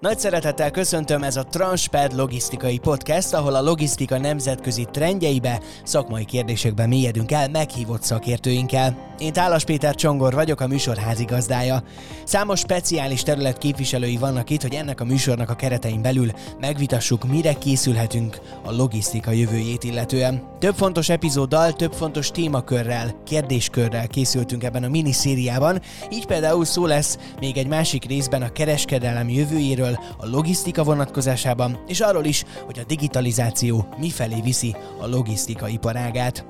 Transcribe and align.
Nagy 0.00 0.18
szeretettel 0.18 0.70
köszöntöm 0.70 1.22
ez 1.22 1.36
a 1.36 1.44
Transped 1.44 2.12
logisztikai 2.12 2.78
podcast, 2.78 3.34
ahol 3.34 3.54
a 3.54 3.62
logisztika 3.62 4.18
nemzetközi 4.18 4.86
trendjeibe, 4.90 5.60
szakmai 5.84 6.24
kérdésekben 6.24 6.88
mélyedünk 6.88 7.32
el 7.32 7.48
meghívott 7.48 8.02
szakértőinkkel. 8.02 9.14
Én 9.18 9.32
Tálas 9.32 9.64
Péter 9.64 9.94
Csongor 9.94 10.34
vagyok, 10.34 10.60
a 10.60 10.66
műsor 10.66 10.96
házigazdája. 10.96 11.82
Számos 12.24 12.58
speciális 12.58 13.22
terület 13.22 13.58
képviselői 13.58 14.16
vannak 14.16 14.50
itt, 14.50 14.62
hogy 14.62 14.74
ennek 14.74 15.00
a 15.00 15.04
műsornak 15.04 15.50
a 15.50 15.54
keretein 15.54 16.02
belül 16.02 16.30
megvitassuk, 16.60 17.24
mire 17.24 17.52
készülhetünk 17.52 18.38
a 18.64 18.72
logisztika 18.72 19.30
jövőjét 19.30 19.84
illetően. 19.84 20.42
Több 20.58 20.74
fontos 20.74 21.08
epizóddal, 21.08 21.72
több 21.72 21.92
fontos 21.92 22.30
témakörrel, 22.30 23.22
kérdéskörrel 23.24 24.06
készültünk 24.06 24.64
ebben 24.64 24.84
a 24.84 24.88
miniszériában, 24.88 25.80
így 26.10 26.26
például 26.26 26.64
szó 26.64 26.86
lesz 26.86 27.18
még 27.40 27.56
egy 27.56 27.68
másik 27.68 28.04
részben 28.04 28.42
a 28.42 28.52
kereskedelem 28.52 29.28
jövőjéről, 29.28 29.89
a 30.16 30.26
logisztika 30.26 30.84
vonatkozásában, 30.84 31.78
és 31.86 32.00
arról 32.00 32.24
is, 32.24 32.44
hogy 32.64 32.78
a 32.78 32.84
digitalizáció 32.86 33.88
mifelé 33.98 34.40
viszi 34.40 34.76
a 35.00 35.06
logisztika 35.06 35.68
iparágát. 35.68 36.44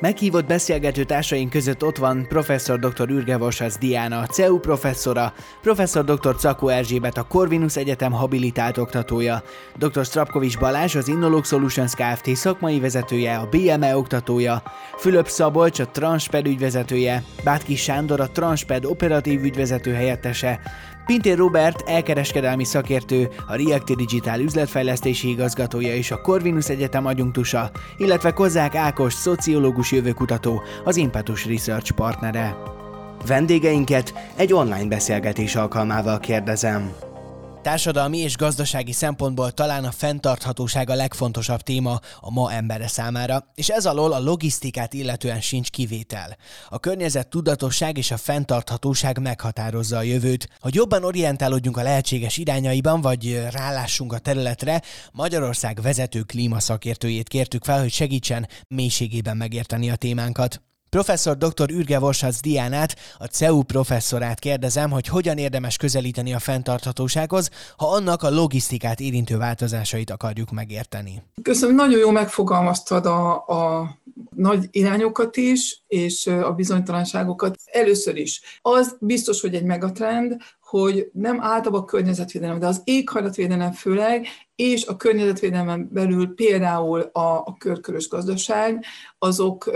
Meghívott 0.00 0.46
beszélgető 0.46 1.04
társaink 1.04 1.50
között 1.50 1.84
ott 1.84 1.96
van 1.96 2.26
professzor 2.28 2.78
dr. 2.78 3.10
Ürge 3.10 3.36
Vasasz 3.36 3.78
Diana, 3.78 4.26
CEU 4.26 4.58
professzora, 4.58 5.32
professzor 5.62 6.04
dr. 6.04 6.36
Cakó 6.36 6.68
Erzsébet, 6.68 7.16
a 7.16 7.22
Corvinus 7.22 7.76
Egyetem 7.76 8.12
habilitált 8.12 8.78
oktatója, 8.78 9.42
dr. 9.78 10.04
Strapkovics 10.04 10.58
Balázs, 10.58 10.94
az 10.94 11.08
Innolog 11.08 11.44
Solutions 11.44 11.94
Kft. 11.94 12.36
szakmai 12.36 12.80
vezetője, 12.80 13.36
a 13.36 13.48
BME 13.50 13.96
oktatója, 13.96 14.62
Fülöp 14.98 15.28
Szabolcs, 15.28 15.78
a 15.78 15.88
Transped 15.88 16.46
ügyvezetője, 16.46 17.22
Bátki 17.44 17.76
Sándor, 17.76 18.20
a 18.20 18.30
Transped 18.30 18.84
operatív 18.84 19.42
ügyvezető 19.42 19.92
helyettese, 19.92 20.60
Pintér 21.06 21.36
Robert, 21.36 21.88
elkereskedelmi 21.88 22.64
szakértő, 22.64 23.28
a 23.46 23.54
React 23.54 23.96
Digital 23.96 24.40
üzletfejlesztési 24.40 25.28
igazgatója 25.28 25.94
és 25.94 26.10
a 26.10 26.20
Corvinus 26.20 26.68
Egyetem 26.68 27.06
adjunktusa, 27.06 27.70
illetve 27.96 28.32
Kozák 28.32 28.74
Ákos, 28.74 29.12
szociológus 29.12 29.92
jövőkutató, 29.92 30.62
az 30.84 30.96
Impetus 30.96 31.46
Research 31.46 31.92
partnere. 31.92 32.56
Vendégeinket 33.26 34.14
egy 34.36 34.52
online 34.52 34.88
beszélgetés 34.88 35.56
alkalmával 35.56 36.18
kérdezem. 36.18 36.92
Társadalmi 37.64 38.18
és 38.18 38.36
gazdasági 38.36 38.92
szempontból 38.92 39.50
talán 39.50 39.84
a 39.84 39.90
fenntarthatóság 39.90 40.90
a 40.90 40.94
legfontosabb 40.94 41.60
téma 41.60 42.00
a 42.20 42.30
ma 42.30 42.52
embere 42.52 42.88
számára, 42.88 43.44
és 43.54 43.68
ez 43.68 43.86
alól 43.86 44.12
a 44.12 44.20
logisztikát 44.20 44.92
illetően 44.92 45.40
sincs 45.40 45.70
kivétel. 45.70 46.36
A 46.68 46.78
környezet 46.78 47.28
tudatosság 47.28 47.98
és 47.98 48.10
a 48.10 48.16
fenntarthatóság 48.16 49.18
meghatározza 49.18 49.96
a 49.96 50.02
jövőt. 50.02 50.48
Hogy 50.60 50.74
jobban 50.74 51.04
orientálódjunk 51.04 51.76
a 51.76 51.82
lehetséges 51.82 52.36
irányaiban, 52.36 53.00
vagy 53.00 53.46
rálássunk 53.50 54.12
a 54.12 54.18
területre, 54.18 54.82
Magyarország 55.12 55.82
vezető 55.82 56.22
klímaszakértőjét 56.22 57.28
kértük 57.28 57.64
fel, 57.64 57.80
hogy 57.80 57.92
segítsen 57.92 58.48
mélységében 58.68 59.36
megérteni 59.36 59.90
a 59.90 59.96
témánkat. 59.96 60.62
Professzor 60.94 61.36
dr. 61.36 61.70
Ürge 61.70 61.98
Vorsac 61.98 62.40
Diánát, 62.40 62.96
a 63.18 63.24
CEU 63.24 63.62
professzorát 63.62 64.38
kérdezem, 64.38 64.90
hogy 64.90 65.06
hogyan 65.06 65.38
érdemes 65.38 65.76
közelíteni 65.76 66.34
a 66.34 66.38
fenntarthatósághoz, 66.38 67.50
ha 67.76 67.86
annak 67.86 68.22
a 68.22 68.30
logisztikát 68.30 69.00
érintő 69.00 69.36
változásait 69.36 70.10
akarjuk 70.10 70.50
megérteni. 70.50 71.22
Köszönöm, 71.42 71.74
nagyon 71.74 71.98
jó 71.98 72.10
megfogalmaztad 72.10 73.06
a, 73.06 73.46
a 73.46 73.90
nagy 74.36 74.68
irányokat 74.70 75.36
is, 75.36 75.82
és 75.86 76.26
a 76.26 76.52
bizonytalanságokat. 76.52 77.56
Először 77.64 78.16
is, 78.16 78.40
az 78.62 78.96
biztos, 79.00 79.40
hogy 79.40 79.54
egy 79.54 79.64
megatrend, 79.64 80.36
hogy 80.80 81.10
nem 81.12 81.40
általában 81.40 81.80
a 81.80 81.84
környezetvédelem, 81.84 82.58
de 82.58 82.66
az 82.66 82.80
éghajlatvédelem 82.84 83.72
főleg, 83.72 84.26
és 84.56 84.86
a 84.86 84.96
környezetvédelmen 84.96 85.88
belül 85.92 86.34
például 86.34 87.00
a, 87.00 87.36
a 87.36 87.56
körkörös 87.58 88.08
gazdaság, 88.08 88.84
azok, 89.18 89.70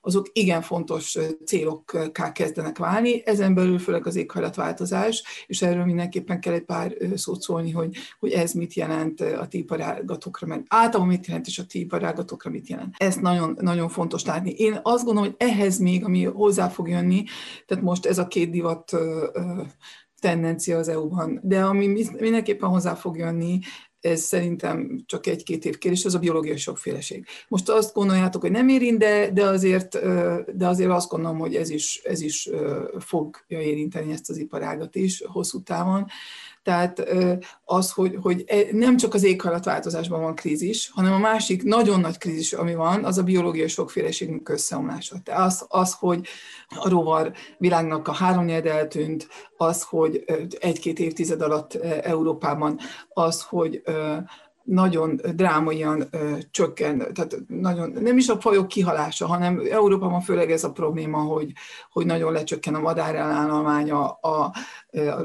azok 0.00 0.26
igen 0.32 0.62
fontos 0.62 1.18
célokká 1.44 2.32
kezdenek 2.32 2.78
válni, 2.78 3.26
ezen 3.26 3.54
belül 3.54 3.78
főleg 3.78 4.06
az 4.06 4.16
éghajlatváltozás, 4.16 5.22
és 5.46 5.62
erről 5.62 5.84
mindenképpen 5.84 6.40
kell 6.40 6.52
egy 6.52 6.64
pár 6.64 6.94
szót 7.14 7.40
szólni, 7.40 7.70
hogy, 7.70 7.96
hogy 8.18 8.30
ez 8.32 8.52
mit 8.52 8.74
jelent 8.74 9.20
a 9.20 9.46
típarágatokra, 9.48 10.46
meg 10.46 10.64
általában 10.68 11.12
mit 11.12 11.26
jelent, 11.26 11.46
és 11.46 11.58
a 11.58 11.66
típarágatokra 11.66 12.50
mit 12.50 12.68
jelent. 12.68 12.94
Ezt 12.98 13.20
nagyon, 13.20 13.56
nagyon 13.60 13.88
fontos 13.88 14.24
látni. 14.24 14.50
Én 14.50 14.80
azt 14.82 15.04
gondolom, 15.04 15.30
hogy 15.30 15.48
ehhez 15.48 15.78
még, 15.78 16.04
ami 16.04 16.24
hozzá 16.24 16.68
fog 16.68 16.88
jönni, 16.88 17.24
tehát 17.66 17.84
most 17.84 18.06
ez 18.06 18.18
a 18.18 18.26
két 18.26 18.50
divat 18.50 18.96
tendencia 20.22 20.78
az 20.78 20.88
EU-ban. 20.88 21.40
De 21.42 21.64
ami 21.64 21.86
mindenképpen 22.18 22.68
hozzá 22.68 22.94
fog 22.94 23.16
jönni, 23.16 23.58
ez 24.00 24.20
szerintem 24.20 25.02
csak 25.06 25.26
egy-két 25.26 25.64
év 25.64 25.78
kérdés, 25.78 26.04
az 26.04 26.14
a 26.14 26.18
biológiai 26.18 26.56
sokféleség. 26.56 27.26
Most 27.48 27.68
azt 27.68 27.94
gondoljátok, 27.94 28.40
hogy 28.40 28.50
nem 28.50 28.68
érint, 28.68 28.98
de, 28.98 29.30
de, 29.30 29.44
azért, 29.44 29.98
de 30.56 30.66
azért 30.66 30.90
azt 30.90 31.08
gondolom, 31.08 31.38
hogy 31.38 31.54
ez 31.54 31.70
is, 31.70 32.00
ez 32.04 32.20
is 32.20 32.48
fogja 32.98 33.60
érinteni 33.60 34.12
ezt 34.12 34.30
az 34.30 34.36
iparágat 34.36 34.94
is 34.94 35.22
hosszú 35.26 35.62
távon. 35.62 36.06
Tehát 36.62 37.04
az, 37.64 37.92
hogy, 37.92 38.18
hogy 38.22 38.44
e, 38.46 38.56
nem 38.72 38.96
csak 38.96 39.14
az 39.14 39.24
éghajlatváltozásban 39.24 40.20
van 40.20 40.34
krízis, 40.34 40.90
hanem 40.94 41.12
a 41.12 41.18
másik 41.18 41.62
nagyon 41.62 42.00
nagy 42.00 42.18
krízis, 42.18 42.52
ami 42.52 42.74
van, 42.74 43.04
az 43.04 43.18
a 43.18 43.22
biológiai 43.22 43.68
sokféleségünk 43.68 44.48
összeomlása. 44.48 45.16
Tehát 45.24 45.46
az, 45.46 45.64
az, 45.68 45.92
hogy 45.98 46.26
a 46.68 46.88
rovar 46.88 47.32
világnak 47.58 48.08
a 48.08 48.12
háromnyed 48.12 48.66
eltűnt, 48.66 49.28
az, 49.56 49.82
hogy 49.82 50.24
egy-két 50.60 50.98
évtized 50.98 51.40
alatt 51.42 51.74
Európában, 52.02 52.78
az, 53.08 53.42
hogy 53.42 53.82
nagyon 54.64 55.20
drámaian 55.34 56.08
ö, 56.10 56.36
csökken, 56.50 56.98
tehát 56.98 57.36
nagyon, 57.46 57.90
nem 58.00 58.16
is 58.16 58.28
a 58.28 58.40
fajok 58.40 58.68
kihalása, 58.68 59.26
hanem 59.26 59.62
Európában 59.70 60.20
főleg 60.20 60.50
ez 60.50 60.64
a 60.64 60.72
probléma, 60.72 61.18
hogy, 61.18 61.52
hogy 61.90 62.06
nagyon 62.06 62.32
lecsökken 62.32 62.74
a 62.74 62.80
madárállománya, 62.80 64.08
a, 64.10 64.52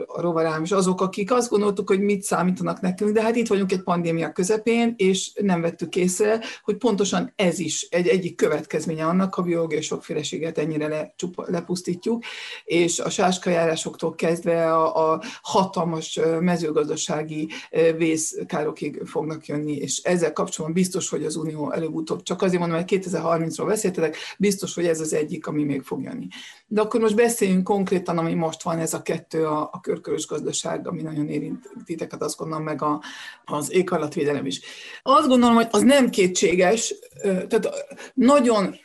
a 0.07 0.21
rovarám, 0.21 0.63
és 0.63 0.71
azok, 0.71 1.01
akik 1.01 1.31
azt 1.31 1.49
gondoltuk, 1.49 1.89
hogy 1.89 1.99
mit 1.99 2.23
számítanak 2.23 2.81
nekünk, 2.81 3.11
de 3.11 3.21
hát 3.21 3.35
itt 3.35 3.47
vagyunk 3.47 3.71
egy 3.71 3.83
pandémia 3.83 4.31
közepén, 4.31 4.93
és 4.97 5.31
nem 5.41 5.61
vettük 5.61 5.95
észre, 5.95 6.39
hogy 6.63 6.77
pontosan 6.77 7.33
ez 7.35 7.59
is 7.59 7.87
egy 7.89 8.07
egyik 8.07 8.35
következménye 8.35 9.05
annak, 9.05 9.33
ha 9.33 9.41
biológiai 9.41 9.81
sokféleséget 9.81 10.57
ennyire 10.57 10.87
le, 10.87 11.13
csupa, 11.15 11.45
lepusztítjuk, 11.47 12.23
és 12.63 12.99
a 12.99 13.09
sáskajárásoktól 13.09 14.15
kezdve 14.15 14.73
a, 14.73 15.11
a 15.11 15.21
hatalmas 15.41 16.19
mezőgazdasági 16.39 17.49
vészkárokig 17.97 19.01
fognak 19.05 19.45
jönni, 19.45 19.75
és 19.75 19.97
ezzel 19.97 20.33
kapcsolatban 20.33 20.81
biztos, 20.81 21.09
hogy 21.09 21.23
az 21.23 21.35
Unió 21.35 21.71
előbb-utóbb, 21.71 22.21
csak 22.23 22.41
azért 22.41 22.59
mondom, 22.59 22.77
hogy 22.77 22.99
2030-ról 23.03 23.65
beszéltetek, 23.67 24.17
biztos, 24.37 24.73
hogy 24.73 24.85
ez 24.85 24.99
az 24.99 25.13
egyik, 25.13 25.47
ami 25.47 25.63
még 25.63 25.81
fog 25.81 26.01
jönni. 26.01 26.27
De 26.69 26.81
akkor 26.81 26.99
most 26.99 27.15
beszéljünk 27.15 27.63
konkrétan, 27.63 28.17
ami 28.17 28.33
most 28.33 28.63
van, 28.63 28.79
ez 28.79 28.93
a 28.93 29.01
kettő, 29.01 29.45
a, 29.45 29.69
a 29.71 29.79
körkörös 29.81 30.27
gazdaság, 30.27 30.87
ami 30.87 31.01
nagyon 31.01 31.29
érint 31.29 31.69
titeket, 31.85 32.21
azt 32.21 32.37
gondolom, 32.37 32.63
meg 32.63 32.81
a, 32.81 33.01
az 33.45 33.71
éghajlatvédelem 33.71 34.45
is. 34.45 34.61
Azt 35.03 35.27
gondolom, 35.27 35.55
hogy 35.55 35.67
az 35.71 35.81
nem 35.81 36.09
kétséges, 36.09 36.95
tehát 37.21 37.69
nagyon 38.13 38.75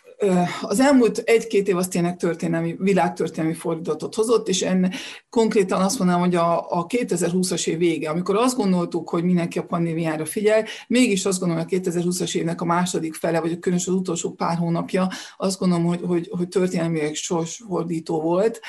az 0.62 0.80
elmúlt 0.80 1.18
egy-két 1.18 1.68
év 1.68 1.76
az 1.76 1.88
tényleg 1.88 2.16
történelmi, 2.16 2.76
világtörténelmi 2.78 3.54
fordulatot 3.54 4.14
hozott, 4.14 4.48
és 4.48 4.62
enne, 4.62 4.90
konkrétan 5.30 5.80
azt 5.80 5.98
mondanám, 5.98 6.22
hogy 6.22 6.34
a, 6.34 6.70
a 6.70 6.86
2020-as 6.86 7.66
év 7.66 7.78
vége, 7.78 8.10
amikor 8.10 8.36
azt 8.36 8.56
gondoltuk, 8.56 9.08
hogy 9.08 9.24
mindenki 9.24 9.58
a 9.58 9.64
pandémiára 9.64 10.24
figyel, 10.24 10.64
mégis 10.86 11.24
azt 11.24 11.38
gondolom, 11.38 11.64
hogy 11.68 11.78
a 11.78 11.90
2020-as 11.90 12.34
évnek 12.34 12.60
a 12.60 12.64
második 12.64 13.14
fele, 13.14 13.40
vagy 13.40 13.58
különösen 13.58 13.94
az 13.94 14.00
utolsó 14.00 14.32
pár 14.32 14.56
hónapja, 14.56 15.08
azt 15.36 15.58
gondolom, 15.58 15.84
hogy, 15.86 16.00
hogy, 16.06 16.28
hogy 16.36 16.48
történelmileg 16.48 17.14
sorsfordító 17.14 18.20
volt 18.20 18.60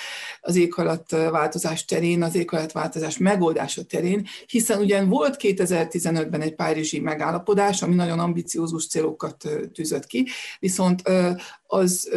az 0.42 0.56
éghajlatváltozás 0.56 1.86
terén, 1.86 2.24
az 2.24 2.36
éghajlatváltozás 2.36 3.18
megoldása 3.18 3.83
terén, 3.83 4.28
hiszen 4.45 4.80
ugyan 4.80 5.10
volt 5.10 5.36
2015-ben 5.39 6.42
egy 6.42 6.56
párizsi 6.56 7.00
megállapodás, 7.00 7.81
ami 7.81 7.95
nagyon 7.95 8.19
ambiciózus 8.19 8.88
célokat 8.88 9.48
tűzött 9.74 10.06
ki, 10.06 10.28
viszont 10.60 11.01
az 11.68 12.10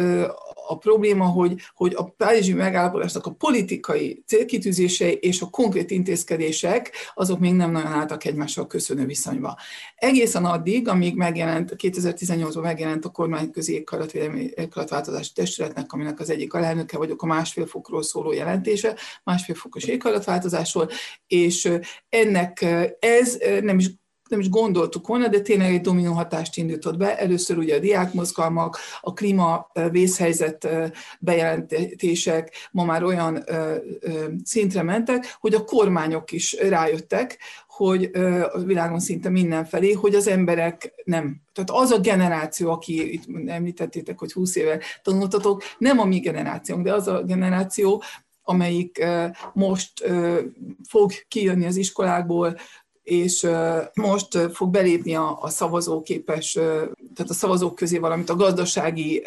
a 0.67 0.77
probléma, 0.77 1.25
hogy, 1.25 1.61
hogy 1.75 1.93
a 1.95 2.03
Párizsi 2.03 2.53
megállapodásnak 2.53 3.25
a 3.25 3.31
politikai 3.31 4.23
célkitűzései 4.25 5.13
és 5.13 5.41
a 5.41 5.49
konkrét 5.49 5.91
intézkedések, 5.91 6.91
azok 7.13 7.39
még 7.39 7.53
nem 7.53 7.71
nagyon 7.71 7.91
álltak 7.91 8.25
egymással 8.25 8.67
köszönő 8.67 9.05
viszonyba. 9.05 9.57
Egészen 9.95 10.45
addig, 10.45 10.87
amíg 10.87 11.15
megjelent, 11.15 11.75
2018-ban 11.77 12.61
megjelent 12.61 13.05
a 13.05 13.09
kormányközi 13.09 13.73
éghajlatváltozási 13.73 15.31
testületnek, 15.33 15.93
aminek 15.93 16.19
az 16.19 16.29
egyik 16.29 16.53
alelnöke 16.53 16.97
vagyok, 16.97 17.21
a 17.21 17.25
másfél 17.25 17.65
fokról 17.65 18.03
szóló 18.03 18.31
jelentése, 18.31 18.95
másfél 19.23 19.55
fokos 19.55 19.83
éghajlatváltozásról, 19.83 20.89
és 21.27 21.71
ennek 22.09 22.65
ez 22.99 23.37
nem 23.61 23.79
is 23.79 23.89
nem 24.29 24.39
is 24.39 24.49
gondoltuk 24.49 25.07
volna, 25.07 25.27
de 25.27 25.41
tényleg 25.41 25.73
egy 25.73 25.81
dominó 25.81 26.13
hatást 26.13 26.57
indított 26.57 26.97
be. 26.97 27.17
Először 27.17 27.57
ugye 27.57 27.75
a 27.75 27.79
diákmozgalmak, 27.79 28.77
a 29.01 29.13
klíma 29.13 29.71
vészhelyzet 29.91 30.67
bejelentések 31.19 32.69
ma 32.71 32.85
már 32.85 33.03
olyan 33.03 33.43
szintre 34.43 34.83
mentek, 34.83 35.37
hogy 35.39 35.53
a 35.53 35.63
kormányok 35.63 36.31
is 36.31 36.57
rájöttek, 36.69 37.37
hogy 37.67 38.09
a 38.51 38.59
világon 38.59 38.99
szinte 38.99 39.29
mindenfelé, 39.29 39.91
hogy 39.91 40.15
az 40.15 40.27
emberek 40.27 40.93
nem. 41.03 41.41
Tehát 41.53 41.69
az 41.83 41.91
a 41.91 41.99
generáció, 41.99 42.71
aki 42.71 43.13
itt 43.13 43.23
említettétek, 43.47 44.19
hogy 44.19 44.31
20 44.31 44.55
éve 44.55 44.79
tanultatok, 45.01 45.63
nem 45.77 45.99
a 45.99 46.05
mi 46.05 46.19
generációnk, 46.19 46.83
de 46.83 46.93
az 46.93 47.07
a 47.07 47.23
generáció, 47.23 48.03
amelyik 48.43 49.05
most 49.53 49.91
fog 50.87 51.11
kijönni 51.27 51.65
az 51.65 51.75
iskolákból, 51.75 52.57
és 53.07 53.47
most 53.93 54.39
fog 54.53 54.69
belépni 54.69 55.15
a, 55.15 55.37
a 55.41 55.49
szavazóképes, 55.49 56.51
tehát 56.51 57.29
a 57.29 57.33
szavazók 57.33 57.75
közé 57.75 57.97
valamit 57.97 58.29
a 58.29 58.35
gazdasági, 58.35 59.23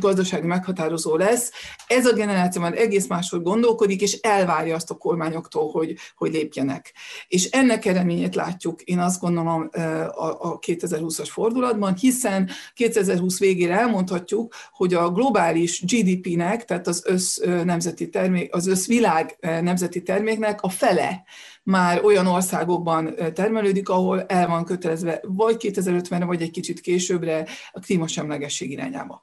gazdasági 0.00 0.46
meghatározó 0.46 1.16
lesz. 1.16 1.50
Ez 1.86 2.06
a 2.06 2.12
generáció 2.12 2.62
már 2.62 2.78
egész 2.78 3.06
máshogy 3.06 3.42
gondolkodik, 3.42 4.00
és 4.00 4.12
elvárja 4.12 4.74
azt 4.74 4.90
a 4.90 4.94
kormányoktól, 4.94 5.70
hogy, 5.70 5.94
hogy 6.16 6.32
lépjenek. 6.32 6.92
És 7.28 7.44
ennek 7.50 7.84
eredményét 7.84 8.34
látjuk, 8.34 8.82
én 8.82 8.98
azt 8.98 9.20
gondolom 9.20 9.68
a, 9.76 10.24
a 10.24 10.58
2020-as 10.58 11.28
fordulatban, 11.30 11.94
hiszen 11.94 12.50
2020 12.74 13.38
végére 13.38 13.78
elmondhatjuk, 13.78 14.54
hogy 14.72 14.94
a 14.94 15.10
globális 15.10 15.84
GDP-nek, 15.84 16.64
tehát 16.64 16.86
az 16.86 17.02
össz 17.06 17.38
nemzeti 17.64 18.08
termék, 18.08 18.54
az 18.54 18.66
összvilág 18.66 19.36
nemzeti 19.40 20.02
terméknek 20.02 20.62
a 20.62 20.68
fele 20.68 21.24
már 21.64 22.04
olyan 22.04 22.26
országokban 22.26 23.14
termelődik, 23.32 23.88
ahol 23.88 24.22
el 24.22 24.48
van 24.48 24.64
kötelezve 24.64 25.20
vagy 25.22 25.56
2050-re, 25.58 26.24
vagy 26.24 26.42
egy 26.42 26.50
kicsit 26.50 26.80
későbbre 26.80 27.46
a 27.72 27.80
klímasemlegesség 27.80 28.70
irányába. 28.70 29.22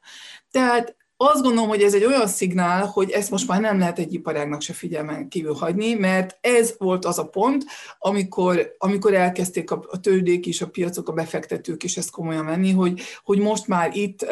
Tehát 0.51 0.95
azt 1.23 1.41
gondolom, 1.41 1.69
hogy 1.69 1.81
ez 1.81 1.93
egy 1.93 2.05
olyan 2.05 2.27
szignál, 2.27 2.85
hogy 2.85 3.09
ezt 3.09 3.31
most 3.31 3.47
már 3.47 3.61
nem 3.61 3.79
lehet 3.79 3.99
egy 3.99 4.13
iparágnak 4.13 4.61
se 4.61 4.73
figyelmen 4.73 5.27
kívül 5.27 5.53
hagyni, 5.53 5.93
mert 5.93 6.37
ez 6.41 6.75
volt 6.77 7.05
az 7.05 7.19
a 7.19 7.27
pont, 7.27 7.65
amikor, 7.99 8.75
amikor 8.77 9.13
elkezdték 9.13 9.71
a, 9.71 9.85
a 9.89 9.99
tőzsdék 9.99 10.45
is, 10.45 10.61
a 10.61 10.67
piacok, 10.67 11.09
a 11.09 11.13
befektetők 11.13 11.83
is 11.83 11.97
ezt 11.97 12.11
komolyan 12.11 12.45
venni, 12.45 12.71
hogy, 12.71 13.01
hogy 13.23 13.39
most 13.39 13.67
már 13.67 13.95
itt 13.95 14.25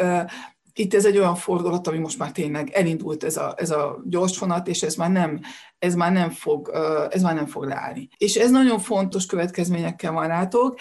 itt 0.80 0.94
ez 0.94 1.04
egy 1.04 1.18
olyan 1.18 1.34
fordulat, 1.34 1.86
ami 1.86 1.98
most 1.98 2.18
már 2.18 2.32
tényleg 2.32 2.70
elindult 2.70 3.24
ez 3.24 3.36
a, 3.36 3.54
ez 3.56 3.70
a 3.70 4.02
gyors 4.04 4.38
vonat, 4.38 4.68
és 4.68 4.82
ez 4.82 4.94
már 4.94 5.10
nem, 5.10 5.40
ez 5.78 5.94
már 5.94 6.12
nem 6.12 6.30
fog, 6.30 6.70
ez 7.10 7.22
már 7.22 7.34
nem 7.34 7.46
fog 7.46 7.64
leállni. 7.64 8.08
És 8.16 8.34
ez 8.34 8.50
nagyon 8.50 8.78
fontos 8.78 9.26
következményekkel 9.26 10.12
van 10.12 10.26
rátok, 10.26 10.78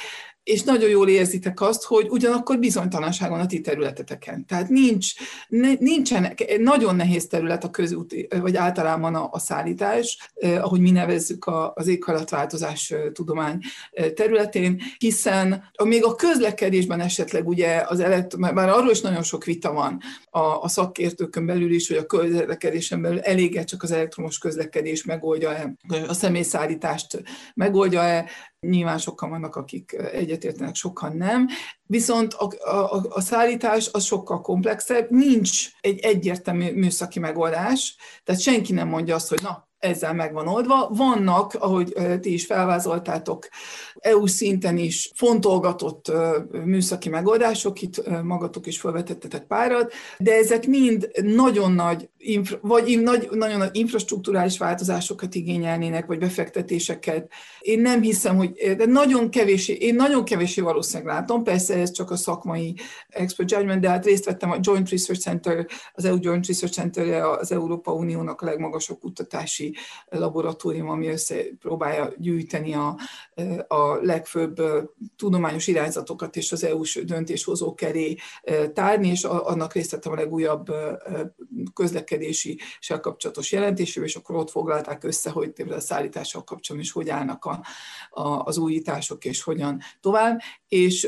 és 0.49 0.63
nagyon 0.63 0.89
jól 0.89 1.09
érzitek 1.09 1.61
azt, 1.61 1.83
hogy 1.83 2.07
ugyanakkor 2.09 2.59
bizonytalanságon 2.59 3.39
a 3.39 3.45
ti 3.45 3.61
területeteken. 3.61 4.45
Tehát 4.45 4.69
nincs, 4.69 5.13
ne, 5.47 5.73
nincsen, 5.79 6.33
nagyon 6.57 6.95
nehéz 6.95 7.27
terület 7.27 7.63
a 7.63 7.69
közúti, 7.69 8.27
vagy 8.41 8.55
általában 8.55 9.15
a, 9.15 9.29
a 9.31 9.39
szállítás, 9.39 10.31
eh, 10.35 10.63
ahogy 10.63 10.79
mi 10.79 10.91
nevezzük 10.91 11.45
a, 11.45 11.73
az 11.75 11.87
éghajlatváltozás 11.87 12.93
tudomány 13.13 13.59
területén, 14.13 14.81
hiszen 14.97 15.63
még 15.83 16.03
a 16.03 16.15
közlekedésben 16.15 16.99
esetleg 16.99 17.47
ugye 17.47 17.83
az 17.87 17.99
elekt, 17.99 18.37
már 18.37 18.69
arról 18.69 18.91
is 18.91 19.01
nagyon 19.01 19.23
sok 19.23 19.43
vita 19.43 19.73
van 19.73 20.01
a, 20.29 20.39
a 20.39 20.67
szakértőkön 20.67 21.45
belül 21.45 21.73
is, 21.73 21.87
hogy 21.87 21.97
a 21.97 22.05
közlekedésen 22.05 23.01
belül 23.01 23.19
eléget 23.19 23.67
csak 23.67 23.83
az 23.83 23.91
elektromos 23.91 24.37
közlekedés 24.37 25.03
megoldja-e, 25.03 25.73
a 26.07 26.13
személyszállítást 26.13 27.23
megoldja-e, 27.53 28.29
Nyilván 28.67 28.97
sokan 28.97 29.29
vannak, 29.29 29.55
akik 29.55 29.93
egyetértenek, 30.11 30.75
sokan 30.75 31.15
nem. 31.17 31.47
Viszont 31.83 32.33
a, 32.33 32.69
a, 32.69 33.05
a 33.09 33.21
szállítás 33.21 33.89
az 33.91 34.03
sokkal 34.03 34.41
komplexebb, 34.41 35.09
nincs 35.09 35.67
egy 35.81 35.99
egyértelmű 35.99 36.73
műszaki 36.73 37.19
megoldás, 37.19 37.95
tehát 38.23 38.41
senki 38.41 38.73
nem 38.73 38.87
mondja 38.87 39.15
azt, 39.15 39.29
hogy 39.29 39.41
na, 39.41 39.69
ezzel 39.79 40.13
meg 40.13 40.33
van 40.33 40.47
oldva. 40.47 40.89
Vannak, 40.89 41.53
ahogy 41.53 41.93
ti 42.21 42.33
is 42.33 42.45
felvázoltátok, 42.45 43.47
EU 44.01 44.25
szinten 44.25 44.77
is 44.77 45.11
fontolgatott 45.15 46.11
műszaki 46.65 47.09
megoldások, 47.09 47.81
itt 47.81 48.23
magatok 48.23 48.67
is 48.67 48.79
felvetettetek 48.79 49.43
párat, 49.43 49.93
de 50.17 50.33
ezek 50.33 50.67
mind 50.67 51.09
nagyon 51.21 51.71
nagy, 51.71 52.09
vagy 52.61 53.01
nagy, 53.01 53.29
nagyon 53.31 53.57
nagy 53.57 53.75
infrastruktúrális 53.75 54.57
változásokat 54.57 55.35
igényelnének, 55.35 56.05
vagy 56.05 56.17
befektetéseket. 56.17 57.31
Én 57.59 57.81
nem 57.81 58.01
hiszem, 58.01 58.35
hogy 58.35 58.75
de 58.77 58.85
nagyon 58.85 59.29
kevés, 59.29 59.67
én 59.67 59.95
nagyon 59.95 60.23
kevésé 60.23 60.61
valószínűleg 60.61 61.13
látom, 61.13 61.43
persze 61.43 61.75
ez 61.75 61.91
csak 61.91 62.11
a 62.11 62.15
szakmai 62.15 62.75
expert 63.09 63.51
judgment, 63.51 63.81
de 63.81 63.89
hát 63.89 64.05
részt 64.05 64.25
vettem 64.25 64.51
a 64.51 64.57
Joint 64.61 64.89
Research 64.89 65.23
Center, 65.23 65.67
az 65.93 66.05
EU 66.05 66.17
Joint 66.19 66.47
Research 66.47 66.75
Center 66.75 67.21
az 67.23 67.51
Európa 67.51 67.93
Uniónak 67.93 68.41
a 68.41 68.45
legmagasabb 68.45 68.99
kutatási 68.99 69.75
laboratórium, 70.09 70.89
ami 70.89 71.07
összepróbálja 71.07 72.13
gyűjteni 72.17 72.73
a, 72.73 72.97
a 73.67 73.88
legfőbb 74.01 74.61
tudományos 75.15 75.67
irányzatokat 75.67 76.35
és 76.35 76.51
az 76.51 76.63
EU-s 76.63 76.99
döntéshozók 77.05 77.81
elé 77.81 78.15
tárni, 78.73 79.07
és 79.07 79.23
annak 79.23 79.73
részt 79.73 79.91
vettem 79.91 80.11
a 80.11 80.15
legújabb 80.15 80.65
közlekedési 81.73 82.59
kapcsolatos 83.01 83.51
jelentésével, 83.51 84.09
és 84.09 84.15
akkor 84.15 84.35
ott 84.35 84.49
foglalták 84.49 85.03
össze, 85.03 85.29
hogy 85.29 85.53
a 85.69 85.79
szállítással 85.79 86.43
kapcsolatban 86.43 86.89
is 86.89 86.91
hogy 86.91 87.09
állnak 87.09 87.45
a, 87.45 87.63
a, 88.09 88.43
az 88.43 88.57
újítások, 88.57 89.25
és 89.25 89.43
hogyan 89.43 89.79
tovább. 90.01 90.39
És 90.67 91.07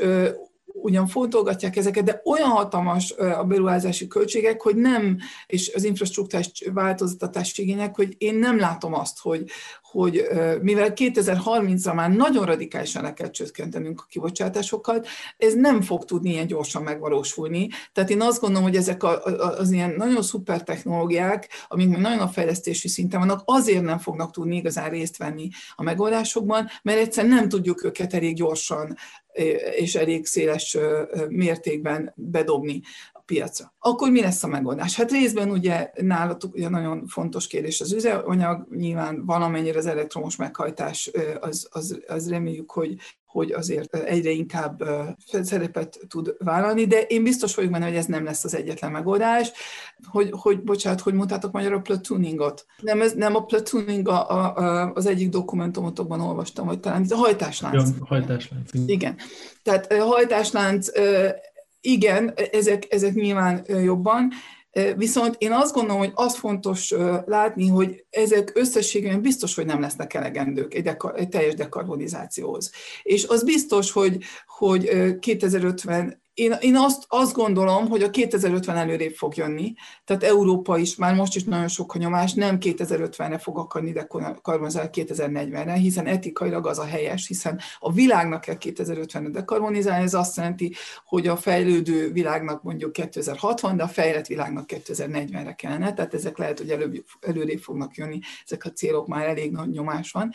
ugyan 0.74 1.08
fontolgatják 1.08 1.76
ezeket, 1.76 2.04
de 2.04 2.22
olyan 2.26 2.50
hatalmas 2.50 3.12
a 3.12 3.44
beruházási 3.44 4.08
költségek, 4.08 4.62
hogy 4.62 4.76
nem, 4.76 5.18
és 5.46 5.72
az 5.76 5.84
infrastruktúrás 5.84 6.52
változtatási 6.74 7.62
igények, 7.62 7.96
hogy 7.96 8.16
én 8.18 8.36
nem 8.36 8.60
látom 8.60 8.94
azt, 8.94 9.20
hogy, 9.20 9.50
hogy 9.92 10.28
mivel 10.62 10.92
2030-ra 10.96 11.96
már 11.96 12.10
nagyon 12.10 12.46
radikálisan 12.46 13.04
le 13.04 13.14
kell 13.14 13.30
csökkentenünk 13.30 14.02
a 14.02 14.06
kibocsátásokat, 14.10 15.08
ez 15.38 15.54
nem 15.54 15.82
fog 15.82 16.06
tudni 16.06 16.30
ilyen 16.30 16.48
gyorsan 16.48 16.84
megvalósulni. 16.84 17.70
Tehát 17.94 18.10
én 18.10 18.22
azt 18.22 18.42
gondolom, 18.42 18.68
hogy 18.68 18.76
ezek 18.76 19.04
az 19.58 19.72
ilyen 19.72 19.94
nagyon 19.98 20.22
szuper 20.22 20.64
technológiák, 20.64 21.50
amik 21.68 21.90
még 21.90 21.98
nagyon 21.98 22.20
a 22.20 22.28
fejlesztési 22.28 22.88
szinten 22.88 23.20
vannak, 23.20 23.42
azért 23.46 23.84
nem 23.84 23.98
fognak 23.98 24.32
tudni 24.32 24.56
igazán 24.56 24.90
részt 24.90 25.18
venni 25.18 25.50
a 25.76 25.84
megoldásokban, 25.84 26.68
mert 26.84 27.00
egyszerűen 27.00 27.36
nem 27.36 27.50
tudjuk 27.50 27.84
őket 27.84 28.14
elég 28.14 28.36
gyorsan 28.36 28.96
és 29.76 29.96
elég 29.96 30.26
széles 30.26 30.78
mértékben 31.28 32.14
bedobni 32.16 32.82
piacra. 33.32 33.74
Akkor 33.80 34.12
mi 34.12 34.22
lesz 34.22 34.44
a 34.44 34.48
megoldás? 34.48 34.96
Hát 34.96 35.12
részben 35.12 35.50
ugye 35.50 35.92
nálatok 35.96 36.54
ugye 36.54 36.70
nagyon 36.70 37.08
fontos 37.08 37.48
kérdés 37.48 37.82
az 37.82 37.94
üzemanyag, 37.94 38.68
nyilván 38.76 39.26
valamennyire 39.26 39.78
az 39.78 39.86
elektromos 39.86 40.36
meghajtás, 40.36 41.12
az, 41.40 41.68
az, 41.72 42.00
az 42.08 42.30
reméljük, 42.30 42.72
hogy 42.72 42.96
hogy 43.32 43.52
azért 43.52 43.96
egyre 43.96 44.30
inkább 44.30 44.84
szerepet 45.26 46.00
tud 46.08 46.36
vállalni, 46.40 46.86
de 46.86 47.02
én 47.02 47.24
biztos 47.24 47.56
vagyok 47.56 47.72
benne, 47.72 47.86
hogy 47.86 47.96
ez 47.96 48.06
nem 48.06 48.24
lesz 48.24 48.44
az 48.44 48.56
egyetlen 48.56 48.92
megoldás. 48.92 49.52
Hogy, 50.10 50.30
hogy 50.32 50.64
bocsánat, 50.64 51.02
hogy 51.02 51.14
mondtátok 51.14 51.52
magyar 51.52 51.74
a 51.74 51.80
platooningot? 51.80 52.66
Nem, 52.82 53.02
ez, 53.02 53.14
nem 53.14 53.36
a 53.36 53.44
platooning 53.44 54.08
a, 54.08 54.30
a, 54.30 54.92
az 54.94 55.06
egyik 55.06 55.30
dokumentumotokban 55.30 56.22
olvastam, 56.22 56.68
hogy 56.68 56.80
talán 56.80 57.02
ez 57.02 57.12
a 57.12 57.16
hajtáslánc. 57.16 57.90
Ja, 57.90 58.06
hajtáslánc. 58.06 58.70
Igen. 58.86 59.16
Tehát 59.64 59.94
hajtáslánc 59.94 60.88
igen, 61.82 62.34
ezek, 62.52 62.94
ezek 62.94 63.14
nyilván 63.14 63.66
jobban, 63.68 64.32
Viszont 64.96 65.36
én 65.38 65.52
azt 65.52 65.74
gondolom, 65.74 66.00
hogy 66.00 66.12
az 66.14 66.36
fontos 66.36 66.94
látni, 67.26 67.68
hogy 67.68 68.06
ezek 68.10 68.52
összességében 68.54 69.22
biztos, 69.22 69.56
hogy 69.56 69.66
nem 69.66 69.82
lesznek 69.82 70.14
elegendők 70.14 70.74
egy, 70.74 70.84
dekar, 70.84 71.14
egy 71.16 71.30
teljes 71.30 71.54
dekarbonizációhoz. 71.54 72.72
És 73.04 73.26
az 73.26 73.44
biztos, 73.44 73.92
hogy, 73.92 74.18
hogy 74.46 74.90
2050 75.20 76.21
én, 76.34 76.56
én 76.60 76.76
azt, 76.76 77.04
azt 77.08 77.34
gondolom, 77.34 77.90
hogy 77.90 78.04
a 78.04 78.10
2050 78.10 78.78
előrébb 78.78 79.14
fog 79.14 79.36
jönni, 79.36 79.74
tehát 80.06 80.24
Európa 80.24 80.78
is, 80.78 80.96
már 80.96 81.16
most 81.16 81.36
is 81.36 81.44
nagyon 81.44 81.68
sok 81.68 81.96
a 81.96 81.98
nyomás, 81.98 82.34
nem 82.34 82.58
2050-re 82.60 83.38
fog 83.38 83.58
akarni 83.58 83.92
dekarbonizálni 83.92 84.90
2040-re, 84.94 85.74
hiszen 85.74 86.06
etikailag 86.06 86.68
az 86.68 86.80
a 86.80 86.86
helyes, 86.86 87.28
hiszen 87.28 87.60
a 87.80 87.92
világnak 87.92 88.42
kell 88.42 88.58
2050-re 88.60 89.30
dekarbonizálni, 89.30 90.04
ez 90.04 90.14
azt 90.14 90.38
jelenti, 90.38 90.76
hogy 91.06 91.28
a 91.28 91.38
fejlődő 91.38 92.12
világnak 92.12 92.64
mondjuk 92.64 92.92
2060, 92.92 93.78
de 93.78 93.84
a 93.84 93.88
fejlett 93.88 94.28
világnak 94.28 94.70
2040-re 94.74 95.54
kellene, 95.54 95.94
tehát 95.94 96.14
ezek 96.14 96.38
lehet, 96.38 96.58
hogy 96.58 96.70
előbb, 96.70 97.04
előrébb 97.20 97.60
fognak 97.60 97.96
jönni, 97.96 98.20
ezek 98.46 98.66
a 98.66 98.72
célok 98.72 99.08
már 99.08 99.28
elég 99.28 99.52
nagy 99.52 99.70
nyomás 99.70 100.12
van 100.12 100.32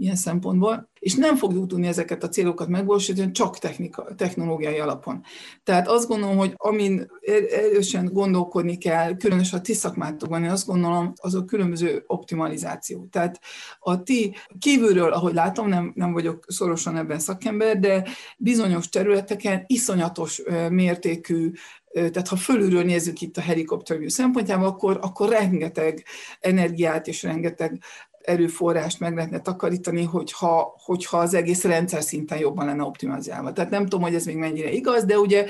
ilyen 0.00 0.16
szempontból, 0.16 0.88
és 0.98 1.14
nem 1.14 1.36
fogjuk 1.36 1.66
tudni 1.66 1.86
ezeket 1.86 2.22
a 2.22 2.28
célokat 2.28 2.68
megvalósítani 2.68 3.30
csak 3.30 3.58
technika, 3.58 4.14
technológiai 4.16 4.78
alapon. 4.78 5.22
Tehát 5.62 5.88
azt 5.88 6.08
gondolom, 6.08 6.36
hogy 6.36 6.52
amin 6.56 7.10
erősen 7.50 8.10
gondolkodni 8.12 8.78
kell, 8.78 9.16
különösen 9.16 9.58
a 9.58 9.62
ti 9.62 9.72
szakmátokban, 9.72 10.44
én 10.44 10.50
azt 10.50 10.66
gondolom, 10.66 11.12
az 11.16 11.34
a 11.34 11.44
különböző 11.44 12.04
optimalizáció. 12.06 13.06
Tehát 13.10 13.40
a 13.78 14.02
ti 14.02 14.34
kívülről, 14.58 15.12
ahogy 15.12 15.34
látom, 15.34 15.68
nem, 15.68 15.92
nem 15.94 16.12
vagyok 16.12 16.44
szorosan 16.48 16.96
ebben 16.96 17.18
szakember, 17.18 17.78
de 17.78 18.08
bizonyos 18.38 18.88
területeken 18.88 19.64
iszonyatos 19.66 20.42
mértékű 20.70 21.50
tehát 21.92 22.28
ha 22.28 22.36
fölülről 22.36 22.82
nézzük 22.82 23.20
itt 23.20 23.36
a 23.36 23.40
helikopterview 23.40 24.08
szempontjából, 24.08 24.66
akkor, 24.66 24.98
akkor 25.02 25.28
rengeteg 25.28 26.04
energiát 26.40 27.06
és 27.06 27.22
rengeteg 27.22 27.82
erőforrást 28.22 29.00
meg 29.00 29.14
lehetne 29.14 29.40
takarítani, 29.40 30.04
hogyha, 30.04 30.74
hogyha 30.78 31.18
az 31.18 31.34
egész 31.34 31.64
rendszer 31.64 32.02
szinten 32.02 32.38
jobban 32.38 32.66
lenne 32.66 32.82
optimalizálva. 32.82 33.52
Tehát 33.52 33.70
nem 33.70 33.82
tudom, 33.82 34.02
hogy 34.02 34.14
ez 34.14 34.24
még 34.24 34.36
mennyire 34.36 34.70
igaz, 34.70 35.04
de 35.04 35.18
ugye 35.18 35.46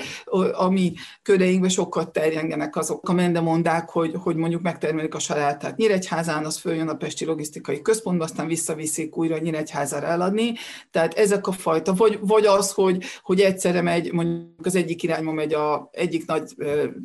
a 0.53 0.69
mi 0.69 0.93
köreinkben 1.21 1.69
sokkal 1.69 2.11
terjengenek 2.11 2.75
azok 2.75 3.09
a 3.09 3.13
mendemondák, 3.13 3.89
hogy, 3.89 4.15
hogy 4.17 4.35
mondjuk 4.35 4.61
megtermelik 4.61 5.15
a 5.15 5.19
salátát 5.19 5.77
Nyíregyházán, 5.77 6.45
az 6.45 6.57
följön 6.57 6.87
a 6.87 6.95
Pesti 6.95 7.25
Logisztikai 7.25 7.81
Központba, 7.81 8.23
aztán 8.23 8.47
visszaviszik 8.47 9.17
újra 9.17 9.37
Nyíregyházára 9.37 10.07
eladni. 10.07 10.53
Tehát 10.91 11.13
ezek 11.13 11.47
a 11.47 11.51
fajta, 11.51 11.93
vagy, 11.93 12.19
vagy 12.21 12.45
az, 12.45 12.71
hogy, 12.71 13.03
hogy 13.23 13.39
egyszerre 13.39 13.81
megy, 13.81 14.11
mondjuk 14.11 14.65
az 14.65 14.75
egyik 14.75 15.03
irányba 15.03 15.31
megy 15.31 15.53
a 15.53 15.89
egyik 15.91 16.25
nagy 16.25 16.55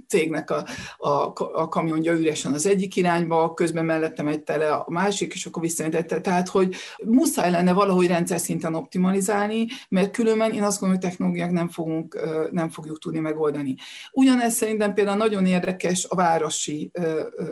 cégnek 0.09 0.51
a, 0.51 0.65
a, 0.99 1.33
a 1.53 1.69
kamionja 1.69 2.13
üresen 2.13 2.53
az 2.53 2.67
egyik 2.67 2.97
irányba, 2.97 3.55
közben 3.55 3.85
mellette 3.85 4.23
megy 4.23 4.41
tele 4.43 4.73
a 4.73 4.85
másik, 4.89 5.35
és 5.35 5.47
akkor 5.57 5.69
visszajelentette. 5.69 6.21
Tehát, 6.21 6.49
hogy 6.49 6.75
muszáj 7.05 7.51
lenne 7.51 7.73
valahogy 7.73 8.07
rendszer 8.07 8.41
szinten 8.41 8.75
optimalizálni, 8.75 9.67
mert 9.89 10.11
különben 10.11 10.53
én 10.53 10.63
azt 10.63 10.81
gondolom, 10.81 11.03
hogy 11.03 11.11
technológiák 11.11 11.51
nem, 11.51 11.69
fogunk, 11.69 12.19
nem 12.51 12.69
fogjuk 12.69 12.99
tudni 12.99 13.19
megoldani. 13.19 13.75
Ugyanez 14.13 14.55
szerintem 14.55 14.95
például 14.95 15.17
nagyon 15.17 15.47
érdekes 15.47 16.07
a 16.09 16.15
városi 16.15 16.91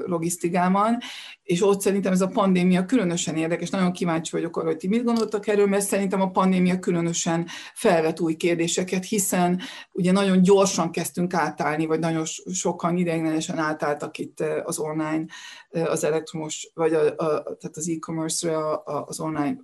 logisztikában, 0.06 0.98
és 1.44 1.62
ott 1.62 1.80
szerintem 1.80 2.12
ez 2.12 2.20
a 2.20 2.28
pandémia 2.28 2.84
különösen 2.84 3.36
érdekes, 3.36 3.70
nagyon 3.70 3.92
kíváncsi 3.92 4.30
vagyok 4.30 4.56
arra, 4.56 4.66
hogy 4.66 4.76
ti 4.76 4.88
mit 4.88 5.04
gondoltak 5.04 5.46
erről, 5.46 5.66
mert 5.66 5.86
szerintem 5.86 6.20
a 6.20 6.30
pandémia 6.30 6.78
különösen 6.78 7.46
felvet 7.74 8.20
új 8.20 8.34
kérdéseket, 8.34 9.04
hiszen 9.04 9.60
ugye 9.92 10.12
nagyon 10.12 10.42
gyorsan 10.42 10.90
kezdtünk 10.90 11.34
átállni, 11.34 11.86
vagy 11.86 11.98
nagyon 11.98 12.24
sokan 12.52 12.96
ideiglenesen 12.96 13.58
átálltak 13.58 14.18
itt 14.18 14.40
az 14.64 14.78
online, 14.78 15.24
az 15.70 16.04
elektromos, 16.04 16.70
vagy 16.74 16.94
a, 16.94 17.06
a, 17.06 17.42
tehát 17.42 17.76
az 17.76 17.88
e-commerce-re, 17.88 18.58
az 18.84 19.20
online 19.20 19.56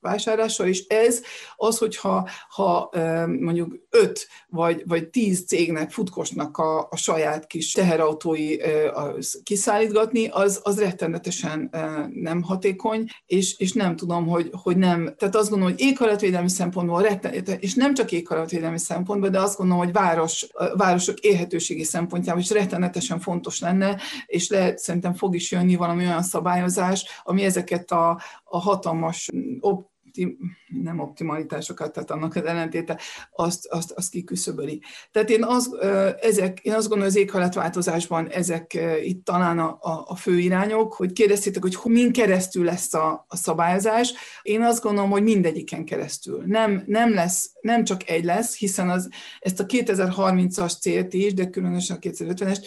vásárlásra, 0.00 0.66
és 0.66 0.86
ez 0.86 1.22
az, 1.56 1.78
hogyha 1.78 2.28
ha 2.48 2.90
mondjuk 3.26 3.76
öt 3.90 4.26
vagy, 4.48 4.82
vagy 4.86 5.08
tíz 5.08 5.46
cégnek, 5.46 5.90
futkosnak 5.90 6.56
a, 6.56 6.88
a 6.90 6.96
saját 6.96 7.46
kis 7.46 7.72
teherautói 7.72 8.56
kiszállítgatni, 9.42 10.26
az, 10.26 10.60
az 10.62 10.78
rettenet 10.78 11.23
rettenetesen 11.24 11.70
nem 12.14 12.42
hatékony, 12.42 13.06
és, 13.26 13.58
és 13.58 13.72
nem 13.72 13.96
tudom, 13.96 14.26
hogy, 14.26 14.50
hogy 14.62 14.76
nem, 14.76 15.14
tehát 15.16 15.36
azt 15.36 15.50
gondolom, 15.50 15.74
hogy 15.74 15.86
éghajlatvédelmi 15.86 16.48
szempontból 16.48 17.06
és 17.58 17.74
nem 17.74 17.94
csak 17.94 18.12
éghajlatvédelmi 18.12 18.78
szempontból, 18.78 19.30
de 19.30 19.40
azt 19.40 19.56
gondolom, 19.56 19.84
hogy 19.84 19.92
város, 19.92 20.46
városok 20.76 21.18
élhetőségi 21.18 21.84
szempontjából 21.84 22.42
is 22.42 22.50
rettenetesen 22.50 23.20
fontos 23.20 23.60
lenne, 23.60 24.00
és 24.26 24.48
lehet, 24.48 24.78
szerintem 24.78 25.14
fog 25.14 25.34
is 25.34 25.52
jönni 25.52 25.76
valami 25.76 26.04
olyan 26.04 26.22
szabályozás, 26.22 27.04
ami 27.22 27.44
ezeket 27.44 27.90
a, 27.90 28.20
a 28.44 28.58
hatalmas 28.58 29.28
op, 29.60 29.92
optim, 30.14 30.56
nem 30.82 30.98
optimalitásokat, 30.98 31.92
tehát 31.92 32.10
annak 32.10 32.36
az 32.36 32.44
ellentéte, 32.44 33.00
azt, 33.30 33.66
azt, 33.66 33.90
azt 33.90 34.10
kiküszöböli. 34.10 34.82
Tehát 35.10 35.30
én, 35.30 35.44
az, 35.44 35.76
ezek, 36.20 36.60
én 36.60 36.72
azt 36.72 36.88
gondolom, 36.88 37.06
az 37.06 37.16
éghajlatváltozásban 37.16 38.28
ezek 38.28 38.78
itt 39.02 39.24
talán 39.24 39.58
a, 39.58 39.78
a, 39.80 40.04
a 40.06 40.16
fő 40.16 40.38
irányok, 40.38 40.94
hogy 40.94 41.12
kérdeztétek, 41.12 41.62
hogy 41.62 41.92
min 41.92 42.12
keresztül 42.12 42.64
lesz 42.64 42.94
a, 42.94 43.24
a 43.28 43.36
szabályozás. 43.36 44.14
Én 44.42 44.62
azt 44.62 44.82
gondolom, 44.82 45.10
hogy 45.10 45.22
mindegyiken 45.22 45.84
keresztül. 45.84 46.42
Nem, 46.46 46.82
nem 46.86 47.14
lesz, 47.14 47.50
nem 47.60 47.84
csak 47.84 48.08
egy 48.08 48.24
lesz, 48.24 48.56
hiszen 48.56 48.90
az, 48.90 49.08
ezt 49.40 49.60
a 49.60 49.66
2030-as 49.66 50.80
célt 50.80 51.14
is, 51.14 51.34
de 51.34 51.50
különösen 51.50 51.96
a 51.96 51.98
2050-est 51.98 52.64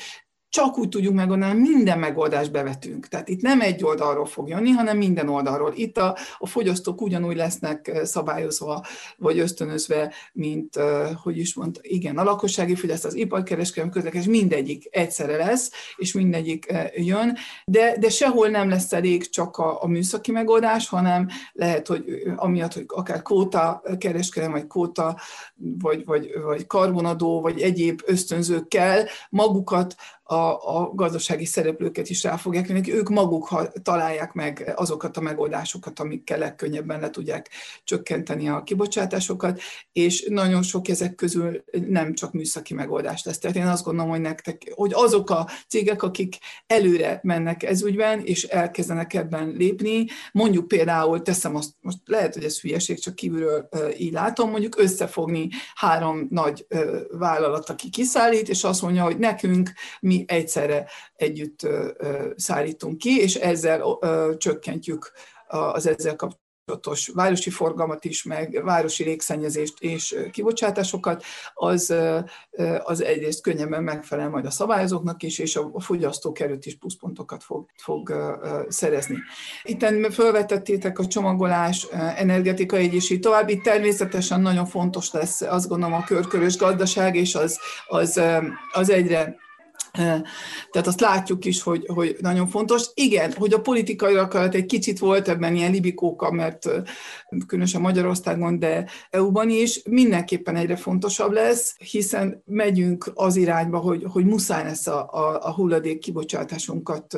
csak 0.50 0.78
úgy 0.78 0.90
tudjuk 0.90 1.14
megoldani, 1.14 1.60
minden 1.60 2.00
megoldást 2.00 2.52
bevetünk. 2.52 3.08
Tehát 3.08 3.30
itt 3.30 3.42
nem 3.42 3.62
egy 3.62 3.84
oldalról 3.84 4.26
fog 4.26 4.50
jönni, 4.50 4.70
hanem 4.70 4.98
minden 4.98 5.30
oldalról. 5.30 5.74
Itt 5.76 5.98
a, 5.98 6.18
a 6.38 6.48
fogyasztók 6.48 7.02
ugyanúgy 7.02 7.36
lesznek 7.36 8.00
szabályozva, 8.04 8.86
vagy 9.18 9.40
ösztönözve, 9.40 10.14
mint, 10.34 10.80
hogy 11.24 11.38
is 11.38 11.54
mondta, 11.54 11.80
igen, 11.84 12.18
a 12.18 12.24
lakossági 12.24 12.76
fogyaszt, 12.76 13.06
az 13.06 13.14
iparkereskedelmi 13.14 13.92
közlekedés, 13.92 14.28
mindegyik 14.28 14.88
egyszerre 14.92 15.38
lesz, 15.38 15.72
és 15.96 16.14
mindegyik 16.14 16.74
jön, 16.96 17.38
de, 17.66 17.98
de 18.00 18.10
sehol 18.10 18.48
nem 18.48 18.70
lesz 18.70 18.94
elég 18.94 19.30
csak 19.30 19.58
a, 19.58 19.84
a 19.84 19.88
műszaki 19.88 20.32
megoldás, 20.32 20.90
hanem 20.90 21.28
lehet, 21.54 21.88
hogy 21.88 22.04
amiatt, 22.36 22.74
hogy 22.74 22.86
akár 22.88 23.22
kóta 23.22 23.82
kereskedelem, 23.98 24.54
vagy 24.54 24.68
kóta, 24.68 25.20
vagy, 25.56 26.06
vagy, 26.06 26.32
vagy 26.44 26.68
karbonadó, 26.68 27.42
vagy 27.42 27.62
egyéb 27.62 28.02
ösztönzőkkel 28.06 29.08
magukat 29.30 29.96
a, 30.28 30.80
a 30.80 30.92
gazdasági 30.94 31.46
szereplőket 31.46 32.10
is 32.10 32.24
rá 32.24 32.36
fogják 32.36 32.68
venni, 32.68 32.94
ők 32.94 33.10
maguk 33.10 33.48
ha 33.48 33.68
találják 33.84 34.34
meg 34.34 34.74
azokat 34.76 35.18
a 35.18 35.22
megoldásokat, 35.22 36.00
amikkel 36.00 36.38
legkönnyebben 36.38 37.00
le 37.00 37.10
tudják 37.10 37.50
csökkenteni 37.84 38.50
a 38.50 38.64
kibocsátásokat, 38.64 39.62
és 39.92 40.26
nagyon 40.30 40.62
sok 40.62 40.88
ezek 40.88 41.16
közül 41.16 41.64
nem 41.88 42.14
csak 42.14 42.34
műszaki 42.34 42.74
megoldás 42.74 43.24
lesz. 43.24 43.38
Tehát 43.38 43.58
én 43.58 43.68
azt 43.68 43.84
gondolom, 43.84 44.12
hogy 44.12 44.22
nektek, 44.22 44.72
hogy 44.76 44.92
azok 44.94 45.30
a 45.30 45.48
cégek, 45.68 46.04
akik 46.04 46.38
előre 46.68 47.20
mennek 47.24 47.64
ez 47.64 47.84
ügyben, 47.84 48.22
és 48.26 48.44
elkezdenek 48.44 49.14
ebben 49.14 49.54
lépni, 49.58 50.06
mondjuk 50.32 50.68
például, 50.68 51.22
teszem 51.22 51.56
azt, 51.56 51.72
most 51.82 51.98
lehet, 52.06 52.34
hogy 52.34 52.44
ez 52.44 52.60
hülyeség, 52.60 53.00
csak 53.00 53.16
kívülről 53.16 53.70
így 53.98 54.12
látom, 54.12 54.50
mondjuk 54.50 54.80
összefogni 54.80 55.50
három 55.76 56.28
nagy 56.30 56.66
vállalat, 57.10 57.70
aki 57.70 57.90
kiszállít, 57.90 58.50
és 58.50 58.64
azt 58.64 58.82
mondja, 58.82 59.04
hogy 59.04 59.18
nekünk 59.18 59.72
mi 60.00 60.17
egyszerre 60.28 60.90
együtt 61.16 61.68
szállítunk 62.36 62.98
ki, 62.98 63.20
és 63.20 63.36
ezzel 63.36 63.98
csökkentjük 64.38 65.12
az 65.48 65.88
ezzel 65.88 66.16
kapcsolatos 66.16 67.08
városi 67.14 67.50
forgalmat 67.50 68.06
is, 68.06 68.24
meg 68.24 68.62
városi 68.64 69.04
légszennyezést 69.04 69.74
és 69.80 70.16
kibocsátásokat, 70.32 71.24
az, 71.54 71.94
az 72.84 73.04
egyrészt 73.04 73.42
könnyebben 73.42 73.84
megfelel 73.84 74.30
majd 74.30 74.46
a 74.46 74.52
szabályozóknak 74.52 75.24
is, 75.24 75.40
és 75.40 75.56
a 75.56 75.80
fogyasztók 75.80 76.40
előtt 76.40 76.66
is 76.66 76.78
pluszpontokat 76.78 77.44
fog, 77.44 77.70
fog 77.76 78.14
szerezni. 78.68 79.18
Itten 79.64 80.12
felvetettétek 80.12 81.00
a 81.00 81.08
csomagolás, 81.08 81.88
energetika 82.16 82.78
és 82.80 83.10
így 83.10 83.20
tovább. 83.20 83.50
Itt 83.50 83.64
természetesen 83.64 84.42
nagyon 84.42 84.66
fontos 84.66 85.12
lesz, 85.12 85.42
azt 85.42 85.68
gondolom, 85.68 85.96
a 85.96 86.04
körkörös 86.04 86.58
gazdaság, 86.58 87.16
és 87.16 87.36
az, 87.36 87.60
az, 87.88 88.22
az 88.72 88.90
egyre 88.90 89.46
tehát 89.92 90.88
azt 90.88 91.00
látjuk 91.00 91.46
is, 91.46 91.64
hogy, 91.64 91.86
hogy 91.94 92.16
nagyon 92.20 92.48
fontos. 92.48 92.84
Igen, 92.94 93.34
hogy 93.34 93.54
a 93.54 93.62
politikai 93.62 94.16
akarat 94.16 94.56
egy 94.56 94.66
kicsit 94.66 95.00
volt 95.00 95.28
ebben 95.28 95.56
ilyen 95.56 95.72
libikóka, 95.72 96.32
mert 96.32 96.70
különösen 97.48 97.82
Magyarországon, 97.82 98.60
de 98.60 98.86
EU-ban 99.10 99.50
is 99.50 99.82
mindenképpen 99.90 100.56
egyre 100.56 100.76
fontosabb 100.76 101.32
lesz, 101.32 101.76
hiszen 101.78 102.44
megyünk 102.46 103.12
az 103.14 103.36
irányba, 103.36 103.78
hogy, 103.78 104.04
hogy 104.12 104.26
muszáj 104.26 104.64
lesz 104.64 104.88
a, 104.88 105.10
a, 105.12 105.46
a 105.46 105.54
hulladék 105.54 106.00
kibocsátásunkat 106.00 107.18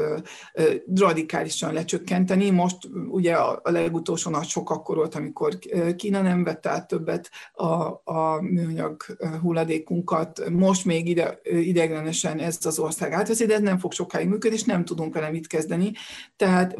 radikálisan 0.96 1.74
lecsökkenteni. 1.74 2.50
Most 2.50 2.78
ugye 3.10 3.34
a, 3.34 3.60
a 3.64 3.72
legutolsó 3.72 4.32
nagy 4.32 4.48
sok 4.48 4.70
akkor 4.70 4.96
volt, 4.96 5.16
amikor 5.16 5.60
Kína 5.96 6.22
nem 6.22 6.44
vette 6.44 6.70
át 6.70 6.88
többet 6.88 7.30
a, 7.54 7.66
a 8.04 8.42
műanyag 8.42 9.06
hulladékunkat. 9.42 10.50
Most 10.50 10.86
még 10.86 11.08
ide, 11.08 11.40
ideiglenesen 11.44 12.40
ez 12.40 12.58
az 12.66 12.80
ország 12.80 13.12
átveszi, 13.12 13.46
de 13.46 13.54
ez 13.54 13.62
nem 13.62 13.80
fog 13.80 13.92
sokáig 13.92 14.28
működni, 14.28 14.58
és 14.58 14.64
nem 14.64 14.86
tudunk 14.86 15.14
vele 15.14 15.30
mit 15.30 15.48
kezdeni. 15.48 15.92
Tehát 16.36 16.76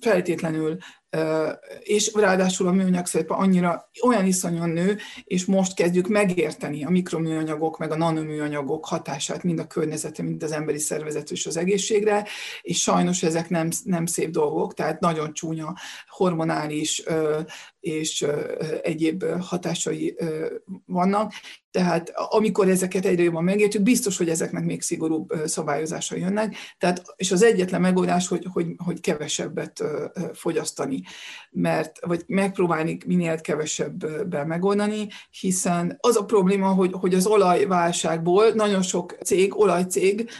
feltétlenül 0.00 0.76
és 1.80 2.12
ráadásul 2.14 2.66
a 2.66 2.72
műanyag 2.72 3.06
szerepe 3.06 3.34
annyira 3.34 3.90
olyan 4.02 4.24
iszonyan 4.26 4.70
nő, 4.70 4.98
és 5.24 5.44
most 5.44 5.74
kezdjük 5.74 6.08
megérteni 6.08 6.84
a 6.84 6.90
mikroműanyagok, 6.90 7.78
meg 7.78 7.90
a 7.90 7.96
nanoműanyagok 7.96 8.86
hatását 8.86 9.42
mind 9.42 9.58
a 9.58 9.66
környezetre, 9.66 10.22
mind 10.22 10.42
az 10.42 10.52
emberi 10.52 10.78
szervezet 10.78 11.30
és 11.30 11.46
az 11.46 11.56
egészségre, 11.56 12.26
és 12.62 12.80
sajnos 12.80 13.22
ezek 13.22 13.48
nem, 13.48 13.68
nem 13.84 14.06
szép 14.06 14.30
dolgok, 14.30 14.74
tehát 14.74 15.00
nagyon 15.00 15.32
csúnya 15.32 15.74
hormonális 16.08 17.02
és 17.80 18.26
egyéb 18.82 19.24
hatásai 19.40 20.16
vannak. 20.86 21.32
Tehát 21.70 22.12
amikor 22.14 22.68
ezeket 22.68 23.04
egyre 23.04 23.22
jobban 23.22 23.44
megértjük, 23.44 23.82
biztos, 23.82 24.16
hogy 24.16 24.28
ezeknek 24.28 24.64
még 24.64 24.82
szigorúbb 24.82 25.32
szabályozása 25.44 26.16
jönnek. 26.16 26.56
Tehát, 26.78 27.02
és 27.16 27.32
az 27.32 27.42
egyetlen 27.42 27.80
megoldás, 27.80 28.28
hogy, 28.28 28.46
hogy, 28.52 28.66
hogy 28.84 29.00
kevesebbet 29.00 29.82
fogyasztani. 30.32 31.01
Mert, 31.50 32.06
vagy 32.06 32.22
megpróbálni 32.26 32.98
minél 33.06 33.40
kevesebben 33.40 34.46
megoldani, 34.46 35.08
hiszen 35.40 35.96
az 36.00 36.16
a 36.16 36.24
probléma, 36.24 36.68
hogy, 36.68 36.92
hogy 36.92 37.14
az 37.14 37.26
olajválságból 37.26 38.50
nagyon 38.50 38.82
sok 38.82 39.16
cég, 39.24 39.58
olajcég, 39.58 40.30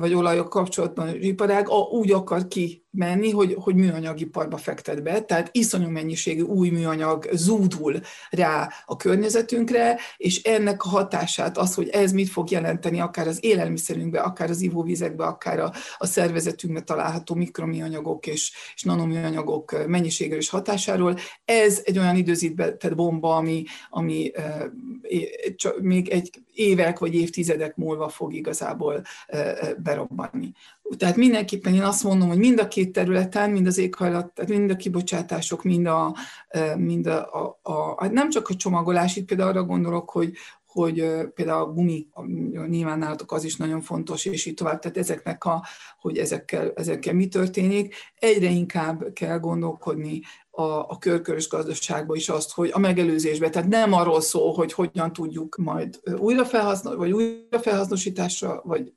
vagy 0.00 0.14
olajok 0.14 0.48
kapcsolatban 0.48 1.22
iparág 1.22 1.68
úgy 1.90 2.12
akar 2.12 2.46
kimenni, 2.48 3.30
hogy, 3.30 3.56
hogy 3.58 3.74
műanyagiparba 3.74 4.56
fektet 4.56 5.02
be, 5.02 5.20
tehát 5.20 5.48
iszonyú 5.52 5.88
mennyiségű 5.88 6.40
új 6.40 6.68
műanyag 6.68 7.28
zúdul 7.32 8.00
rá 8.30 8.68
a 8.84 8.96
környezetünkre, 8.96 9.98
és 10.16 10.42
ennek 10.42 10.84
a 10.84 10.88
hatását, 10.88 11.58
az, 11.58 11.74
hogy 11.74 11.88
ez 11.88 12.12
mit 12.12 12.28
fog 12.28 12.50
jelenteni 12.50 13.00
akár 13.00 13.26
az 13.26 13.44
élelmiszerünkbe, 13.44 14.20
akár 14.20 14.50
az 14.50 14.60
ivóvizekbe, 14.60 15.24
akár 15.24 15.58
a, 15.58 15.72
a 15.98 16.06
szervezetünkbe 16.06 16.80
található 16.80 17.34
mikroműanyagok 17.34 18.26
és, 18.26 18.52
és 18.74 18.82
nanoműanyagok 18.82 19.86
mennyiségéről 19.86 20.38
és 20.38 20.48
hatásáról, 20.48 21.16
ez 21.44 21.80
egy 21.84 21.98
olyan 21.98 22.16
időzített 22.16 22.94
bomba, 22.94 23.36
ami, 23.36 23.64
ami 23.90 24.30
e, 24.34 24.70
csak 25.56 25.80
még 25.80 26.08
egy 26.08 26.30
évek 26.54 26.98
vagy 26.98 27.14
évtizedek 27.14 27.76
múlva 27.76 28.08
fog 28.08 28.34
igazából 28.34 29.02
berobbanni. 29.82 30.52
Tehát 30.96 31.16
mindenképpen 31.16 31.74
én 31.74 31.82
azt 31.82 32.04
mondom, 32.04 32.28
hogy 32.28 32.38
mind 32.38 32.58
a 32.58 32.68
két 32.68 32.92
területen, 32.92 33.50
mind 33.50 33.66
az 33.66 33.78
éghajlat, 33.78 34.32
tehát 34.34 34.50
mind 34.50 34.70
a 34.70 34.76
kibocsátások, 34.76 35.62
mind 35.62 35.86
a, 35.86 36.16
mind 36.76 37.06
a, 37.06 37.34
a, 37.34 37.58
a 37.62 38.02
hát 38.02 38.12
nem 38.12 38.30
csak 38.30 38.48
a 38.48 38.54
csomagolás, 38.54 39.16
itt 39.16 39.26
például 39.26 39.48
arra 39.48 39.64
gondolok, 39.64 40.10
hogy, 40.10 40.32
hogy 40.66 40.94
például 41.34 41.62
a 41.62 41.72
gumi, 41.72 42.06
nyilván 42.68 42.98
nálatok 42.98 43.32
az 43.32 43.44
is 43.44 43.56
nagyon 43.56 43.80
fontos, 43.80 44.24
és 44.24 44.46
így 44.46 44.54
tovább, 44.54 44.78
tehát 44.78 44.96
ezeknek 44.96 45.44
a, 45.44 45.64
hogy 46.00 46.18
ezekkel, 46.18 46.72
ezekkel 46.74 47.14
mi 47.14 47.28
történik, 47.28 47.94
egyre 48.18 48.50
inkább 48.50 49.12
kell 49.12 49.38
gondolkodni 49.38 50.20
a, 50.56 50.88
a 50.88 50.98
körkörös 50.98 51.48
gazdaságba 51.48 52.14
is 52.14 52.28
azt, 52.28 52.52
hogy 52.52 52.70
a 52.72 52.78
megelőzésbe, 52.78 53.48
tehát 53.50 53.68
nem 53.68 53.92
arról 53.92 54.20
szól, 54.20 54.54
hogy 54.54 54.72
hogyan 54.72 55.12
tudjuk 55.12 55.56
majd 55.56 56.00
újrafelhasználni, 56.18 56.98
vagy 56.98 57.12
újrafelhasznosításra, 57.12 58.60
vagy 58.64 58.92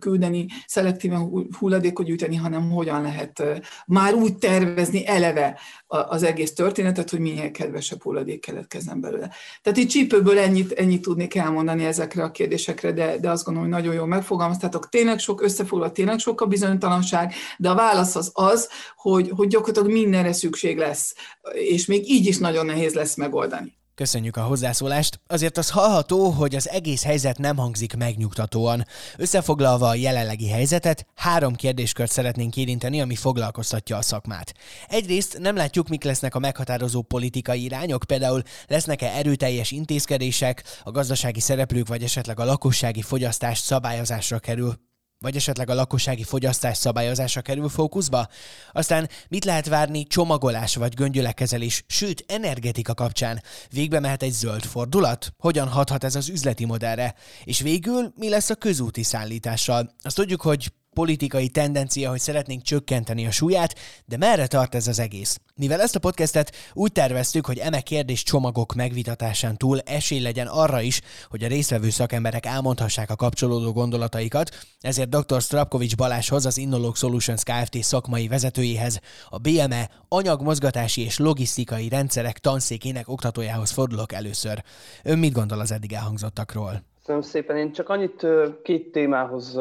küldeni, 0.00 0.46
szelektíven 0.66 1.48
hulladékot 1.58 2.06
gyűjteni, 2.06 2.36
hanem 2.36 2.70
hogyan 2.70 3.02
lehet 3.02 3.42
már 3.86 4.14
úgy 4.14 4.38
tervezni 4.38 5.06
eleve 5.06 5.58
az 5.92 6.22
egész 6.22 6.52
történetet, 6.52 7.10
hogy 7.10 7.18
minél 7.18 7.50
kedvesebb 7.50 8.02
hulladék 8.02 8.40
keletkezzen 8.40 9.00
belőle. 9.00 9.30
Tehát 9.62 9.78
itt 9.78 9.88
csípőből 9.88 10.38
ennyit, 10.38 10.72
ennyit 10.72 11.02
tudnék 11.02 11.34
elmondani 11.34 11.84
ezekre 11.84 12.22
a 12.22 12.30
kérdésekre, 12.30 12.92
de, 12.92 13.18
de 13.18 13.30
azt 13.30 13.44
gondolom, 13.44 13.70
hogy 13.70 13.80
nagyon 13.80 13.94
jól 13.94 14.06
megfogalmaztátok. 14.06 14.88
Tényleg 14.88 15.18
sok 15.18 15.42
összefoglalva, 15.42 15.94
tényleg 15.94 16.18
sok 16.18 16.40
a 16.40 16.46
bizonytalanság, 16.46 17.32
de 17.58 17.70
a 17.70 17.74
válasz 17.74 18.16
az 18.16 18.30
az, 18.32 18.68
hogy, 18.96 19.30
hogy 19.36 19.48
gyakorlatilag 19.48 19.90
mindenre 19.90 20.32
szükség 20.32 20.78
lesz, 20.78 21.14
és 21.52 21.86
még 21.86 22.10
így 22.10 22.26
is 22.26 22.38
nagyon 22.38 22.66
nehéz 22.66 22.94
lesz 22.94 23.16
megoldani. 23.16 23.80
Köszönjük 24.02 24.36
a 24.36 24.42
hozzászólást. 24.42 25.20
Azért 25.26 25.58
az 25.58 25.70
hallható, 25.70 26.28
hogy 26.28 26.54
az 26.54 26.68
egész 26.68 27.04
helyzet 27.04 27.38
nem 27.38 27.56
hangzik 27.56 27.96
megnyugtatóan. 27.96 28.86
Összefoglalva 29.16 29.88
a 29.88 29.94
jelenlegi 29.94 30.48
helyzetet, 30.48 31.06
három 31.14 31.54
kérdéskört 31.54 32.10
szeretnénk 32.10 32.56
érinteni, 32.56 33.00
ami 33.00 33.14
foglalkoztatja 33.14 33.96
a 33.96 34.02
szakmát. 34.02 34.54
Egyrészt 34.88 35.38
nem 35.38 35.56
látjuk, 35.56 35.88
mik 35.88 36.04
lesznek 36.04 36.34
a 36.34 36.38
meghatározó 36.38 37.02
politikai 37.02 37.62
irányok, 37.62 38.04
például 38.06 38.42
lesznek-e 38.66 39.06
erőteljes 39.06 39.70
intézkedések, 39.70 40.62
a 40.82 40.90
gazdasági 40.90 41.40
szereplők 41.40 41.88
vagy 41.88 42.02
esetleg 42.02 42.40
a 42.40 42.44
lakossági 42.44 43.02
fogyasztás 43.02 43.58
szabályozásra 43.58 44.38
kerül 44.38 44.78
vagy 45.22 45.36
esetleg 45.36 45.70
a 45.70 45.74
lakossági 45.74 46.22
fogyasztás 46.22 46.76
szabályozása 46.76 47.40
kerül 47.40 47.68
fókuszba? 47.68 48.28
Aztán 48.72 49.08
mit 49.28 49.44
lehet 49.44 49.68
várni 49.68 50.06
csomagolás 50.06 50.74
vagy 50.76 50.94
göngyölekezelés, 50.94 51.84
sőt 51.86 52.24
energetika 52.26 52.94
kapcsán? 52.94 53.42
Végbe 53.70 54.00
mehet 54.00 54.22
egy 54.22 54.32
zöld 54.32 54.62
fordulat? 54.64 55.32
Hogyan 55.38 55.68
hathat 55.68 56.04
ez 56.04 56.14
az 56.14 56.28
üzleti 56.28 56.64
modellre? 56.64 57.14
És 57.44 57.60
végül 57.60 58.12
mi 58.16 58.28
lesz 58.28 58.50
a 58.50 58.54
közúti 58.54 59.02
szállítással? 59.02 59.94
Azt 60.02 60.16
tudjuk, 60.16 60.40
hogy 60.40 60.72
politikai 60.94 61.48
tendencia, 61.48 62.10
hogy 62.10 62.20
szeretnénk 62.20 62.62
csökkenteni 62.62 63.26
a 63.26 63.30
súlyát, 63.30 63.74
de 64.04 64.16
merre 64.16 64.46
tart 64.46 64.74
ez 64.74 64.86
az 64.86 64.98
egész? 64.98 65.40
Mivel 65.54 65.80
ezt 65.80 65.96
a 65.96 65.98
podcastet 65.98 66.56
úgy 66.72 66.92
terveztük, 66.92 67.46
hogy 67.46 67.58
eme 67.58 67.80
kérdés 67.80 68.22
csomagok 68.22 68.74
megvitatásán 68.74 69.56
túl 69.56 69.80
esély 69.80 70.20
legyen 70.20 70.46
arra 70.46 70.80
is, 70.80 71.00
hogy 71.28 71.42
a 71.42 71.48
résztvevő 71.48 71.90
szakemberek 71.90 72.46
elmondhassák 72.46 73.10
a 73.10 73.16
kapcsolódó 73.16 73.72
gondolataikat, 73.72 74.66
ezért 74.80 75.08
dr. 75.08 75.40
Strapkovics 75.40 75.96
Balázshoz, 75.96 76.46
az 76.46 76.56
Innolog 76.56 76.96
Solutions 76.96 77.42
Kft. 77.42 77.82
szakmai 77.82 78.28
vezetőjéhez, 78.28 79.00
a 79.28 79.38
BME 79.38 79.90
anyagmozgatási 80.08 81.04
és 81.04 81.18
logisztikai 81.18 81.88
rendszerek 81.88 82.38
tanszékének 82.38 83.08
oktatójához 83.08 83.70
fordulok 83.70 84.12
először. 84.12 84.62
Ön 85.02 85.18
mit 85.18 85.32
gondol 85.32 85.60
az 85.60 85.72
eddig 85.72 85.92
elhangzottakról? 85.92 86.91
Köszönöm 87.04 87.22
szépen. 87.22 87.56
Én 87.56 87.72
csak 87.72 87.88
annyit 87.88 88.26
két 88.62 88.92
témához 88.92 89.60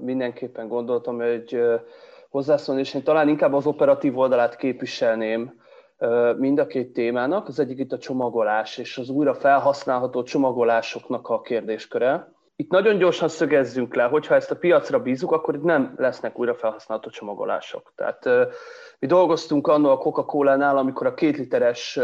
mindenképpen 0.00 0.68
gondoltam, 0.68 1.20
hogy 1.20 1.58
hozzászólni, 2.28 2.80
és 2.80 2.94
én 2.94 3.02
talán 3.02 3.28
inkább 3.28 3.52
az 3.52 3.66
operatív 3.66 4.18
oldalát 4.18 4.56
képviselném 4.56 5.60
mind 6.36 6.58
a 6.58 6.66
két 6.66 6.92
témának. 6.92 7.48
Az 7.48 7.58
egyik 7.58 7.78
itt 7.78 7.92
a 7.92 7.98
csomagolás 7.98 8.78
és 8.78 8.98
az 8.98 9.08
újra 9.08 9.34
felhasználható 9.34 10.22
csomagolásoknak 10.22 11.28
a 11.28 11.40
kérdésköre. 11.40 12.33
Itt 12.56 12.70
nagyon 12.70 12.98
gyorsan 12.98 13.28
szögezzünk 13.28 13.94
le, 13.94 14.02
hogyha 14.02 14.34
ezt 14.34 14.50
a 14.50 14.56
piacra 14.56 15.02
bízunk, 15.02 15.32
akkor 15.32 15.54
itt 15.54 15.62
nem 15.62 15.94
lesznek 15.96 16.38
újra 16.38 16.54
felhasználható 16.54 17.10
csomagolások. 17.10 17.92
Tehát 17.96 18.28
mi 18.98 19.06
dolgoztunk 19.06 19.66
annól 19.66 19.90
a 19.90 19.98
Coca-Cola-nál, 19.98 20.76
amikor 20.76 21.06
a 21.06 21.14
két 21.14 21.36
literes 21.36 21.98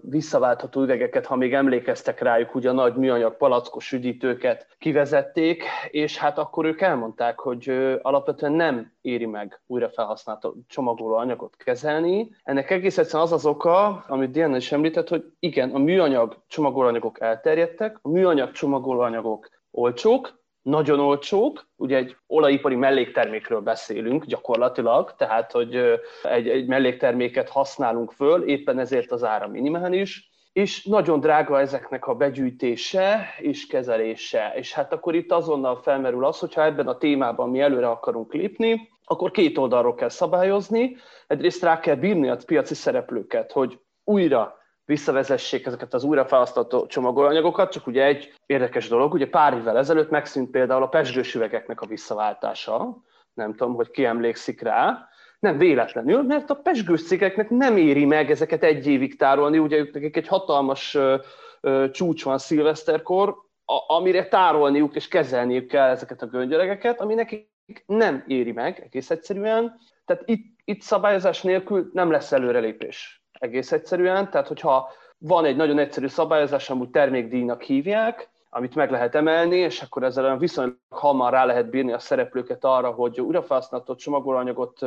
visszaváltható 0.00 0.82
üvegeket, 0.82 1.26
ha 1.26 1.36
még 1.36 1.54
emlékeztek 1.54 2.20
rájuk, 2.20 2.54
ugye 2.54 2.68
a 2.68 2.72
nagy 2.72 2.94
műanyag 2.94 3.36
palackos 3.36 3.92
üdítőket 3.92 4.66
kivezették, 4.78 5.64
és 5.90 6.18
hát 6.18 6.38
akkor 6.38 6.64
ők 6.64 6.80
elmondták, 6.80 7.38
hogy 7.38 7.98
alapvetően 8.02 8.52
nem 8.52 8.92
éri 9.00 9.26
meg 9.26 9.60
újra 9.66 9.88
felhasználható 9.88 10.54
csomagoló 10.68 11.14
anyagot 11.14 11.56
kezelni. 11.56 12.30
Ennek 12.42 12.70
egész 12.70 12.98
egyszerűen 12.98 13.24
az 13.24 13.32
az 13.32 13.46
oka, 13.46 14.04
amit 14.08 14.30
Diana 14.30 14.56
is 14.56 14.72
említett, 14.72 15.08
hogy 15.08 15.24
igen, 15.38 15.70
a 15.70 15.78
műanyag 15.78 16.36
csomagolóanyagok 16.46 17.20
elterjedtek, 17.20 17.98
a 18.02 18.08
műanyag 18.08 18.50
csomagolóanyagok 18.50 19.48
olcsók, 19.70 20.38
nagyon 20.62 21.00
olcsók, 21.00 21.68
ugye 21.76 21.96
egy 21.96 22.16
olajipari 22.26 22.74
melléktermékről 22.74 23.60
beszélünk 23.60 24.24
gyakorlatilag, 24.24 25.14
tehát 25.16 25.52
hogy 25.52 25.76
egy, 26.22 26.48
egy 26.48 26.66
mellékterméket 26.66 27.48
használunk 27.48 28.12
föl, 28.12 28.42
éppen 28.42 28.78
ezért 28.78 29.12
az 29.12 29.24
ára 29.24 29.48
minimális, 29.48 30.30
és 30.52 30.84
nagyon 30.84 31.20
drága 31.20 31.60
ezeknek 31.60 32.06
a 32.06 32.14
begyűjtése 32.14 33.34
és 33.38 33.66
kezelése. 33.66 34.52
És 34.56 34.72
hát 34.72 34.92
akkor 34.92 35.14
itt 35.14 35.32
azonnal 35.32 35.76
felmerül 35.76 36.24
az, 36.24 36.38
hogyha 36.38 36.64
ebben 36.64 36.86
a 36.86 36.98
témában 36.98 37.50
mi 37.50 37.60
előre 37.60 37.88
akarunk 37.88 38.32
lépni, 38.32 38.88
akkor 39.04 39.30
két 39.30 39.58
oldalról 39.58 39.94
kell 39.94 40.08
szabályozni. 40.08 40.96
Egyrészt 41.26 41.62
rá 41.62 41.80
kell 41.80 41.94
bírni 41.94 42.28
a 42.28 42.38
piaci 42.46 42.74
szereplőket, 42.74 43.52
hogy 43.52 43.78
újra 44.04 44.56
visszavezessék 44.88 45.66
ezeket 45.66 45.94
az 45.94 46.04
újrafelhasználható 46.04 46.86
csomagolóanyagokat, 46.86 47.72
csak 47.72 47.86
ugye 47.86 48.04
egy 48.04 48.34
érdekes 48.46 48.88
dolog, 48.88 49.12
ugye 49.12 49.28
pár 49.28 49.54
évvel 49.54 49.78
ezelőtt 49.78 50.10
megszűnt 50.10 50.50
például 50.50 50.82
a 50.82 50.88
pesgős 50.88 51.34
üvegeknek 51.34 51.80
a 51.80 51.86
visszaváltása, 51.86 52.96
nem 53.34 53.54
tudom, 53.54 53.74
hogy 53.74 53.90
ki 53.90 54.04
emlékszik 54.04 54.60
rá, 54.60 55.08
nem 55.38 55.58
véletlenül, 55.58 56.22
mert 56.22 56.50
a 56.50 56.54
pesgős 56.54 57.06
cégeknek 57.06 57.50
nem 57.50 57.76
éri 57.76 58.04
meg 58.04 58.30
ezeket 58.30 58.62
egy 58.62 58.86
évig 58.86 59.16
tárolni, 59.16 59.58
ugye 59.58 59.84
nekik 59.92 60.16
egy 60.16 60.28
hatalmas 60.28 60.94
ö, 60.94 61.16
ö, 61.60 61.90
csúcs 61.90 62.24
van 62.24 62.38
szilveszterkor, 62.38 63.36
a, 63.64 63.94
amire 63.94 64.28
tárolniuk 64.28 64.94
és 64.94 65.08
kezelniük 65.08 65.66
kell 65.66 65.88
ezeket 65.88 66.22
a 66.22 66.26
göngyöregeket, 66.26 67.00
ami 67.00 67.14
nekik 67.14 67.48
nem 67.86 68.24
éri 68.26 68.52
meg 68.52 68.80
egész 68.84 69.10
egyszerűen. 69.10 69.78
Tehát 70.04 70.22
itt, 70.26 70.58
itt 70.64 70.80
szabályozás 70.80 71.42
nélkül 71.42 71.90
nem 71.92 72.10
lesz 72.10 72.32
előrelépés 72.32 73.17
egész 73.38 73.72
egyszerűen. 73.72 74.30
Tehát, 74.30 74.48
hogyha 74.48 74.88
van 75.18 75.44
egy 75.44 75.56
nagyon 75.56 75.78
egyszerű 75.78 76.06
szabályozás, 76.06 76.70
amúgy 76.70 76.90
termékdíjnak 76.90 77.62
hívják, 77.62 78.28
amit 78.50 78.74
meg 78.74 78.90
lehet 78.90 79.14
emelni, 79.14 79.56
és 79.56 79.82
akkor 79.82 80.02
ezzel 80.02 80.36
viszonylag 80.36 80.76
hamar 80.88 81.32
rá 81.32 81.44
lehet 81.44 81.70
bírni 81.70 81.92
a 81.92 81.98
szereplőket 81.98 82.64
arra, 82.64 82.90
hogy 82.90 83.20
újrafelhasználható 83.20 83.94
csomagolóanyagot 83.94 84.78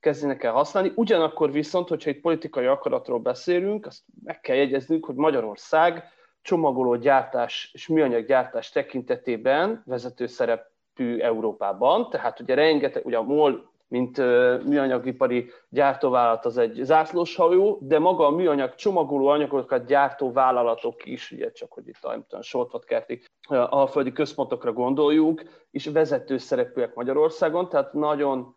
kezdjenek 0.00 0.42
el 0.42 0.52
használni. 0.52 0.92
Ugyanakkor 0.94 1.52
viszont, 1.52 1.88
hogyha 1.88 2.10
itt 2.10 2.20
politikai 2.20 2.66
akaratról 2.66 3.18
beszélünk, 3.18 3.86
azt 3.86 4.02
meg 4.24 4.40
kell 4.40 4.56
jegyeznünk, 4.56 5.04
hogy 5.06 5.14
Magyarország 5.14 6.12
csomagoló 6.42 6.96
gyártás 6.96 7.70
és 7.72 7.88
műanyag 7.88 8.26
gyártás 8.26 8.70
tekintetében 8.70 9.82
vezető 9.86 10.26
szerepű 10.26 11.18
Európában, 11.18 12.10
tehát 12.10 12.40
ugye 12.40 12.54
rengeteg, 12.54 13.06
ugye 13.06 13.16
a 13.16 13.22
MOL 13.22 13.72
mint 13.94 14.18
műanyagipari 14.64 15.50
gyártóvállalat 15.68 16.44
az 16.44 16.58
egy 16.58 16.80
zászlóshajó, 16.82 17.78
de 17.82 17.98
maga 17.98 18.26
a 18.26 18.30
műanyag 18.30 18.74
csomagoló 18.74 19.26
anyagokat 19.26 19.86
gyártó 19.86 20.32
vállalatok 20.32 21.06
is, 21.06 21.30
ugye 21.30 21.52
csak 21.52 21.72
hogy 21.72 21.88
itt 21.88 22.32
a 22.32 22.42
Sortvatkerti 22.42 23.22
alföldi 23.48 24.12
központokra 24.12 24.72
gondoljuk, 24.72 25.42
és 25.70 25.86
vezető 25.86 26.38
szerepűek 26.38 26.94
Magyarországon, 26.94 27.68
tehát 27.68 27.92
nagyon 27.92 28.54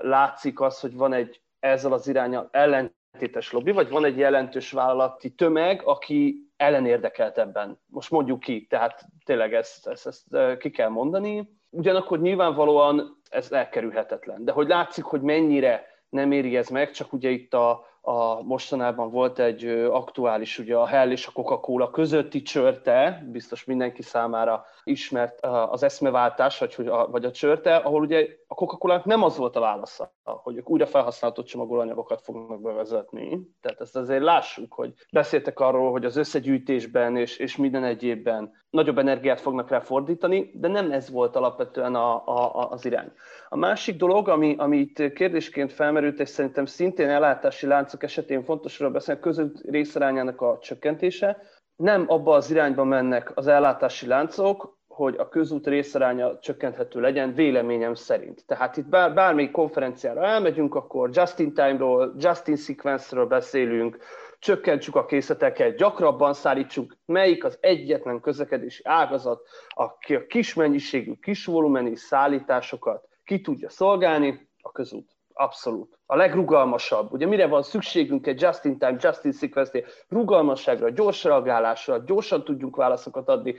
látszik 0.00 0.60
az, 0.60 0.80
hogy 0.80 0.96
van 0.96 1.12
egy 1.12 1.40
ezzel 1.60 1.92
az 1.92 2.08
irányal 2.08 2.48
ellen 2.50 2.96
ellentétes 3.10 3.52
lobby, 3.52 3.72
vagy 3.72 3.88
van 3.88 4.04
egy 4.04 4.16
jelentős 4.16 4.70
vállalati 4.70 5.30
tömeg, 5.30 5.82
aki 5.84 6.50
ellenérdekelt 6.56 7.38
ebben. 7.38 7.80
Most 7.86 8.10
mondjuk 8.10 8.40
ki, 8.40 8.66
tehát 8.66 9.04
tényleg 9.24 9.54
ezt, 9.54 9.86
ezt, 9.86 10.06
ezt 10.06 10.58
ki 10.58 10.70
kell 10.70 10.88
mondani. 10.88 11.57
Ugyanakkor 11.70 12.20
nyilvánvalóan 12.20 13.20
ez 13.30 13.52
elkerülhetetlen. 13.52 14.44
De 14.44 14.52
hogy 14.52 14.68
látszik, 14.68 15.04
hogy 15.04 15.20
mennyire 15.20 15.86
nem 16.08 16.32
éri 16.32 16.56
ez 16.56 16.68
meg, 16.68 16.90
csak 16.90 17.12
ugye 17.12 17.30
itt 17.30 17.54
a, 17.54 17.86
a 18.08 18.42
mostanában 18.42 19.10
volt 19.10 19.38
egy 19.38 19.64
aktuális, 19.90 20.58
ugye 20.58 20.76
a 20.76 20.86
Hell 20.86 21.10
és 21.10 21.26
a 21.26 21.30
Coca-Cola 21.32 21.90
közötti 21.90 22.42
csörte, 22.42 23.26
biztos 23.30 23.64
mindenki 23.64 24.02
számára 24.02 24.64
ismert 24.84 25.40
az 25.70 25.82
eszmeváltás, 25.82 26.58
vagy, 26.58 26.90
vagy 27.10 27.24
a 27.24 27.30
csörte, 27.30 27.76
ahol 27.76 28.00
ugye 28.00 28.26
a 28.46 28.54
coca 28.54 29.02
nem 29.04 29.22
az 29.22 29.36
volt 29.36 29.56
a 29.56 29.60
válasza, 29.60 30.12
hogy 30.22 30.56
ők 30.56 30.70
újra 30.70 30.86
felhasználható 30.86 31.42
csomagolóanyagokat 31.42 32.22
fognak 32.22 32.60
bevezetni. 32.60 33.40
Tehát 33.60 33.80
ezt 33.80 33.96
azért 33.96 34.22
lássuk, 34.22 34.72
hogy 34.72 34.92
beszéltek 35.12 35.60
arról, 35.60 35.90
hogy 35.90 36.04
az 36.04 36.16
összegyűjtésben 36.16 37.16
és, 37.16 37.36
és 37.36 37.56
minden 37.56 37.84
egyébben 37.84 38.52
nagyobb 38.70 38.98
energiát 38.98 39.40
fognak 39.40 39.70
rá 39.70 39.80
fordítani, 39.80 40.50
de 40.54 40.68
nem 40.68 40.92
ez 40.92 41.10
volt 41.10 41.36
alapvetően 41.36 41.94
a, 41.94 42.26
a, 42.26 42.70
az 42.70 42.84
irány. 42.84 43.12
A 43.48 43.56
másik 43.56 43.96
dolog, 43.96 44.28
ami, 44.28 44.54
ami 44.58 44.76
itt 44.76 45.12
kérdésként 45.12 45.72
felmerült, 45.72 46.20
és 46.20 46.28
szerintem 46.28 46.64
szintén 46.64 47.08
ellátási 47.08 47.66
láncok 47.66 47.97
esetén 48.02 48.44
fontosról 48.44 48.90
beszélni, 48.90 49.20
között 49.20 49.60
részarányának 49.70 50.40
a 50.40 50.58
csökkentése, 50.60 51.42
nem 51.76 52.04
abba 52.08 52.34
az 52.34 52.50
irányba 52.50 52.84
mennek 52.84 53.36
az 53.36 53.46
ellátási 53.46 54.06
láncok, 54.06 54.76
hogy 54.88 55.14
a 55.18 55.28
közút 55.28 55.66
részaránya 55.66 56.38
csökkenthető 56.38 57.00
legyen, 57.00 57.34
véleményem 57.34 57.94
szerint. 57.94 58.46
Tehát 58.46 58.76
itt 58.76 58.86
bár, 58.86 59.14
bármelyik 59.14 59.50
konferenciára 59.50 60.24
elmegyünk, 60.24 60.74
akkor 60.74 61.10
just-in-time-ról, 61.12 62.14
just-in-sequence-ről 62.18 63.26
beszélünk, 63.26 63.98
csökkentsük 64.38 64.96
a 64.96 65.04
készleteket, 65.04 65.76
gyakrabban 65.76 66.32
szállítsuk, 66.32 66.96
melyik 67.04 67.44
az 67.44 67.58
egyetlen 67.60 68.20
közlekedési 68.20 68.82
ágazat, 68.84 69.40
aki 69.68 70.14
a 70.14 70.26
kis 70.26 70.54
mennyiségű, 70.54 71.12
kis 71.14 71.44
volumenű 71.44 71.94
szállításokat 71.94 73.08
ki 73.24 73.40
tudja 73.40 73.68
szolgálni, 73.68 74.48
a 74.60 74.72
közút. 74.72 75.16
Abszolút. 75.32 75.97
A 76.10 76.16
legrugalmasabb. 76.16 77.12
Ugye 77.12 77.26
mire 77.26 77.46
van 77.46 77.62
szükségünk 77.62 78.26
egy 78.26 78.40
just-in-time, 78.40 78.96
just-in-sequence 79.00 79.82
rugalmasságra, 80.08 80.90
gyors 80.90 81.24
reagálásra, 81.24 81.98
gyorsan 81.98 82.44
tudjunk 82.44 82.76
válaszokat 82.76 83.28
adni, 83.28 83.54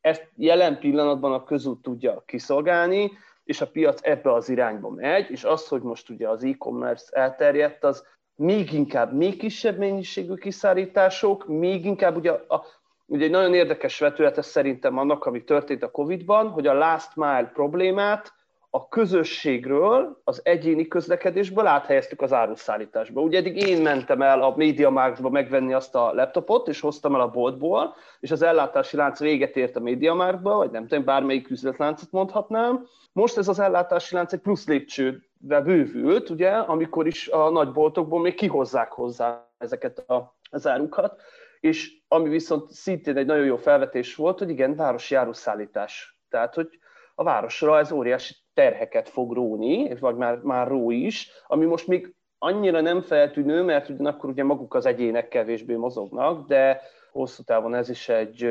ezt 0.00 0.28
jelen 0.36 0.78
pillanatban 0.78 1.32
a 1.32 1.44
közút 1.44 1.82
tudja 1.82 2.22
kiszolgálni, 2.26 3.10
és 3.44 3.60
a 3.60 3.66
piac 3.66 4.00
ebbe 4.02 4.32
az 4.32 4.48
irányba 4.48 4.90
megy, 4.90 5.30
és 5.30 5.44
az, 5.44 5.68
hogy 5.68 5.82
most 5.82 6.10
ugye 6.10 6.28
az 6.28 6.44
e-commerce 6.44 7.16
elterjedt, 7.16 7.84
az 7.84 8.06
még 8.34 8.72
inkább, 8.72 9.12
még 9.12 9.38
kisebb 9.38 9.78
mennyiségű 9.78 10.34
kiszállítások, 10.34 11.46
még 11.46 11.84
inkább 11.84 12.16
ugye, 12.16 12.30
a, 12.30 12.64
ugye 13.06 13.24
egy 13.24 13.30
nagyon 13.30 13.54
érdekes 13.54 13.98
vetülete 13.98 14.42
szerintem 14.42 14.98
annak, 14.98 15.24
ami 15.24 15.44
történt 15.44 15.82
a 15.82 15.90
Covid-ban, 15.90 16.48
hogy 16.48 16.66
a 16.66 16.74
last 16.74 17.16
mile 17.16 17.50
problémát 17.52 18.32
a 18.74 18.88
közösségről, 18.88 20.20
az 20.24 20.40
egyéni 20.44 20.88
közlekedésből 20.88 21.66
áthelyeztük 21.66 22.22
az 22.22 22.32
áruszállításba. 22.32 23.20
Ugye 23.20 23.38
eddig 23.38 23.56
én 23.56 23.82
mentem 23.82 24.22
el 24.22 24.42
a 24.42 24.54
MediaMarktba 24.56 25.30
megvenni 25.30 25.72
azt 25.72 25.94
a 25.94 26.12
laptopot, 26.12 26.68
és 26.68 26.80
hoztam 26.80 27.14
el 27.14 27.20
a 27.20 27.30
boltból, 27.30 27.94
és 28.20 28.30
az 28.30 28.42
ellátási 28.42 28.96
lánc 28.96 29.18
véget 29.18 29.56
ért 29.56 29.76
a 29.76 29.80
MediaMarktba, 29.80 30.56
vagy 30.56 30.70
nem 30.70 30.86
tudom, 30.86 31.04
bármelyik 31.04 31.50
üzletláncot 31.50 32.10
mondhatnám. 32.10 32.86
Most 33.12 33.36
ez 33.36 33.48
az 33.48 33.58
ellátási 33.58 34.14
lánc 34.14 34.32
egy 34.32 34.40
plusz 34.40 34.66
lépcsőbe 34.66 35.60
bővült, 35.60 36.30
ugye, 36.30 36.50
amikor 36.50 37.06
is 37.06 37.28
a 37.28 37.50
nagyboltokból 37.50 38.20
még 38.20 38.34
kihozzák 38.34 38.92
hozzá 38.92 39.48
ezeket 39.58 39.98
a, 39.98 40.36
az 40.50 40.66
árukat, 40.66 41.20
és 41.60 41.92
ami 42.08 42.28
viszont 42.28 42.70
szintén 42.70 43.16
egy 43.16 43.26
nagyon 43.26 43.44
jó 43.44 43.56
felvetés 43.56 44.14
volt, 44.14 44.38
hogy 44.38 44.50
igen, 44.50 44.76
városi 44.76 45.14
áruszállítás. 45.14 46.20
Tehát, 46.28 46.54
hogy 46.54 46.68
a 47.14 47.24
városra 47.24 47.78
ez 47.78 47.92
óriási 47.92 48.34
terheket 48.54 49.08
fog 49.08 49.32
róni, 49.32 49.94
vagy 50.00 50.16
már, 50.16 50.38
már 50.42 50.68
ró 50.68 50.90
is, 50.90 51.30
ami 51.46 51.64
most 51.64 51.86
még 51.86 52.14
annyira 52.38 52.80
nem 52.80 53.00
feltűnő, 53.00 53.62
mert 53.62 53.88
ugyanakkor 53.88 54.30
ugye 54.30 54.44
maguk 54.44 54.74
az 54.74 54.86
egyének 54.86 55.28
kevésbé 55.28 55.74
mozognak, 55.74 56.46
de 56.46 56.80
hosszú 57.12 57.42
távon 57.42 57.74
ez 57.74 57.88
is 57.88 58.08
egy 58.08 58.42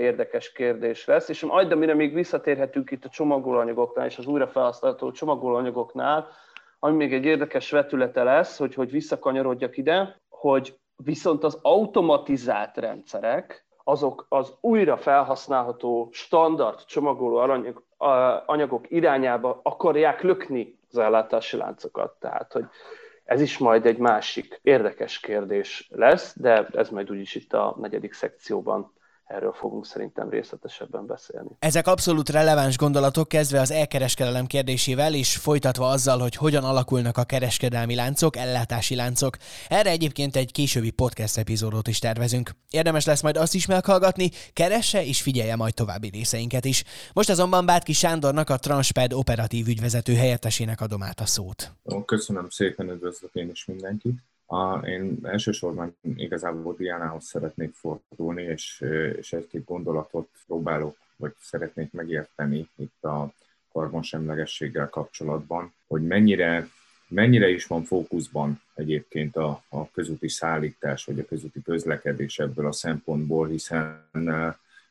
érdekes 0.00 0.52
kérdés 0.52 1.06
lesz. 1.06 1.28
És 1.28 1.44
majd, 1.44 1.72
amire 1.72 1.94
még 1.94 2.14
visszatérhetünk 2.14 2.90
itt 2.90 3.04
a 3.04 3.08
csomagolóanyagoknál 3.08 4.06
és 4.06 4.18
az 4.18 4.26
újrafelhasználható 4.26 5.10
csomagolóanyagoknál, 5.10 6.28
ami 6.78 6.96
még 6.96 7.12
egy 7.12 7.24
érdekes 7.24 7.70
vetülete 7.70 8.22
lesz, 8.22 8.58
hogy, 8.58 8.74
hogy 8.74 8.90
visszakanyarodjak 8.90 9.76
ide, 9.76 10.20
hogy 10.28 10.76
viszont 10.96 11.44
az 11.44 11.58
automatizált 11.62 12.76
rendszerek, 12.76 13.66
azok 13.84 14.26
az 14.28 14.54
újra 14.60 14.96
felhasználható 14.96 16.08
standard 16.12 16.84
csomagoló 16.84 17.36
aranyag, 17.36 17.82
anyagok 18.46 18.90
irányába 18.90 19.60
akarják 19.62 20.22
lökni 20.22 20.78
az 20.90 20.98
ellátási 20.98 21.56
láncokat. 21.56 22.12
Tehát, 22.20 22.52
hogy 22.52 22.64
ez 23.24 23.40
is 23.40 23.58
majd 23.58 23.86
egy 23.86 23.98
másik 23.98 24.60
érdekes 24.62 25.20
kérdés 25.20 25.88
lesz, 25.92 26.34
de 26.38 26.66
ez 26.72 26.88
majd 26.88 27.10
úgyis 27.10 27.34
itt 27.34 27.52
a 27.52 27.76
negyedik 27.80 28.12
szekcióban 28.12 28.92
erről 29.32 29.52
fogunk 29.52 29.86
szerintem 29.86 30.28
részletesebben 30.28 31.06
beszélni. 31.06 31.48
Ezek 31.58 31.86
abszolút 31.86 32.28
releváns 32.28 32.76
gondolatok, 32.76 33.28
kezdve 33.28 33.60
az 33.60 33.70
elkereskedelem 33.70 34.46
kérdésével, 34.46 35.14
és 35.14 35.36
folytatva 35.36 35.88
azzal, 35.88 36.18
hogy 36.18 36.36
hogyan 36.36 36.64
alakulnak 36.64 37.16
a 37.16 37.24
kereskedelmi 37.24 37.94
láncok, 37.94 38.36
ellátási 38.36 38.94
láncok. 38.94 39.36
Erre 39.68 39.90
egyébként 39.90 40.36
egy 40.36 40.52
későbbi 40.52 40.90
podcast 40.90 41.38
epizódot 41.38 41.88
is 41.88 41.98
tervezünk. 41.98 42.50
Érdemes 42.70 43.04
lesz 43.04 43.22
majd 43.22 43.36
azt 43.36 43.54
is 43.54 43.66
meghallgatni, 43.66 44.30
keresse 44.52 45.04
és 45.04 45.22
figyelje 45.22 45.56
majd 45.56 45.74
további 45.74 46.08
részeinket 46.08 46.64
is. 46.64 46.84
Most 47.12 47.30
azonban 47.30 47.66
Bátki 47.66 47.92
Sándornak 47.92 48.50
a 48.50 48.56
Transped 48.56 49.12
operatív 49.12 49.66
ügyvezető 49.66 50.14
helyettesének 50.14 50.80
adom 50.80 51.02
át 51.02 51.20
a 51.20 51.26
szót. 51.26 51.72
Köszönöm 52.04 52.48
szépen, 52.48 52.88
üdvözlök 52.90 53.34
én 53.34 53.50
is 53.50 53.64
mindenkit. 53.64 54.31
A, 54.46 54.86
én 54.86 55.18
elsősorban 55.22 55.96
igazából 56.16 56.74
Diánához 56.78 57.24
szeretnék 57.24 57.74
fordulni, 57.74 58.42
és, 58.42 58.84
és 59.16 59.32
egy-két 59.32 59.64
gondolatot 59.64 60.28
próbálok, 60.46 60.96
vagy 61.16 61.34
szeretnék 61.40 61.92
megérteni 61.92 62.68
itt 62.76 63.04
a 63.04 63.32
karbonsemlegességgel 63.72 64.88
kapcsolatban, 64.88 65.72
hogy 65.86 66.06
mennyire, 66.06 66.68
mennyire 67.08 67.48
is 67.48 67.66
van 67.66 67.82
fókuszban 67.82 68.62
egyébként 68.74 69.36
a, 69.36 69.62
a 69.68 69.90
közúti 69.90 70.28
szállítás, 70.28 71.04
vagy 71.04 71.18
a 71.18 71.24
közúti 71.24 71.62
közlekedés 71.62 72.38
ebből 72.38 72.66
a 72.66 72.72
szempontból, 72.72 73.48
hiszen 73.48 74.08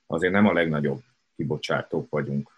azért 0.08 0.34
nem 0.34 0.48
a 0.48 0.54
legnagyobb 0.54 1.02
kibocsátók 1.36 2.10
vagyunk, 2.10 2.52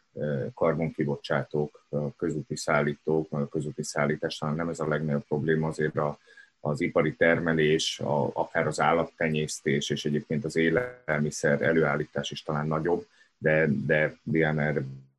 karbonkibocsátók, 0.54 1.86
közúti 2.18 2.56
szállítók, 2.56 3.32
a 3.32 3.48
közúti 3.48 3.84
szállítás, 3.84 4.38
talán 4.38 4.56
nem 4.56 4.70
ez 4.70 4.80
a 4.80 4.88
legnagyobb 4.88 5.26
probléma, 5.28 5.68
azért 5.68 5.98
a 5.98 6.18
az 6.66 6.82
ipari 6.82 7.16
termelés, 7.16 8.00
a, 8.00 8.30
akár 8.34 8.68
az 8.68 8.80
állattenyésztés 8.80 9.90
és 9.90 10.06
egyébként 10.06 10.46
az 10.46 10.56
élelmiszer 10.56 11.62
előállítás 11.62 12.32
is 12.32 12.44
talán 12.44 12.68
nagyobb, 12.68 13.06
de, 13.38 13.68
de 13.86 14.18
Diana 14.24 14.74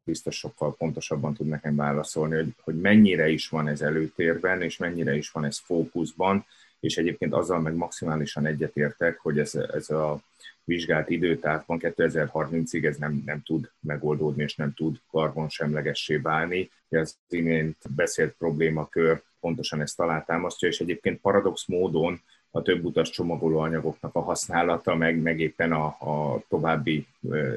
biztos 0.04 0.36
sokkal 0.36 0.74
pontosabban 0.76 1.34
tud 1.34 1.46
nekem 1.46 1.76
válaszolni, 1.76 2.34
hogy, 2.34 2.54
hogy 2.60 2.80
mennyire 2.80 3.28
is 3.28 3.48
van 3.48 3.68
ez 3.68 3.80
előtérben, 3.80 4.62
és 4.62 4.76
mennyire 4.76 5.16
is 5.16 5.30
van 5.30 5.44
ez 5.44 5.58
fókuszban, 5.58 6.46
és 6.80 6.96
egyébként 6.96 7.32
azzal 7.32 7.60
meg 7.60 7.74
maximálisan 7.74 8.46
egyetértek, 8.46 9.18
hogy 9.18 9.38
ez, 9.38 9.54
ez 9.54 9.90
a 9.90 10.22
vizsgált 10.64 11.10
időtávban 11.10 11.78
2030-ig 11.82 12.84
ez 12.84 12.96
nem, 12.96 13.22
nem 13.26 13.42
tud 13.42 13.70
megoldódni, 13.80 14.42
és 14.42 14.56
nem 14.56 14.74
tud 14.74 14.96
karbonsemlegessé 15.10 16.16
válni. 16.16 16.70
Ez 16.88 17.16
imént 17.28 17.76
beszélt 17.94 18.34
problémakör 18.38 19.22
pontosan 19.44 19.80
ezt 19.80 20.00
alátámasztja, 20.00 20.68
és 20.68 20.78
egyébként 20.78 21.20
paradox 21.20 21.66
módon 21.66 22.20
a 22.50 22.62
több 22.62 22.84
utas 22.84 23.10
csomagolóanyagoknak 23.10 24.14
a 24.14 24.20
használata, 24.20 24.94
meg, 24.94 25.22
meg 25.22 25.40
éppen 25.40 25.72
a, 25.72 25.84
a 25.84 26.42
további 26.48 27.06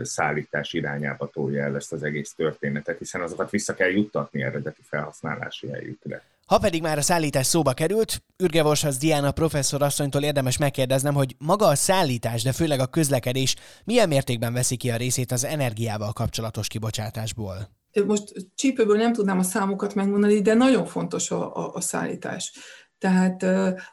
szállítás 0.01 0.73
irányába 0.73 1.29
tolja 1.29 1.63
el 1.63 1.75
ezt 1.75 1.93
az 1.93 2.03
egész 2.03 2.33
történetet, 2.33 2.97
hiszen 2.97 3.21
azokat 3.21 3.49
vissza 3.49 3.73
kell 3.73 3.89
juttatni 3.89 4.41
eredeti 4.41 4.81
felhasználási 4.81 5.67
helyükre. 5.67 6.23
Ha 6.45 6.57
pedig 6.57 6.81
már 6.81 6.97
a 6.97 7.01
szállítás 7.01 7.45
szóba 7.45 7.73
került, 7.73 8.23
Ürgevoshasz 8.37 8.97
Diana 8.97 9.31
professzor 9.31 9.81
asszonytól 9.81 10.23
érdemes 10.23 10.57
megkérdeznem, 10.57 11.13
hogy 11.13 11.35
maga 11.37 11.65
a 11.65 11.75
szállítás, 11.75 12.43
de 12.43 12.51
főleg 12.51 12.79
a 12.79 12.87
közlekedés 12.87 13.55
milyen 13.83 14.07
mértékben 14.07 14.53
veszi 14.53 14.75
ki 14.75 14.91
a 14.91 14.95
részét 14.95 15.31
az 15.31 15.43
energiával 15.43 16.13
kapcsolatos 16.13 16.67
kibocsátásból? 16.67 17.69
Most 18.05 18.33
csípőből 18.55 18.97
nem 18.97 19.13
tudnám 19.13 19.39
a 19.39 19.43
számokat 19.43 19.95
megmondani, 19.95 20.41
de 20.41 20.53
nagyon 20.53 20.85
fontos 20.85 21.31
a, 21.31 21.55
a, 21.55 21.71
a 21.73 21.81
szállítás. 21.81 22.51
Tehát 22.99 23.43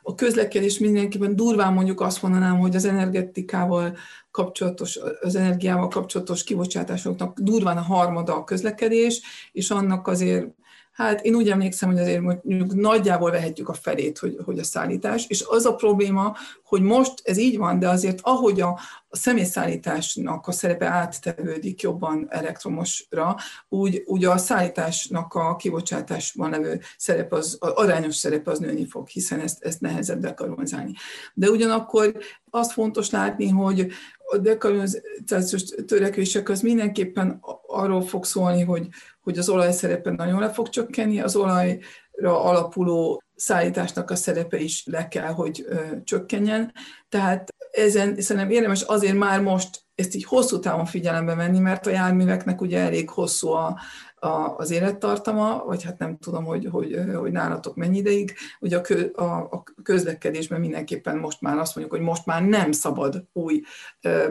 a 0.03 0.14
közlekedés 0.14 0.79
mindenképpen 0.79 1.37
durván 1.37 1.73
mondjuk 1.73 2.01
azt 2.01 2.23
mondanám, 2.23 2.59
hogy 2.59 2.77
az 2.77 2.85
energetikával 2.85 3.97
kapcsolatos, 4.31 4.99
az 5.21 5.35
energiával 5.35 5.88
kapcsolatos 5.88 6.45
kibocsátásoknak 6.45 7.38
durván 7.38 7.77
a 7.77 7.83
harmada 7.83 8.37
a 8.37 8.45
közlekedés, 8.45 9.21
és 9.53 9.71
annak 9.71 10.07
azért 10.07 10.47
Hát 10.94 11.24
én 11.24 11.35
úgy 11.35 11.50
emlékszem, 11.50 11.90
hogy 11.90 11.98
azért 11.98 12.20
mondjuk 12.20 12.74
nagyjából 12.74 13.30
vehetjük 13.30 13.68
a 13.68 13.72
felét, 13.72 14.18
hogy, 14.18 14.37
hogy 14.44 14.59
a 14.59 14.64
szállítás, 14.64 15.26
és 15.28 15.44
az 15.48 15.64
a 15.64 15.74
probléma, 15.74 16.37
hogy 16.64 16.83
most 16.83 17.12
ez 17.24 17.38
így 17.38 17.57
van, 17.57 17.78
de 17.78 17.88
azért 17.88 18.18
ahogy 18.22 18.61
a, 18.61 18.78
a 19.09 19.16
személyszállításnak 19.16 20.46
a 20.46 20.52
szerepe 20.52 20.87
áttevődik 20.87 21.80
jobban 21.80 22.26
elektromosra, 22.28 23.37
úgy, 23.68 24.02
úgy 24.07 24.24
a 24.24 24.37
szállításnak 24.37 25.35
a 25.35 25.57
kibocsátásban 25.57 26.50
levő 26.50 26.80
szerep, 26.96 27.33
az, 27.33 27.57
az 27.61 27.70
arányos 27.70 28.16
szerep 28.16 28.46
az 28.48 28.59
nőni 28.59 28.87
fog, 28.87 29.09
hiszen 29.09 29.40
ezt, 29.40 29.64
ezt 29.64 29.80
nehezebb 29.80 30.20
dekarbonizálni. 30.20 30.92
De 31.35 31.50
ugyanakkor 31.50 32.16
azt 32.50 32.72
fontos 32.72 33.11
látni, 33.11 33.48
hogy 33.48 33.92
a 34.26 34.38
dekarbonizációs 34.38 35.64
törekvések 35.87 36.48
az 36.48 36.61
mindenképpen 36.61 37.40
arról 37.66 38.02
fog 38.02 38.24
szólni, 38.24 38.62
hogy, 38.62 38.88
hogy 39.25 39.39
az 39.39 39.49
olaj 39.49 39.73
szerepe 39.73 40.11
nagyon 40.11 40.41
le 40.41 40.51
fog 40.51 40.69
csökkenni, 40.69 41.21
az 41.21 41.37
olajra 41.37 42.45
alapuló 42.45 43.23
szállításnak 43.37 44.11
a 44.11 44.17
szerepe 44.17 44.59
is 44.59 44.87
le 44.87 45.09
kell, 45.09 45.33
hogy 45.33 45.67
csökkenjen. 46.05 46.73
Tehát 47.09 47.49
ezen 47.71 48.21
szerintem 48.21 48.51
érdemes 48.51 48.83
azért 48.83 49.17
már 49.17 49.41
most 49.41 49.83
ezt 49.95 50.15
így 50.15 50.25
hosszú 50.25 50.59
távon 50.59 50.85
figyelembe 50.85 51.35
venni, 51.35 51.59
mert 51.59 51.87
a 51.87 51.91
járműveknek 51.91 52.61
ugye 52.61 52.79
elég 52.79 53.11
hosszú 53.11 53.49
a, 53.49 53.81
a, 54.25 54.55
az 54.57 54.71
élettartama, 54.71 55.65
vagy 55.67 55.83
hát 55.83 55.99
nem 55.99 56.19
tudom, 56.19 56.45
hogy, 56.45 56.69
hogy, 56.71 57.01
hogy 57.15 57.33
nálatok 57.33 57.77
mennyi 57.77 57.99
ideig, 57.99 58.35
hogy 58.59 58.75
a, 58.75 58.81
kö, 58.81 59.07
a, 59.15 59.25
a 59.25 59.63
közlekedésben 59.83 60.61
mindenképpen 60.61 61.17
most 61.17 61.41
már 61.41 61.59
azt 61.59 61.77
mondjuk, 61.77 61.97
hogy 61.97 62.07
most 62.07 62.27
már 62.27 62.43
nem 62.43 62.73
szabad 62.73 63.25
új 63.33 63.63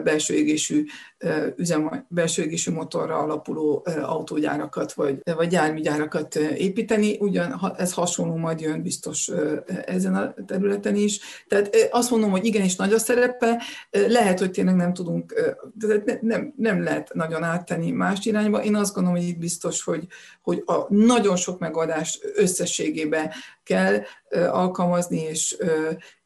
belső 0.04 0.34
égésű, 0.34 0.84
üzem, 1.56 2.06
belső 2.08 2.42
égésű 2.42 2.72
motorra 2.72 3.18
alapuló 3.18 3.86
autógyárakat 4.02 4.92
vagy, 4.92 5.20
vagy 5.36 5.52
járműgyárakat 5.52 6.34
építeni, 6.36 7.16
ugyan 7.20 7.74
ez 7.76 7.92
hasonló 7.92 8.36
majd 8.36 8.60
jön 8.60 8.82
biztos 8.82 9.30
ezen 9.86 10.14
a 10.14 10.34
területen 10.46 10.94
is. 10.94 11.20
Tehát 11.48 11.76
azt 11.90 12.10
mondom, 12.10 12.30
hogy 12.30 12.44
igenis 12.44 12.76
nagy 12.76 12.92
a 12.92 12.98
szerepe, 12.98 13.62
lehet, 13.90 14.38
hogy 14.38 14.50
tényleg 14.50 14.74
nem 14.74 14.92
tudunk, 14.92 15.34
tehát 15.80 16.20
nem, 16.20 16.52
nem 16.56 16.82
lehet 16.82 17.14
nagyon 17.14 17.42
áttenni 17.42 17.90
más 17.90 18.26
irányba. 18.26 18.62
Én 18.62 18.74
azt 18.74 18.94
gondolom, 18.94 19.18
hogy 19.18 19.28
itt 19.28 19.38
biztos, 19.38 19.83
hogy, 19.84 20.06
hogy 20.42 20.62
a 20.66 20.94
nagyon 20.94 21.36
sok 21.36 21.58
megoldást 21.58 22.24
összességében 22.34 23.32
kell 23.62 24.02
alkalmazni, 24.50 25.20
és, 25.20 25.56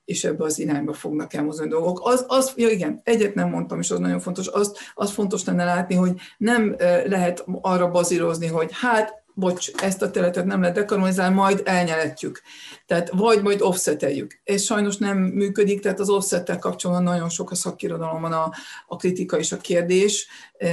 és 0.04 0.24
ebbe 0.24 0.44
az 0.44 0.58
irányba 0.58 0.92
fognak 0.92 1.34
elmozdulni 1.34 1.70
dolgok. 1.70 2.00
Az, 2.02 2.24
az, 2.28 2.52
ja 2.56 2.68
igen, 2.68 3.00
egyet 3.04 3.34
nem 3.34 3.48
mondtam, 3.48 3.80
és 3.80 3.90
az 3.90 3.98
nagyon 3.98 4.20
fontos, 4.20 4.48
az, 4.48 4.76
az 4.94 5.10
fontos 5.10 5.44
lenne 5.44 5.64
látni, 5.64 5.94
hogy 5.94 6.12
nem 6.38 6.76
lehet 7.04 7.44
arra 7.60 7.90
bazírozni, 7.90 8.46
hogy 8.46 8.70
hát 8.72 9.26
bocs, 9.38 9.70
ezt 9.82 10.02
a 10.02 10.10
területet 10.10 10.44
nem 10.44 10.60
lehet 10.60 10.76
dekarbonizálni, 10.76 11.34
majd 11.34 11.62
elnyeletjük. 11.64 12.42
Tehát 12.86 13.10
vagy 13.10 13.42
majd 13.42 13.60
offseteljük. 13.62 14.40
Ez 14.44 14.62
sajnos 14.62 14.96
nem 14.96 15.18
működik, 15.18 15.80
tehát 15.80 16.00
az 16.00 16.08
offsettel 16.08 16.58
kapcsolatban 16.58 17.04
nagyon 17.04 17.28
sok 17.28 17.50
a 17.50 17.54
szakirodalomban 17.54 18.32
a, 18.32 18.52
a 18.86 18.96
kritika 18.96 19.38
és 19.38 19.52
a 19.52 19.56
kérdés 19.56 20.28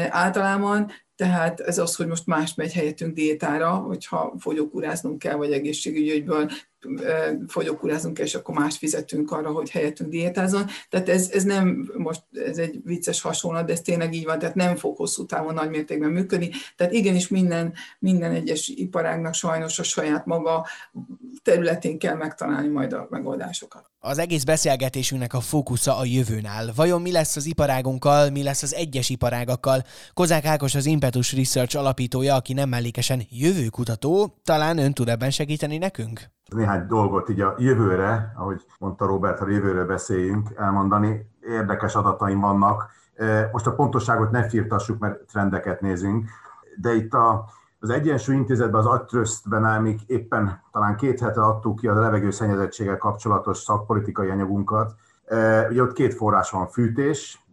általában, 0.09 0.91
tehát 1.15 1.59
ez 1.59 1.77
az, 1.77 1.95
hogy 1.95 2.07
most 2.07 2.25
más 2.25 2.55
megy 2.55 2.73
helyettünk 2.73 3.13
diétára, 3.13 3.75
hogyha 3.75 4.33
fogyókúráznunk 4.39 5.19
kell, 5.19 5.35
vagy 5.35 5.51
egészségügyből 5.51 6.51
fogyókúrázunk, 7.47 8.19
és 8.19 8.35
akkor 8.35 8.55
más 8.55 8.77
fizetünk 8.77 9.31
arra, 9.31 9.51
hogy 9.51 9.69
helyettünk 9.69 10.09
diétázon. 10.09 10.65
Tehát 10.89 11.09
ez, 11.09 11.29
ez 11.33 11.43
nem 11.43 11.91
most, 11.97 12.21
ez 12.31 12.57
egy 12.57 12.81
vicces 12.83 13.21
hasonlat, 13.21 13.65
de 13.65 13.73
ez 13.73 13.81
tényleg 13.81 14.13
így 14.13 14.25
van, 14.25 14.39
tehát 14.39 14.55
nem 14.55 14.75
fog 14.75 14.97
hosszú 14.97 15.25
távon 15.25 15.53
nagy 15.53 15.69
mértékben 15.69 16.09
működni. 16.09 16.49
Tehát 16.75 16.93
igenis 16.93 17.27
minden, 17.27 17.73
minden 17.99 18.31
egyes 18.31 18.67
iparágnak 18.67 19.33
sajnos 19.33 19.79
a 19.79 19.83
saját 19.83 20.25
maga 20.25 20.65
területén 21.43 21.99
kell 21.99 22.15
megtalálni 22.15 22.67
majd 22.67 22.93
a 22.93 23.07
megoldásokat. 23.09 23.89
Az 23.99 24.17
egész 24.17 24.43
beszélgetésünknek 24.43 25.33
a 25.33 25.39
fókusza 25.39 25.97
a 25.97 26.05
jövőn 26.05 26.45
áll. 26.45 26.71
Vajon 26.75 27.01
mi 27.01 27.11
lesz 27.11 27.35
az 27.35 27.45
iparágunkkal, 27.45 28.29
mi 28.29 28.43
lesz 28.43 28.63
az 28.63 28.73
egyes 28.73 29.09
iparágakkal? 29.09 29.83
Kozák 30.13 30.45
Ákos 30.45 30.75
az 30.75 30.85
Impetus 30.85 31.33
Research 31.33 31.77
alapítója, 31.77 32.35
aki 32.35 32.53
nem 32.53 32.69
mellékesen 32.69 33.21
jövőkutató, 33.29 34.39
talán 34.43 34.77
ön 34.77 34.93
tud 34.93 35.09
ebben 35.09 35.31
segíteni 35.31 35.77
nekünk? 35.77 36.34
Néhány 36.55 36.87
dolgot 36.87 37.29
így 37.29 37.41
a 37.41 37.53
jövőre, 37.57 38.33
ahogy 38.35 38.65
mondta 38.79 39.05
Robert, 39.05 39.39
ha 39.39 39.49
jövőről 39.49 39.85
beszéljünk, 39.85 40.49
elmondani. 40.55 41.29
Érdekes 41.41 41.95
adataim 41.95 42.39
vannak. 42.39 42.89
Most 43.51 43.67
a 43.67 43.73
pontosságot 43.73 44.31
ne 44.31 44.43
firtassuk, 44.43 44.99
mert 44.99 45.25
trendeket 45.25 45.81
nézünk, 45.81 46.29
de 46.81 46.93
itt 46.93 47.13
a 47.13 47.45
az 47.79 47.91
Egyensúly 47.91 48.35
Intézetben, 48.35 48.79
az 48.79 48.85
Agytrösztben 48.85 49.65
amik 49.65 50.01
éppen 50.01 50.61
talán 50.71 50.95
két 50.95 51.19
hete 51.19 51.41
adtuk 51.41 51.75
ki 51.75 51.87
a 51.87 51.99
levegőszennyezettséggel 51.99 52.97
kapcsolatos 52.97 53.57
szakpolitikai 53.57 54.29
anyagunkat. 54.29 54.95
Ugye 55.69 55.81
ott 55.81 55.93
két 55.93 56.13
forrás 56.13 56.51
van, 56.51 56.67
fűtés, 56.67 57.45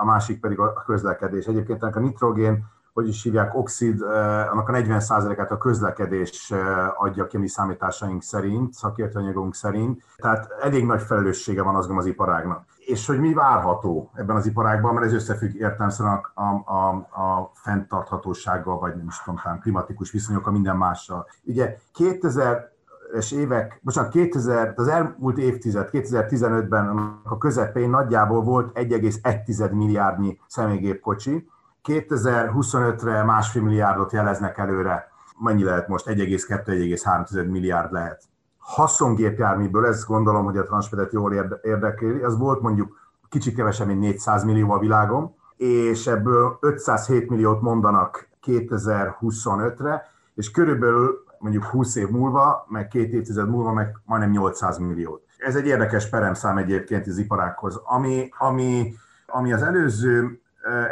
a 0.00 0.04
másik 0.04 0.40
pedig 0.40 0.58
a 0.58 0.72
közlekedés. 0.72 1.46
Egyébként 1.46 1.82
a 1.82 1.98
nitrogén, 2.00 2.64
hogy 2.96 3.08
is 3.08 3.22
hívják, 3.22 3.54
oxid, 3.54 4.02
e, 4.02 4.50
annak 4.50 4.68
a 4.68 4.72
40%-át 4.72 5.50
a 5.50 5.58
közlekedés 5.58 6.52
adja 6.96 7.26
ki 7.26 7.36
a 7.36 7.38
mi 7.38 7.48
számításaink 7.48 8.22
szerint, 8.22 8.72
szakértőanyagunk 8.72 9.54
szerint. 9.54 10.02
Tehát 10.16 10.48
elég 10.60 10.86
nagy 10.86 11.02
felelőssége 11.02 11.62
van 11.62 11.74
az 11.74 11.88
az 11.96 12.06
iparágnak 12.06 12.64
és 12.86 13.06
hogy 13.06 13.20
mi 13.20 13.32
várható 13.32 14.10
ebben 14.14 14.36
az 14.36 14.46
iparágban, 14.46 14.94
mert 14.94 15.06
ez 15.06 15.12
összefügg 15.12 15.54
értelmszerűen 15.54 16.20
a, 16.34 16.42
a, 16.42 16.62
a, 16.64 16.88
a 17.22 17.50
fenntarthatósággal, 17.54 18.78
vagy 18.78 18.96
nem 18.96 19.06
is 19.06 19.22
tudom, 19.22 19.40
talán 19.42 19.60
klimatikus 19.60 20.10
viszonyokkal, 20.10 20.52
minden 20.52 20.76
mással. 20.76 21.26
Ugye 21.42 21.76
2000 21.92 22.74
es 23.14 23.32
évek, 23.32 23.80
bocsánat, 23.82 24.10
2000, 24.10 24.72
az 24.76 24.88
elmúlt 24.88 25.38
évtized, 25.38 25.88
2015-ben 25.92 26.88
a 27.24 27.38
közepén 27.38 27.90
nagyjából 27.90 28.42
volt 28.42 28.78
1,1 28.78 29.72
milliárdnyi 29.72 30.40
személygépkocsi, 30.46 31.48
2025-re 31.86 33.22
másfél 33.22 33.62
milliárdot 33.62 34.12
jeleznek 34.12 34.58
előre. 34.58 35.10
Mennyi 35.38 35.64
lehet 35.64 35.88
most? 35.88 36.06
1,2-1,3 36.06 37.50
milliárd 37.50 37.92
lehet 37.92 38.22
haszongépjárműből, 38.66 39.86
ezt 39.86 40.06
gondolom, 40.06 40.44
hogy 40.44 40.56
a 40.56 40.62
Transpedet 40.62 41.12
jól 41.12 41.58
érdekli, 41.62 42.22
az 42.22 42.38
volt 42.38 42.60
mondjuk 42.60 42.98
kicsit 43.28 43.54
kevesebb, 43.54 43.86
mint 43.86 44.00
400 44.00 44.44
millió 44.44 44.70
a 44.70 44.78
világon, 44.78 45.34
és 45.56 46.06
ebből 46.06 46.58
507 46.60 47.30
milliót 47.30 47.60
mondanak 47.60 48.28
2025-re, 48.46 50.10
és 50.34 50.50
körülbelül 50.50 51.24
mondjuk 51.38 51.64
20 51.64 51.96
év 51.96 52.08
múlva, 52.08 52.66
meg 52.68 52.88
két 52.88 53.12
évtized 53.12 53.48
múlva, 53.48 53.72
meg 53.72 53.98
majdnem 54.04 54.30
800 54.30 54.78
milliót. 54.78 55.22
Ez 55.38 55.56
egy 55.56 55.66
érdekes 55.66 56.08
peremszám 56.08 56.56
egyébként 56.56 57.06
az 57.06 57.18
iparákhoz. 57.18 57.80
Ami, 57.84 58.28
ami, 58.38 58.94
ami 59.26 59.52
az 59.52 59.62
előző, 59.62 60.40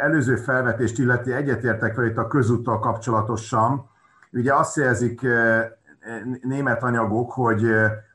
előző 0.01 0.35
felvetést 0.35 0.99
illeti, 0.99 1.31
egyetértek 1.31 1.93
fel 1.93 2.05
itt 2.05 2.17
a 2.17 2.27
közúttal 2.27 2.79
kapcsolatosan. 2.79 3.89
Ugye 4.31 4.53
azt 4.53 4.75
jelzik 4.75 5.27
német 6.41 6.83
anyagok, 6.83 7.31
hogy, 7.31 7.65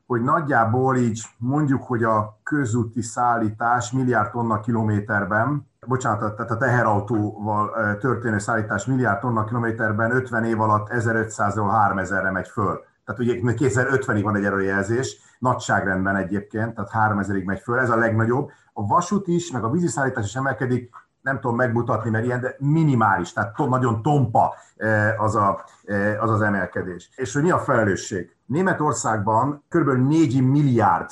hogy 0.06 0.22
nagyjából 0.22 0.96
így 0.96 1.22
mondjuk, 1.38 1.82
hogy 1.82 2.02
a 2.02 2.38
közúti 2.42 3.02
szállítás 3.02 3.92
milliárd 3.92 4.30
tonna 4.30 4.60
kilométerben, 4.60 5.68
bocsánat, 5.86 6.36
tehát 6.36 6.50
a 6.50 6.56
teherautóval 6.56 7.96
történő 7.98 8.38
szállítás 8.38 8.86
milliárd 8.86 9.20
tonna 9.20 9.44
kilométerben 9.44 10.10
50 10.10 10.44
év 10.44 10.60
alatt 10.60 10.88
1500-ról 10.90 11.92
3000-re 11.92 12.30
megy 12.30 12.48
föl. 12.48 12.84
Tehát 13.04 13.20
ugye 13.20 13.34
2050-ig 13.42 14.20
van 14.22 14.36
egy 14.36 14.44
erőjelzés, 14.44 15.16
nagyságrendben 15.38 16.16
egyébként, 16.16 16.74
tehát 16.74 17.12
3000-ig 17.12 17.44
megy 17.44 17.60
föl, 17.60 17.78
ez 17.78 17.90
a 17.90 17.96
legnagyobb. 17.96 18.50
A 18.72 18.86
vasút 18.86 19.28
is, 19.28 19.50
meg 19.50 19.64
a 19.64 19.70
víziszállítás 19.70 20.24
is 20.24 20.34
emelkedik, 20.34 20.90
nem 21.30 21.40
tudom 21.40 21.56
megmutatni, 21.56 22.10
mert 22.10 22.24
ilyen, 22.24 22.40
de 22.40 22.56
minimális, 22.58 23.32
tehát 23.32 23.58
nagyon 23.58 24.02
tompa 24.02 24.54
eh, 24.76 25.22
az, 25.22 25.34
a, 25.34 25.64
eh, 25.84 26.22
az 26.22 26.30
az 26.30 26.40
emelkedés. 26.40 27.10
És 27.16 27.32
hogy 27.32 27.42
mi 27.42 27.50
a 27.50 27.58
felelősség? 27.58 28.36
Németországban 28.46 29.64
kb. 29.68 29.88
4 29.88 30.42
milliárd, 30.42 31.10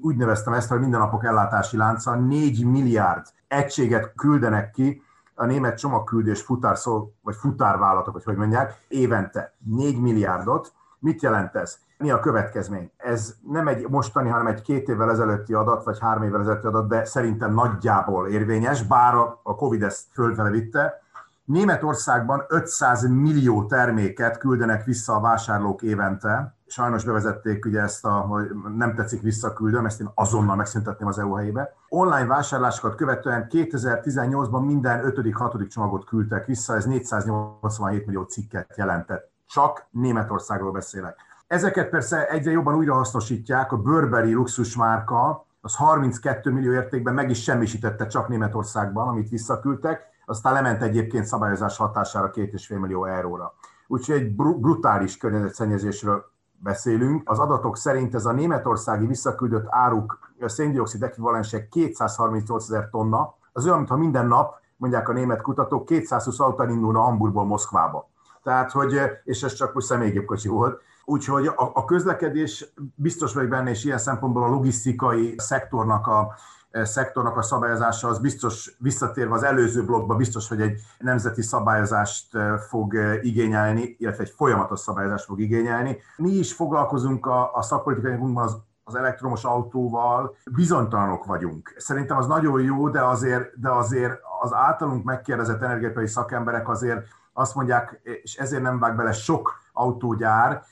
úgy 0.00 0.16
neveztem 0.16 0.52
ezt, 0.52 0.68
hogy 0.68 0.80
mindennapok 0.80 1.24
ellátási 1.24 1.76
lánca, 1.76 2.14
4 2.14 2.64
milliárd 2.64 3.26
egységet 3.48 4.12
küldenek 4.16 4.70
ki 4.70 5.02
a 5.34 5.44
német 5.44 5.78
csomagküldés 5.78 6.42
futárszó, 6.42 7.12
vagy 7.22 7.34
futárvállalatok, 7.34 8.14
vagy 8.14 8.24
hogy 8.24 8.36
mondják, 8.36 8.84
évente 8.88 9.54
4 9.58 10.00
milliárdot. 10.00 10.72
Mit 10.98 11.22
jelent 11.22 11.54
ez? 11.54 11.78
Mi 11.98 12.10
a 12.10 12.20
következmény? 12.20 12.90
Ez 12.96 13.34
nem 13.48 13.68
egy 13.68 13.88
mostani, 13.88 14.28
hanem 14.28 14.46
egy 14.46 14.62
két 14.62 14.88
évvel 14.88 15.10
ezelőtti 15.10 15.54
adat, 15.54 15.84
vagy 15.84 15.98
három 16.00 16.22
évvel 16.22 16.40
ezelőtti 16.40 16.66
adat, 16.66 16.88
de 16.88 17.04
szerintem 17.04 17.54
nagyjából 17.54 18.28
érvényes, 18.28 18.82
bár 18.82 19.14
a 19.42 19.54
Covid 19.54 19.82
ezt 19.82 20.06
fölfele 20.12 20.50
vitte. 20.50 21.02
Németországban 21.44 22.44
500 22.48 23.08
millió 23.08 23.66
terméket 23.66 24.38
küldenek 24.38 24.84
vissza 24.84 25.14
a 25.14 25.20
vásárlók 25.20 25.82
évente. 25.82 26.54
Sajnos 26.66 27.04
bevezették 27.04 27.64
ugye 27.64 27.80
ezt, 27.80 28.04
a, 28.04 28.10
hogy 28.10 28.50
nem 28.76 28.94
tetszik 28.94 29.22
visszaküldöm, 29.22 29.86
ezt 29.86 30.00
én 30.00 30.10
azonnal 30.14 30.56
megszüntetném 30.56 31.08
az 31.08 31.18
EU 31.18 31.34
helyébe. 31.34 31.74
Online 31.88 32.26
vásárlásokat 32.26 32.94
követően 32.94 33.46
2018-ban 33.50 34.66
minden 34.66 35.12
5.-6. 35.16 35.68
csomagot 35.68 36.04
küldtek 36.04 36.46
vissza, 36.46 36.74
ez 36.74 36.84
487 36.84 38.06
millió 38.06 38.22
cikket 38.22 38.76
jelentett 38.76 39.30
Csak 39.46 39.86
Németországról 39.90 40.72
beszélek. 40.72 41.16
Ezeket 41.54 41.88
persze 41.88 42.28
egyre 42.28 42.50
jobban 42.50 42.74
újra 42.74 42.94
hasznosítják, 42.94 43.72
a 43.72 43.76
Burberry 43.76 44.32
luxusmárka, 44.32 45.46
az 45.60 45.76
32 45.76 46.50
millió 46.50 46.72
értékben 46.72 47.14
meg 47.14 47.30
is 47.30 47.42
semmisítette 47.42 48.06
csak 48.06 48.28
Németországban, 48.28 49.08
amit 49.08 49.28
visszaküldtek, 49.28 50.02
aztán 50.26 50.52
lement 50.52 50.82
egyébként 50.82 51.24
szabályozás 51.24 51.76
hatására 51.76 52.30
2,5 52.30 52.80
millió 52.80 53.04
euróra. 53.04 53.54
Úgyhogy 53.86 54.14
egy 54.14 54.34
brutális 54.36 55.16
környezetszennyezésről 55.16 56.24
beszélünk. 56.58 57.30
Az 57.30 57.38
adatok 57.38 57.76
szerint 57.76 58.14
ez 58.14 58.26
a 58.26 58.32
németországi 58.32 59.06
visszaküldött 59.06 59.66
áruk 59.68 60.18
széndiokszid 60.40 61.02
ekvivalensek 61.02 61.68
238 61.68 62.64
ezer 62.64 62.88
tonna, 62.90 63.34
az 63.52 63.64
olyan, 63.66 63.76
mintha 63.76 63.96
minden 63.96 64.26
nap, 64.26 64.54
mondják 64.76 65.08
a 65.08 65.12
német 65.12 65.40
kutatók, 65.40 65.84
220 65.84 66.40
autó 66.40 66.62
indulna 66.62 67.00
Hamburgból 67.00 67.44
Moszkvába. 67.44 68.08
Tehát, 68.42 68.70
hogy, 68.70 69.00
és 69.24 69.42
ez 69.42 69.52
csak 69.52 69.74
most 69.74 69.86
személygépkocsi 69.86 70.48
volt. 70.48 70.82
Úgyhogy 71.04 71.46
a, 71.46 71.70
a 71.74 71.84
közlekedés 71.84 72.72
biztos 72.94 73.34
vagyok 73.34 73.50
benne, 73.50 73.70
és 73.70 73.84
ilyen 73.84 73.98
szempontból 73.98 74.42
a 74.42 74.48
logisztikai 74.48 75.34
szektornak 75.36 76.06
a, 76.06 76.34
e, 76.70 76.84
szektornak 76.84 77.36
a 77.36 77.42
szabályozása 77.42 78.08
az 78.08 78.18
biztos, 78.18 78.76
visszatérve 78.78 79.34
az 79.34 79.42
előző 79.42 79.84
blogba, 79.84 80.16
biztos, 80.16 80.48
hogy 80.48 80.60
egy 80.60 80.80
nemzeti 80.98 81.42
szabályozást 81.42 82.34
e, 82.34 82.58
fog 82.58 82.94
e, 82.94 83.20
igényelni, 83.22 83.96
illetve 83.98 84.22
egy 84.22 84.32
folyamatos 84.36 84.80
szabályozást 84.80 85.24
fog 85.24 85.40
igényelni. 85.40 85.98
Mi 86.16 86.30
is 86.30 86.52
foglalkozunk 86.52 87.26
a, 87.26 87.54
a 87.54 87.62
szakpolitikai 87.62 88.18
az 88.34 88.56
az 88.84 88.94
elektromos 88.94 89.44
autóval, 89.44 90.36
bizonytalanok 90.50 91.24
vagyunk. 91.24 91.74
Szerintem 91.76 92.16
az 92.16 92.26
nagyon 92.26 92.62
jó, 92.62 92.88
de 92.88 93.04
azért, 93.04 93.60
de 93.60 93.70
azért 93.70 94.20
az 94.40 94.52
általunk 94.52 95.04
megkérdezett 95.04 95.62
energetikai 95.62 96.06
szakemberek 96.06 96.68
azért 96.68 97.06
azt 97.32 97.54
mondják, 97.54 98.00
és 98.22 98.34
ezért 98.34 98.62
nem 98.62 98.78
vág 98.78 98.96
bele 98.96 99.12
sok 99.12 99.62
autógyár, 99.72 100.64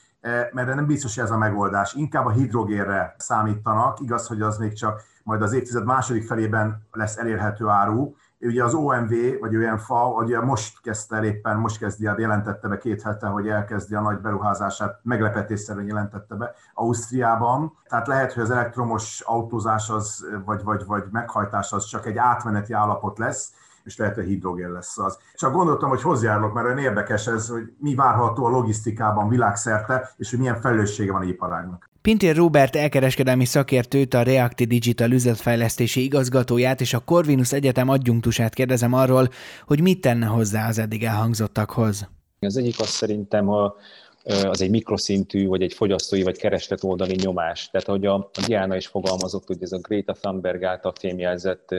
mert 0.51 0.75
nem 0.75 0.85
biztos, 0.85 1.15
hogy 1.15 1.23
ez 1.23 1.31
a 1.31 1.37
megoldás. 1.37 1.93
Inkább 1.93 2.25
a 2.25 2.31
hidrogénre 2.31 3.15
számítanak, 3.17 3.99
igaz, 3.99 4.27
hogy 4.27 4.41
az 4.41 4.57
még 4.57 4.73
csak 4.73 5.01
majd 5.23 5.41
az 5.41 5.53
évtized 5.53 5.85
második 5.85 6.27
felében 6.27 6.87
lesz 6.91 7.17
elérhető 7.17 7.67
áru, 7.67 8.13
Ugye 8.45 8.63
az 8.63 8.73
OMV, 8.73 9.13
vagy 9.39 9.55
OMFA, 9.55 10.07
ugye 10.07 10.41
most 10.41 10.81
kezdte 10.81 11.15
el 11.15 11.23
éppen, 11.23 11.57
most 11.57 11.77
kezdi 11.77 12.05
el, 12.05 12.19
jelentette 12.19 12.67
be 12.67 12.77
két 12.77 13.01
hete, 13.01 13.27
hogy 13.27 13.47
elkezdi 13.47 13.95
a 13.95 14.01
nagy 14.01 14.19
beruházását, 14.19 14.99
meglepetésszerűen 15.03 15.85
jelentette 15.85 16.35
be 16.35 16.53
Ausztriában. 16.73 17.77
Tehát 17.87 18.07
lehet, 18.07 18.33
hogy 18.33 18.43
az 18.43 18.51
elektromos 18.51 19.21
autózás 19.21 19.89
az, 19.89 20.25
vagy, 20.45 20.63
vagy, 20.63 20.85
vagy 20.85 21.03
meghajtás 21.11 21.71
az 21.71 21.85
csak 21.85 22.05
egy 22.05 22.17
átmeneti 22.17 22.73
állapot 22.73 23.17
lesz, 23.17 23.51
és 23.85 23.97
lehet, 23.97 24.15
hogy 24.15 24.25
hidrogén 24.25 24.71
lesz 24.71 24.97
az. 24.97 25.17
Csak 25.35 25.53
gondoltam, 25.53 25.89
hogy 25.89 26.01
hozzájárulok, 26.01 26.53
mert 26.53 26.65
olyan 26.65 26.77
érdekes 26.77 27.27
ez, 27.27 27.47
hogy 27.47 27.63
mi 27.77 27.95
várható 27.95 28.45
a 28.45 28.49
logisztikában 28.49 29.29
világszerte, 29.29 30.13
és 30.17 30.29
hogy 30.29 30.39
milyen 30.39 30.61
felelőssége 30.61 31.11
van 31.11 31.21
a 31.21 31.25
iparágnak. 31.25 31.91
Pintér 32.01 32.35
Robert 32.35 32.75
elkereskedelmi 32.75 33.45
szakértőt, 33.45 34.13
a 34.13 34.21
Reacti 34.21 34.65
Digital 34.65 35.11
üzletfejlesztési 35.11 36.03
igazgatóját 36.03 36.81
és 36.81 36.93
a 36.93 36.99
Corvinus 36.99 37.51
Egyetem 37.51 37.89
adjunktusát 37.89 38.53
kérdezem 38.53 38.93
arról, 38.93 39.29
hogy 39.65 39.81
mit 39.81 40.01
tenne 40.01 40.25
hozzá 40.25 40.67
az 40.67 40.77
eddig 40.77 41.03
elhangzottakhoz. 41.03 42.07
Az 42.39 42.57
egyik 42.57 42.79
az 42.79 42.87
szerintem 42.87 43.49
a, 43.49 43.75
az 44.23 44.61
egy 44.61 44.69
mikroszintű, 44.69 45.47
vagy 45.47 45.61
egy 45.61 45.73
fogyasztói, 45.73 46.23
vagy 46.23 46.37
kereslet 46.37 46.83
oldali 46.83 47.15
nyomás. 47.15 47.69
Tehát, 47.69 47.87
ahogy 47.87 48.05
a, 48.05 48.15
a 48.15 48.43
Diana 48.45 48.75
is 48.75 48.87
fogalmazott, 48.87 49.47
hogy 49.47 49.57
ez 49.61 49.71
a 49.71 49.77
Greta 49.77 50.13
Thunberg 50.13 50.63
által 50.63 50.93
fémjelzett 50.99 51.75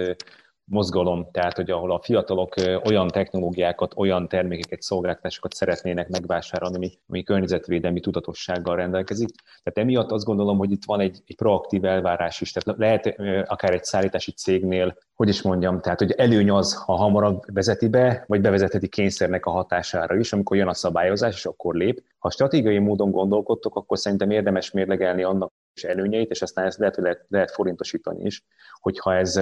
mozgalom, 0.65 1.29
tehát 1.31 1.57
hogy 1.57 1.71
ahol 1.71 1.93
a 1.93 2.01
fiatalok 2.03 2.55
olyan 2.85 3.09
technológiákat, 3.09 3.93
olyan 3.97 4.29
termékeket, 4.29 4.83
szolgáltatásokat 4.83 5.55
szeretnének 5.55 6.09
megvásárolni, 6.09 6.77
ami, 6.77 6.91
ami 7.09 7.23
környezetvédelmi 7.23 8.01
tudatossággal 8.01 8.77
rendelkezik. 8.77 9.29
Tehát 9.63 9.79
emiatt 9.79 10.11
azt 10.11 10.25
gondolom, 10.25 10.59
hogy 10.59 10.71
itt 10.71 10.85
van 10.85 11.01
egy, 11.01 11.23
egy 11.27 11.37
proaktív 11.37 11.85
elvárás 11.85 12.41
is. 12.41 12.53
Tehát 12.53 12.79
lehet 12.79 13.21
akár 13.49 13.73
egy 13.73 13.85
szállítási 13.85 14.33
cégnél, 14.33 14.97
hogy 15.15 15.29
is 15.29 15.43
mondjam, 15.43 15.81
tehát 15.81 15.99
hogy 15.99 16.11
előny 16.11 16.51
az, 16.51 16.75
ha 16.75 16.95
hamarabb 16.95 17.43
vezeti 17.53 17.89
be, 17.89 18.25
vagy 18.27 18.41
bevezetheti 18.41 18.89
kényszernek 18.89 19.47
a 19.47 19.51
hatására 19.51 20.17
is, 20.17 20.33
amikor 20.33 20.57
jön 20.57 20.69
a 20.69 20.75
szabályozás, 20.75 21.35
és 21.35 21.47
akkor 21.47 21.75
lép. 21.75 22.03
Ha 22.19 22.31
stratégiai 22.31 22.79
módon 22.79 23.11
gondolkodtok, 23.11 23.77
akkor 23.77 23.99
szerintem 23.99 24.31
érdemes 24.31 24.71
mérlegelni 24.71 25.23
annak 25.23 25.53
és 25.75 25.85
előnyeit, 25.85 26.31
és 26.31 26.43
aztán 26.43 26.67
ezt 26.67 26.79
lehet, 26.79 26.95
hogy 26.95 27.05
lehet, 27.05 27.27
lehet 27.29 27.51
forintosítani 27.51 28.25
is, 28.25 28.45
hogyha 28.81 29.15
ez 29.15 29.35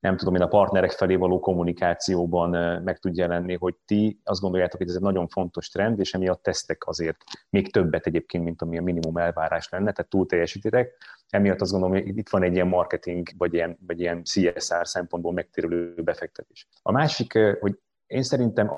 nem 0.00 0.16
tudom 0.16 0.34
én 0.34 0.42
a 0.42 0.48
partnerek 0.48 0.90
felé 0.90 1.14
való 1.14 1.40
kommunikációban 1.40 2.82
meg 2.82 2.98
tud 2.98 3.16
jelenni, 3.16 3.56
hogy 3.56 3.74
ti 3.86 4.20
azt 4.24 4.40
gondoljátok, 4.40 4.78
hogy 4.78 4.88
ez 4.88 4.94
egy 4.94 5.00
nagyon 5.00 5.28
fontos 5.28 5.68
trend, 5.68 5.98
és 5.98 6.14
emiatt 6.14 6.42
tesztek 6.42 6.86
azért 6.86 7.16
még 7.50 7.72
többet 7.72 8.06
egyébként, 8.06 8.44
mint 8.44 8.62
ami 8.62 8.78
a 8.78 8.82
minimum 8.82 9.16
elvárás 9.16 9.68
lenne, 9.68 9.92
tehát 9.92 10.10
túl 10.10 10.26
teljesítitek. 10.26 10.96
Emiatt 11.30 11.60
azt 11.60 11.70
gondolom, 11.70 11.96
hogy 11.96 12.16
itt 12.16 12.28
van 12.28 12.42
egy 12.42 12.54
ilyen 12.54 12.66
marketing, 12.66 13.28
vagy 13.36 13.54
ilyen, 13.54 13.78
vagy 13.86 14.00
ilyen 14.00 14.22
CSR 14.22 14.88
szempontból 14.88 15.32
megtérülő 15.32 15.94
befektetés. 16.02 16.68
A 16.82 16.92
másik, 16.92 17.38
hogy 17.60 17.78
én 18.06 18.22
szerintem 18.22 18.72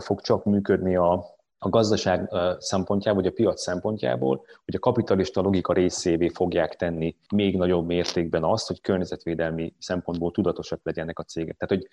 fog 0.00 0.20
csak 0.20 0.44
működni 0.44 0.96
a, 0.96 1.37
a 1.58 1.68
gazdaság 1.68 2.30
szempontjából, 2.58 3.22
vagy 3.22 3.30
a 3.30 3.34
piac 3.34 3.62
szempontjából, 3.62 4.44
hogy 4.64 4.74
a 4.74 4.78
kapitalista 4.78 5.40
logika 5.40 5.72
részévé 5.72 6.28
fogják 6.28 6.76
tenni 6.76 7.16
még 7.34 7.56
nagyobb 7.56 7.86
mértékben 7.86 8.44
azt, 8.44 8.66
hogy 8.66 8.80
környezetvédelmi 8.80 9.74
szempontból 9.78 10.30
tudatosak 10.30 10.80
legyenek 10.82 11.18
a 11.18 11.22
cégek. 11.22 11.56
Tehát, 11.56 11.84
hogy 11.84 11.88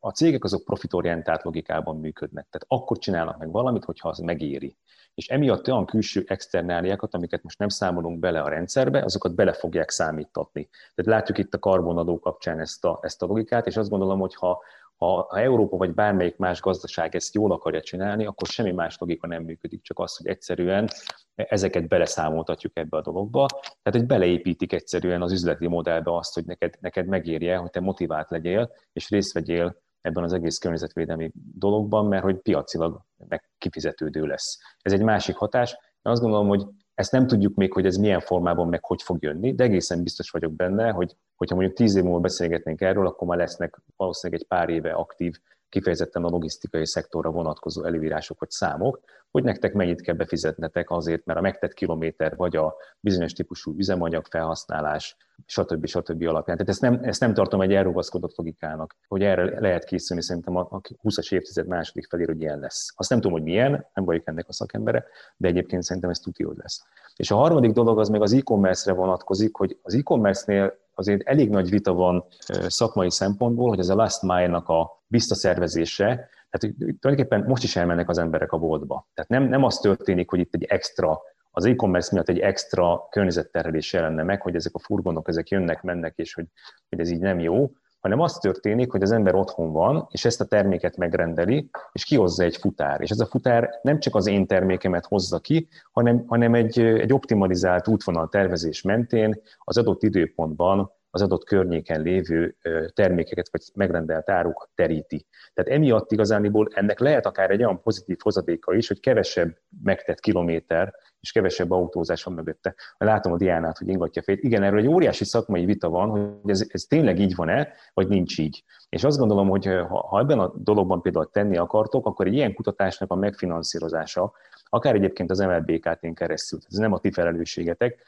a 0.00 0.10
cégek 0.10 0.44
azok 0.44 0.64
profitorientált 0.64 1.42
logikában 1.42 1.96
működnek. 1.96 2.46
Tehát 2.50 2.66
akkor 2.68 2.98
csinálnak 2.98 3.38
meg 3.38 3.50
valamit, 3.50 3.84
hogyha 3.84 4.08
az 4.08 4.18
megéri. 4.18 4.76
És 5.14 5.28
emiatt 5.28 5.68
olyan 5.68 5.86
külső 5.86 6.24
externáliákat, 6.26 7.14
amiket 7.14 7.42
most 7.42 7.58
nem 7.58 7.68
számolunk 7.68 8.18
bele 8.18 8.40
a 8.40 8.48
rendszerbe, 8.48 9.02
azokat 9.02 9.34
bele 9.34 9.52
fogják 9.52 9.90
számítatni. 9.90 10.68
Tehát 10.94 11.20
látjuk 11.20 11.38
itt 11.38 11.54
a 11.54 11.58
karbonadó 11.58 12.18
kapcsán 12.18 12.60
ezt 12.60 12.84
a, 12.84 12.98
ezt 13.02 13.22
a 13.22 13.26
logikát, 13.26 13.66
és 13.66 13.76
azt 13.76 13.90
gondolom, 13.90 14.18
hogy 14.18 14.34
ha 14.34 14.62
ha, 14.96 15.26
ha 15.28 15.40
Európa 15.40 15.76
vagy 15.76 15.94
bármelyik 15.94 16.36
más 16.36 16.60
gazdaság 16.60 17.14
ezt 17.14 17.34
jól 17.34 17.52
akarja 17.52 17.80
csinálni, 17.80 18.26
akkor 18.26 18.48
semmi 18.48 18.72
más 18.72 18.96
logika 18.98 19.26
nem 19.26 19.42
működik, 19.42 19.82
csak 19.82 19.98
az, 19.98 20.16
hogy 20.16 20.26
egyszerűen 20.26 20.88
ezeket 21.34 21.88
beleszámoltatjuk 21.88 22.76
ebbe 22.76 22.96
a 22.96 23.02
dologba. 23.02 23.46
Tehát, 23.46 23.98
hogy 23.98 24.06
beleépítik 24.06 24.72
egyszerűen 24.72 25.22
az 25.22 25.32
üzleti 25.32 25.66
modellbe 25.66 26.16
azt, 26.16 26.34
hogy 26.34 26.44
neked, 26.44 26.74
neked 26.80 27.06
megérje, 27.06 27.56
hogy 27.56 27.70
te 27.70 27.80
motivált 27.80 28.30
legyél, 28.30 28.70
és 28.92 29.08
részt 29.08 29.32
vegyél 29.32 29.82
ebben 30.00 30.24
az 30.24 30.32
egész 30.32 30.58
környezetvédelmi 30.58 31.30
dologban, 31.34 32.06
mert 32.06 32.22
hogy 32.22 32.36
piacilag 32.36 33.00
meg 33.28 33.50
kifizetődő 33.58 34.24
lesz. 34.24 34.58
Ez 34.80 34.92
egy 34.92 35.02
másik 35.02 35.36
hatás. 35.36 35.70
Én 35.72 36.12
azt 36.12 36.20
gondolom, 36.20 36.48
hogy 36.48 36.66
ezt 36.94 37.12
nem 37.12 37.26
tudjuk 37.26 37.54
még, 37.54 37.72
hogy 37.72 37.86
ez 37.86 37.96
milyen 37.96 38.20
formában 38.20 38.68
meg 38.68 38.84
hogy 38.84 39.02
fog 39.02 39.22
jönni, 39.22 39.54
de 39.54 39.64
egészen 39.64 40.02
biztos 40.02 40.30
vagyok 40.30 40.52
benne, 40.52 40.90
hogy 40.90 41.16
hogyha 41.36 41.54
mondjuk 41.54 41.76
tíz 41.76 41.94
év 41.94 42.02
múlva 42.02 42.20
beszélgetnénk 42.20 42.80
erről, 42.80 43.06
akkor 43.06 43.28
már 43.28 43.38
lesznek 43.38 43.80
valószínűleg 43.96 44.42
egy 44.42 44.48
pár 44.48 44.68
éve 44.68 44.92
aktív 44.92 45.34
kifejezetten 45.74 46.24
a 46.24 46.28
logisztikai 46.28 46.86
szektorra 46.86 47.30
vonatkozó 47.30 47.84
előírások 47.84 48.40
vagy 48.40 48.50
számok, 48.50 49.00
hogy 49.30 49.42
nektek 49.42 49.72
mennyit 49.72 50.00
kell 50.00 50.14
befizetnetek 50.14 50.90
azért, 50.90 51.24
mert 51.24 51.38
a 51.38 51.42
megtett 51.42 51.72
kilométer 51.72 52.36
vagy 52.36 52.56
a 52.56 52.74
bizonyos 53.00 53.32
típusú 53.32 53.74
üzemanyag 53.76 54.26
felhasználás, 54.26 55.16
stb. 55.46 55.86
stb. 55.86 56.22
alapján. 56.22 56.56
Tehát 56.56 56.68
ezt 56.68 56.80
nem, 56.80 57.00
ezt 57.02 57.20
nem 57.20 57.34
tartom 57.34 57.60
egy 57.60 57.74
elrugaszkodott 57.74 58.36
logikának, 58.36 58.96
hogy 59.08 59.22
erre 59.22 59.60
lehet 59.60 59.84
készülni 59.84 60.22
szerintem 60.22 60.56
a 60.56 60.80
20-as 61.02 61.32
évtized 61.32 61.66
második 61.66 62.06
felé, 62.08 62.24
hogy 62.24 62.40
ilyen 62.40 62.58
lesz. 62.58 62.92
Azt 62.96 63.10
nem 63.10 63.20
tudom, 63.20 63.36
hogy 63.36 63.46
milyen, 63.46 63.70
nem 63.94 64.04
vagyok 64.04 64.26
ennek 64.26 64.48
a 64.48 64.52
szakembere, 64.52 65.04
de 65.36 65.48
egyébként 65.48 65.82
szerintem 65.82 66.10
ez 66.10 66.18
tudja, 66.18 66.46
hogy 66.46 66.56
lesz. 66.56 66.82
És 67.16 67.30
a 67.30 67.36
harmadik 67.36 67.72
dolog 67.72 67.98
az 67.98 68.08
még 68.08 68.20
az 68.20 68.32
e-commerce-re 68.32 68.96
vonatkozik, 68.96 69.56
hogy 69.56 69.78
az 69.82 69.94
e-commerce-nél 69.94 70.82
azért 70.94 71.28
elég 71.28 71.50
nagy 71.50 71.70
vita 71.70 71.92
van 71.92 72.24
szakmai 72.66 73.10
szempontból, 73.10 73.68
hogy 73.68 73.78
ez 73.78 73.88
a 73.88 73.94
last 73.94 74.22
mile-nak 74.22 74.68
a 74.68 75.02
visszaszervezése, 75.06 76.28
tehát 76.50 76.76
tulajdonképpen 77.00 77.44
most 77.48 77.62
is 77.62 77.76
elmennek 77.76 78.08
az 78.08 78.18
emberek 78.18 78.52
a 78.52 78.58
boltba. 78.58 79.08
Tehát 79.14 79.30
nem, 79.30 79.42
nem 79.42 79.64
az 79.64 79.78
történik, 79.78 80.30
hogy 80.30 80.38
itt 80.38 80.54
egy 80.54 80.64
extra, 80.64 81.20
az 81.50 81.64
e-commerce 81.64 82.08
miatt 82.12 82.28
egy 82.28 82.38
extra 82.38 83.06
környezetterhelés 83.10 83.92
jelenne 83.92 84.22
meg, 84.22 84.42
hogy 84.42 84.54
ezek 84.54 84.74
a 84.74 84.78
furgonok, 84.78 85.28
ezek 85.28 85.48
jönnek, 85.48 85.82
mennek, 85.82 86.12
és 86.16 86.34
hogy, 86.34 86.46
hogy 86.88 87.00
ez 87.00 87.10
így 87.10 87.20
nem 87.20 87.40
jó, 87.40 87.70
hanem 88.04 88.20
az 88.20 88.38
történik, 88.38 88.90
hogy 88.90 89.02
az 89.02 89.10
ember 89.10 89.34
otthon 89.34 89.72
van, 89.72 90.06
és 90.10 90.24
ezt 90.24 90.40
a 90.40 90.44
terméket 90.44 90.96
megrendeli, 90.96 91.70
és 91.92 92.04
kihozza 92.04 92.42
egy 92.42 92.56
futár. 92.56 93.00
És 93.00 93.10
ez 93.10 93.20
a 93.20 93.26
futár 93.26 93.78
nem 93.82 93.98
csak 93.98 94.14
az 94.14 94.26
én 94.26 94.46
termékemet 94.46 95.06
hozza 95.06 95.38
ki, 95.38 95.68
hanem, 95.92 96.24
hanem 96.26 96.54
egy, 96.54 96.80
egy 96.80 97.12
optimalizált 97.12 97.88
útvonal 97.88 98.28
tervezés 98.28 98.82
mentén 98.82 99.40
az 99.58 99.78
adott 99.78 100.02
időpontban 100.02 100.92
az 101.14 101.22
adott 101.22 101.44
környéken 101.44 102.00
lévő 102.00 102.56
termékeket 102.94 103.48
vagy 103.50 103.62
megrendelt 103.74 104.30
áruk 104.30 104.70
teríti. 104.74 105.26
Tehát 105.52 105.70
emiatt 105.70 106.12
igazániból 106.12 106.68
ennek 106.70 106.98
lehet 106.98 107.26
akár 107.26 107.50
egy 107.50 107.62
olyan 107.62 107.82
pozitív 107.82 108.16
hozadéka 108.22 108.74
is, 108.74 108.88
hogy 108.88 109.00
kevesebb 109.00 109.58
megtett 109.82 110.20
kilométer 110.20 110.94
és 111.20 111.32
kevesebb 111.32 111.70
autózás 111.70 112.22
van 112.22 112.34
mögötte. 112.34 112.74
Látom 112.96 113.32
a 113.32 113.36
Diánát, 113.36 113.78
hogy 113.78 113.88
ingatja 113.88 114.22
fejét. 114.22 114.42
Igen, 114.42 114.62
erről 114.62 114.78
egy 114.78 114.86
óriási 114.86 115.24
szakmai 115.24 115.64
vita 115.64 115.88
van, 115.88 116.08
hogy 116.08 116.50
ez, 116.50 116.66
ez 116.68 116.82
tényleg 116.82 117.18
így 117.18 117.34
van-e, 117.34 117.68
vagy 117.92 118.08
nincs 118.08 118.38
így. 118.38 118.64
És 118.88 119.04
azt 119.04 119.18
gondolom, 119.18 119.48
hogy 119.48 119.66
ha, 119.66 120.06
ha 120.06 120.18
ebben 120.18 120.38
a 120.38 120.52
dologban 120.56 121.02
például 121.02 121.30
tenni 121.30 121.56
akartok, 121.56 122.06
akkor 122.06 122.26
egy 122.26 122.34
ilyen 122.34 122.54
kutatásnak 122.54 123.10
a 123.10 123.14
megfinanszírozása, 123.14 124.32
akár 124.64 124.94
egyébként 124.94 125.30
az 125.30 125.38
MLBKT-n 125.38 126.12
keresztül. 126.12 126.58
Ez 126.68 126.78
nem 126.78 126.92
a 126.92 126.98
ti 126.98 127.10
felelősségetek, 127.10 128.02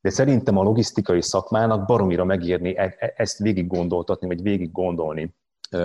de 0.00 0.10
szerintem 0.10 0.56
a 0.56 0.62
logisztikai 0.62 1.22
szakmának 1.22 1.86
baromira 1.86 2.24
megírni 2.24 2.76
e, 2.76 2.94
e, 2.98 3.12
ezt 3.16 3.38
végig 3.38 3.66
gondoltatni, 3.66 4.26
vagy 4.26 4.42
végig 4.42 4.72
gondolni, 4.72 5.34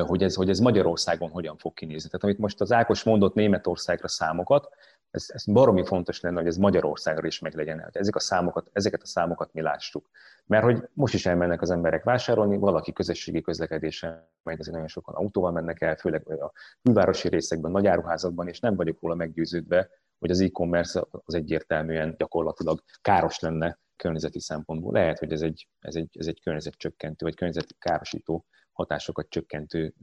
hogy 0.08 0.24
ez, 0.24 0.36
hogy 0.36 0.50
ez 0.50 0.60
Magyarországon 0.60 1.30
hogyan 1.30 1.58
fog 1.58 1.74
kinézni. 1.74 2.10
Tehát 2.10 2.24
amit 2.24 2.38
most 2.38 2.62
az 2.62 2.72
Ákos 2.72 3.04
mondott 3.04 3.34
Németországra 3.34 4.08
számokat, 4.08 4.70
ez, 5.12 5.26
ez 5.28 5.46
baromi 5.46 5.86
fontos 5.86 6.22
lenne, 6.22 6.38
hogy 6.38 6.48
ez 6.48 6.58
Magyarországra 6.58 7.28
is 7.28 7.40
meglegyen, 7.40 7.80
hogy 7.80 7.98
ezek 7.98 8.16
a 8.16 8.20
számokat, 8.20 8.70
ezeket 8.72 9.02
a 9.02 9.06
számokat 9.06 9.54
mi 9.54 9.62
lássuk. 9.62 10.10
Mert 10.46 10.64
hogy 10.64 10.90
most 10.94 11.14
is 11.14 11.26
elmennek 11.26 11.62
az 11.62 11.70
emberek 11.70 12.04
vásárolni, 12.04 12.58
valaki 12.58 12.94
közösségi 12.94 13.42
közlekedésen 13.42 14.30
megy, 14.44 14.60
azért 14.60 14.74
nagyon 14.74 14.88
sokan 14.88 15.16
autóval 15.16 15.52
mennek 15.52 15.82
el, 15.82 15.96
főleg 15.96 16.30
a 16.30 16.52
külvárosi 16.82 17.28
részekben, 17.28 17.72
nagy 17.72 17.88
áruházakban, 17.88 18.48
és 18.48 18.60
nem 18.60 18.76
vagyok 18.76 19.02
róla 19.02 19.16
meggyőződve, 19.16 19.90
hogy 20.20 20.32
az 20.32 20.42
e-commerce 20.42 21.04
az 21.26 21.34
egyértelműen 21.34 22.16
gyakorlatilag 22.18 22.84
káros 23.02 23.40
lenne 23.40 23.80
környezeti 23.96 24.40
szempontból. 24.40 24.94
Lehet, 24.94 25.20
hogy 25.20 25.32
ez 25.32 25.42
egy, 25.42 25.68
ez 25.80 25.96
egy, 25.96 26.10
ez 26.20 26.28
egy 26.28 26.42
környezetcsökkentő, 26.42 27.26
vagy 27.26 27.36
környezetkárosító 27.36 28.46
hatásokat 28.72 29.30
csökkentő 29.30 29.94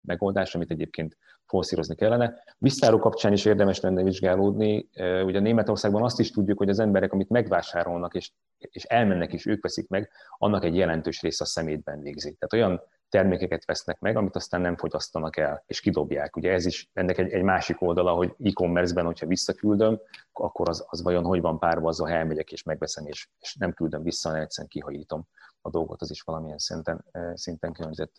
megoldás, 0.00 0.54
amit 0.54 0.70
egyébként 0.70 1.16
forszírozni 1.44 1.94
kellene. 1.94 2.42
Visszáró 2.58 2.98
kapcsán 2.98 3.32
is 3.32 3.44
érdemes 3.44 3.80
lenne 3.80 4.02
vizsgálódni. 4.02 4.88
Ugye 5.24 5.40
Németországban 5.40 6.02
azt 6.02 6.20
is 6.20 6.30
tudjuk, 6.30 6.58
hogy 6.58 6.68
az 6.68 6.78
emberek, 6.78 7.12
amit 7.12 7.28
megvásárolnak 7.28 8.14
és, 8.14 8.32
és 8.58 8.84
elmennek 8.84 9.32
és 9.32 9.46
ők 9.46 9.62
veszik 9.62 9.88
meg, 9.88 10.10
annak 10.38 10.64
egy 10.64 10.76
jelentős 10.76 11.22
része 11.22 11.44
a 11.44 11.46
szemétben 11.46 12.00
végzi. 12.00 12.36
Tehát 12.38 12.52
olyan 12.52 12.82
termékeket 13.08 13.64
vesznek 13.64 14.00
meg, 14.00 14.16
amit 14.16 14.36
aztán 14.36 14.60
nem 14.60 14.76
fogyasztanak 14.76 15.36
el, 15.36 15.62
és 15.66 15.80
kidobják. 15.80 16.36
Ugye 16.36 16.52
ez 16.52 16.66
is 16.66 16.90
ennek 16.92 17.18
egy, 17.18 17.32
egy 17.32 17.42
másik 17.42 17.82
oldala, 17.82 18.12
hogy 18.12 18.34
e-commerce-ben, 18.42 19.04
hogyha 19.04 19.26
visszaküldöm, 19.26 20.00
akkor 20.32 20.68
az, 20.68 20.84
az 20.88 21.02
vajon 21.02 21.24
hogy 21.24 21.40
van 21.40 21.58
párba 21.58 21.88
azzal, 21.88 22.08
ha 22.08 22.14
elmegyek 22.14 22.52
és 22.52 22.62
megveszem, 22.62 23.06
és, 23.06 23.28
és 23.40 23.54
nem 23.54 23.72
küldöm 23.72 24.02
vissza, 24.02 24.28
hanem 24.28 24.42
egyszerűen 24.42 24.68
kihajítom 24.68 25.26
a 25.60 25.70
dolgot, 25.70 26.02
az 26.02 26.10
is 26.10 26.20
valamilyen 26.20 26.58
szinten, 26.58 27.04
szinten 27.34 27.72
környezet 27.72 28.12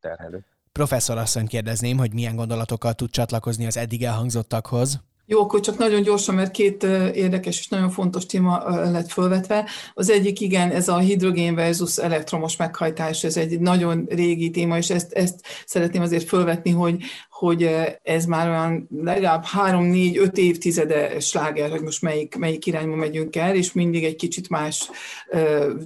terhelő. 0.00 0.44
Professzor 0.72 1.18
asszony 1.18 1.46
kérdezném, 1.46 1.98
hogy 1.98 2.12
milyen 2.12 2.36
gondolatokkal 2.36 2.94
tud 2.94 3.10
csatlakozni 3.10 3.66
az 3.66 3.76
eddig 3.76 4.04
elhangzottakhoz. 4.04 5.00
Jó, 5.30 5.40
akkor 5.40 5.60
csak 5.60 5.78
nagyon 5.78 6.02
gyorsan, 6.02 6.34
mert 6.34 6.50
két 6.50 6.82
érdekes 7.14 7.58
és 7.58 7.68
nagyon 7.68 7.90
fontos 7.90 8.26
téma 8.26 8.62
lett 8.90 9.10
fölvetve. 9.10 9.68
Az 9.94 10.10
egyik 10.10 10.40
igen, 10.40 10.70
ez 10.70 10.88
a 10.88 10.98
hidrogén 10.98 11.54
versus 11.54 11.96
elektromos 11.96 12.56
meghajtás, 12.56 13.24
ez 13.24 13.36
egy 13.36 13.60
nagyon 13.60 14.06
régi 14.08 14.50
téma, 14.50 14.76
és 14.76 14.90
ezt, 14.90 15.12
ezt 15.12 15.40
szeretném 15.66 16.02
azért 16.02 16.28
fölvetni, 16.28 16.70
hogy, 16.70 17.02
hogy 17.30 17.70
ez 18.02 18.24
már 18.24 18.48
olyan 18.48 18.88
legalább 19.02 19.44
három, 19.44 19.84
négy, 19.84 20.16
öt 20.16 20.36
évtizede 20.36 21.20
sláger, 21.20 21.70
hogy 21.70 21.82
most 21.82 22.02
melyik, 22.02 22.36
melyik 22.36 22.66
irányba 22.66 22.96
megyünk 22.96 23.36
el, 23.36 23.54
és 23.54 23.72
mindig 23.72 24.04
egy 24.04 24.16
kicsit 24.16 24.48
más 24.48 24.90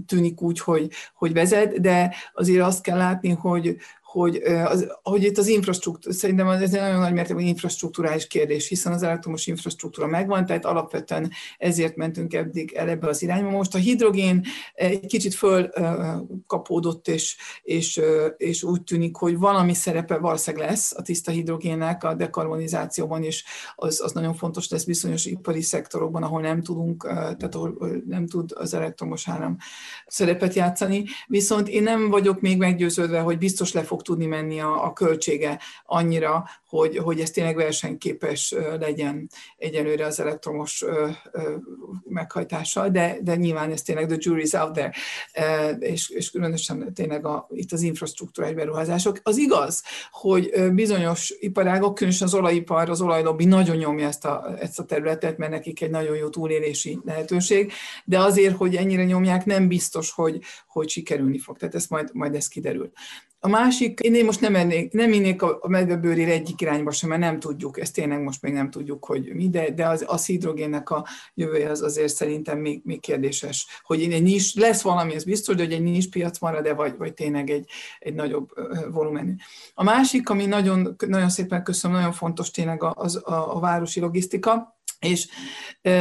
tűnik 0.07 0.43
úgy, 0.43 0.61
hogy, 0.61 0.90
hogy 1.14 1.32
vezet, 1.32 1.80
de 1.80 2.14
azért 2.34 2.64
azt 2.64 2.82
kell 2.82 2.97
látni, 2.97 3.30
hogy, 3.30 3.76
hogy, 4.12 4.36
az, 4.64 4.86
hogy 5.02 5.24
itt 5.24 5.38
az 5.38 5.46
infrastruktúra, 5.46 6.14
szerintem 6.14 6.48
ez 6.48 6.74
egy 6.74 6.80
nagyon 6.80 7.00
nagy 7.00 7.12
mértékben 7.12 7.44
infrastruktúrális 7.44 8.26
kérdés, 8.26 8.68
hiszen 8.68 8.92
az 8.92 9.02
elektromos 9.02 9.46
infrastruktúra 9.46 10.06
megvan, 10.06 10.46
tehát 10.46 10.64
alapvetően 10.64 11.30
ezért 11.58 11.96
mentünk 11.96 12.34
eddig 12.34 12.72
el 12.72 12.88
ebbe 12.88 13.08
az 13.08 13.22
irányba. 13.22 13.50
Most 13.50 13.74
a 13.74 13.78
hidrogén 13.78 14.44
egy 14.74 15.06
kicsit 15.06 15.34
fölkapódott, 15.34 17.08
és, 17.08 17.36
és, 17.62 18.00
és 18.36 18.62
úgy 18.62 18.82
tűnik, 18.82 19.16
hogy 19.16 19.38
valami 19.38 19.74
szerepe 19.74 20.18
valószínűleg 20.18 20.68
lesz 20.68 20.92
a 20.96 21.02
tiszta 21.02 21.30
hidrogénnek 21.30 22.04
a 22.04 22.14
dekarbonizációban, 22.14 23.22
és 23.22 23.44
az, 23.74 24.00
az 24.00 24.12
nagyon 24.12 24.34
fontos 24.34 24.68
lesz 24.68 24.84
bizonyos 24.84 25.24
ipari 25.24 25.62
szektorokban, 25.62 26.22
ahol 26.22 26.40
nem 26.40 26.62
tudunk, 26.62 27.06
tehát 27.06 27.54
ahol 27.54 28.02
nem 28.06 28.26
tud 28.26 28.50
az 28.54 28.74
elektromos 28.74 29.28
áram 29.28 29.56
szerepet 30.06 30.54
játszani. 30.54 31.04
Viszont 31.26 31.68
én 31.68 31.82
nem 31.82 32.10
vagyok 32.10 32.40
még 32.40 32.58
meggyőződve, 32.58 33.20
hogy 33.20 33.38
biztos 33.38 33.72
le 33.72 33.82
fog 33.82 34.01
tudni 34.03 34.26
menni 34.26 34.61
a, 34.61 34.84
a 34.84 34.92
költsége 34.92 35.61
annyira, 35.84 36.44
hogy, 36.66 36.96
hogy 36.96 37.20
ez 37.20 37.30
tényleg 37.30 37.57
versenyképes 37.57 38.55
legyen 38.78 39.28
egyelőre 39.57 40.07
az 40.07 40.20
elektromos 40.20 40.84
meghajtással, 42.05 42.88
de, 42.88 43.16
de 43.22 43.36
nyilván 43.36 43.70
ez 43.70 43.82
tényleg 43.82 44.07
the 44.07 44.16
jury's 44.20 44.61
out 44.61 44.72
there, 44.72 44.92
és, 45.78 46.09
és 46.09 46.30
különösen 46.30 46.94
tényleg 46.94 47.26
a, 47.26 47.46
itt 47.50 47.72
az 47.72 47.82
infrastruktúrális 47.82 48.57
beruházások. 48.57 49.20
Az 49.22 49.36
igaz, 49.36 49.82
hogy 50.11 50.72
bizonyos 50.74 51.34
iparágok, 51.40 51.94
különösen 51.94 52.26
az 52.26 52.34
olajipar, 52.34 52.90
az 52.90 53.00
olajlobbi 53.00 53.44
nagyon 53.44 53.76
nyomja 53.76 54.07
ezt 54.07 54.24
a, 54.24 54.55
ezt 54.59 54.78
a 54.78 54.84
területet, 54.84 55.36
mert 55.38 55.53
nekik 55.53 55.82
egy 55.82 55.90
nagyon 55.90 56.16
jó 56.16 56.28
túlélési 56.28 56.98
lehetőség, 57.05 57.72
de 58.05 58.18
azért, 58.18 58.57
hogy 58.57 58.76
ennyire 58.76 59.05
nyomják, 59.05 59.44
nem 59.44 59.68
biztos, 59.68 60.12
hogy, 60.12 60.40
hogy 60.66 60.88
sikerülni 60.88 61.38
fog. 61.38 61.59
Tehát 61.59 61.74
ez 61.74 61.86
majd, 61.86 62.11
majd 62.12 62.34
ez 62.34 62.48
kiderül. 62.48 62.92
A 63.45 63.49
másik, 63.49 64.01
én 64.01 64.24
most 64.24 64.40
nem, 64.40 64.55
ennék, 64.55 64.93
nem 64.93 65.12
innék 65.12 65.43
a 65.43 65.68
medvebőrére 65.68 66.32
egyik 66.32 66.61
irányba 66.61 66.90
sem, 66.90 67.09
mert 67.09 67.20
nem 67.20 67.40
tudjuk, 67.40 67.80
ezt 67.80 67.95
tényleg 67.95 68.22
most 68.22 68.43
még 68.43 68.53
nem 68.53 68.70
tudjuk, 68.70 69.05
hogy 69.05 69.34
mi, 69.34 69.49
de, 69.49 69.70
de 69.70 69.88
az, 69.88 70.05
az 70.07 70.26
hidrogénnek 70.26 70.90
a 70.90 71.07
jövője 71.34 71.70
az 71.70 71.82
azért 71.82 72.14
szerintem 72.14 72.59
még, 72.59 72.80
még 72.84 73.01
kérdéses, 73.01 73.66
hogy 73.82 74.03
egy 74.03 74.22
nincs, 74.22 74.55
lesz 74.55 74.82
valami, 74.82 75.14
ez 75.14 75.24
biztos, 75.24 75.55
de 75.55 75.62
hogy 75.62 75.72
egy 75.72 75.82
nincs 75.82 76.11
piac 76.11 76.38
marad-e, 76.38 76.74
vagy, 76.74 76.97
vagy 76.97 77.14
tényleg 77.14 77.51
egy, 77.51 77.68
egy 77.99 78.14
nagyobb 78.14 78.51
volumenű. 78.90 79.34
A 79.74 79.82
másik, 79.82 80.28
ami 80.28 80.47
nagyon, 80.47 80.97
nagyon 81.07 81.28
szépen 81.28 81.62
köszönöm, 81.62 81.97
nagyon 81.97 82.12
fontos 82.12 82.51
tényleg 82.51 82.82
az 82.82 83.16
a, 83.16 83.57
a 83.57 83.61
városi 83.61 84.01
logisztika, 84.01 84.76
és 85.03 85.26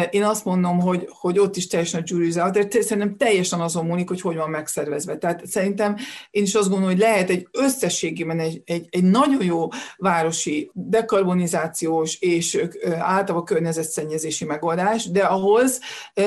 én 0.09 0.23
azt 0.23 0.45
mondom, 0.45 0.79
hogy, 0.79 1.07
hogy 1.09 1.39
ott 1.39 1.55
is 1.55 1.67
teljesen 1.67 2.01
a 2.01 2.03
jury's 2.03 2.49
de 2.51 2.81
szerintem 2.81 3.17
teljesen 3.17 3.59
azon 3.59 3.85
múlik, 3.85 4.07
hogy 4.07 4.21
hogy 4.21 4.35
van 4.35 4.49
megszervezve. 4.49 5.17
Tehát 5.17 5.47
szerintem 5.47 5.95
én 6.29 6.43
is 6.43 6.55
azt 6.55 6.69
gondolom, 6.69 6.93
hogy 6.93 7.01
lehet 7.01 7.29
egy 7.29 7.47
összességében 7.51 8.39
egy, 8.39 8.61
egy, 8.65 8.87
egy 8.89 9.03
nagyon 9.03 9.43
jó 9.43 9.67
városi 9.97 10.71
dekarbonizációs 10.73 12.19
és 12.19 12.65
általában 12.99 13.45
környezetszennyezési 13.45 14.45
megoldás, 14.45 15.11
de 15.11 15.23
ahhoz, 15.23 15.79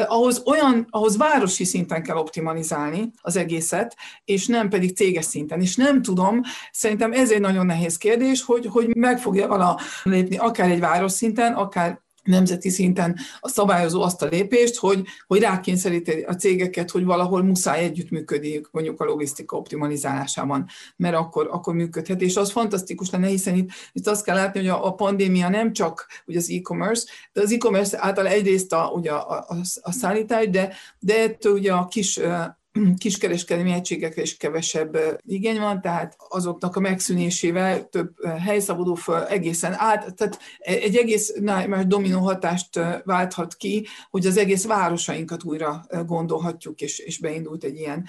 ahhoz 0.06 0.42
olyan, 0.44 0.86
ahhoz 0.90 1.16
városi 1.16 1.64
szinten 1.64 2.02
kell 2.02 2.16
optimalizálni 2.16 3.10
az 3.20 3.36
egészet, 3.36 3.96
és 4.24 4.46
nem 4.46 4.68
pedig 4.68 4.96
céges 4.96 5.24
szinten. 5.24 5.60
És 5.60 5.76
nem 5.76 6.02
tudom, 6.02 6.40
szerintem 6.72 7.12
ez 7.12 7.30
egy 7.30 7.40
nagyon 7.40 7.66
nehéz 7.66 7.96
kérdés, 7.96 8.42
hogy, 8.42 8.66
hogy 8.66 8.96
meg 8.96 9.18
fogja 9.18 9.46
vala 9.46 9.80
lépni 10.02 10.36
akár 10.36 10.70
egy 10.70 10.80
város 10.80 11.12
szinten, 11.12 11.52
akár 11.52 12.02
nemzeti 12.24 12.68
szinten 12.68 13.16
a 13.40 13.48
szabályozó 13.48 14.02
azt 14.02 14.22
a 14.22 14.26
lépést, 14.26 14.76
hogy, 14.76 15.04
hogy 15.26 15.40
rákényszeríti 15.40 16.10
a 16.10 16.34
cégeket, 16.34 16.90
hogy 16.90 17.04
valahol 17.04 17.42
muszáj 17.42 17.84
együttműködniük 17.84 18.68
mondjuk 18.72 19.00
a 19.00 19.04
logisztika 19.04 19.56
optimalizálásában, 19.56 20.66
mert 20.96 21.16
akkor, 21.16 21.48
akkor 21.50 21.74
működhet. 21.74 22.20
És 22.20 22.36
az 22.36 22.50
fantasztikus 22.50 23.10
lenne, 23.10 23.26
hiszen 23.26 23.54
itt, 23.54 23.70
itt 23.92 24.06
azt 24.06 24.24
kell 24.24 24.36
látni, 24.36 24.60
hogy 24.60 24.68
a, 24.68 24.86
a 24.86 24.94
pandémia 24.94 25.48
nem 25.48 25.72
csak 25.72 26.06
ugye 26.26 26.38
az 26.38 26.50
e-commerce, 26.50 27.06
de 27.32 27.40
az 27.40 27.52
e-commerce 27.52 27.98
által 28.00 28.26
egyrészt 28.26 28.72
a, 28.72 28.90
ugye 28.94 29.10
a, 29.10 29.44
a, 29.48 29.56
a 29.80 29.92
szállítás, 29.92 30.48
de, 30.48 30.74
de 30.98 31.22
ettől 31.22 31.52
ugye 31.52 31.72
a 31.72 31.86
kis 31.86 32.20
kiskereskedelmi 32.98 33.72
egységekre 33.72 34.22
is 34.22 34.36
kevesebb 34.36 34.98
igény 35.26 35.58
van, 35.58 35.80
tehát 35.80 36.16
azoknak 36.28 36.76
a 36.76 36.80
megszűnésével 36.80 37.88
több 37.88 38.26
hely 38.38 38.60
szabadul 38.60 38.96
föl 38.96 39.22
egészen 39.22 39.74
át, 39.76 40.14
tehát 40.14 40.38
egy 40.58 40.96
egész 40.96 41.34
más 41.40 41.86
dominó 41.86 42.20
hatást 42.20 42.80
válthat 43.04 43.54
ki, 43.54 43.86
hogy 44.10 44.26
az 44.26 44.36
egész 44.36 44.66
városainkat 44.66 45.44
újra 45.44 45.86
gondolhatjuk, 46.06 46.80
és, 46.80 46.98
és 46.98 47.18
beindult 47.18 47.64
egy 47.64 47.76
ilyen 47.76 48.06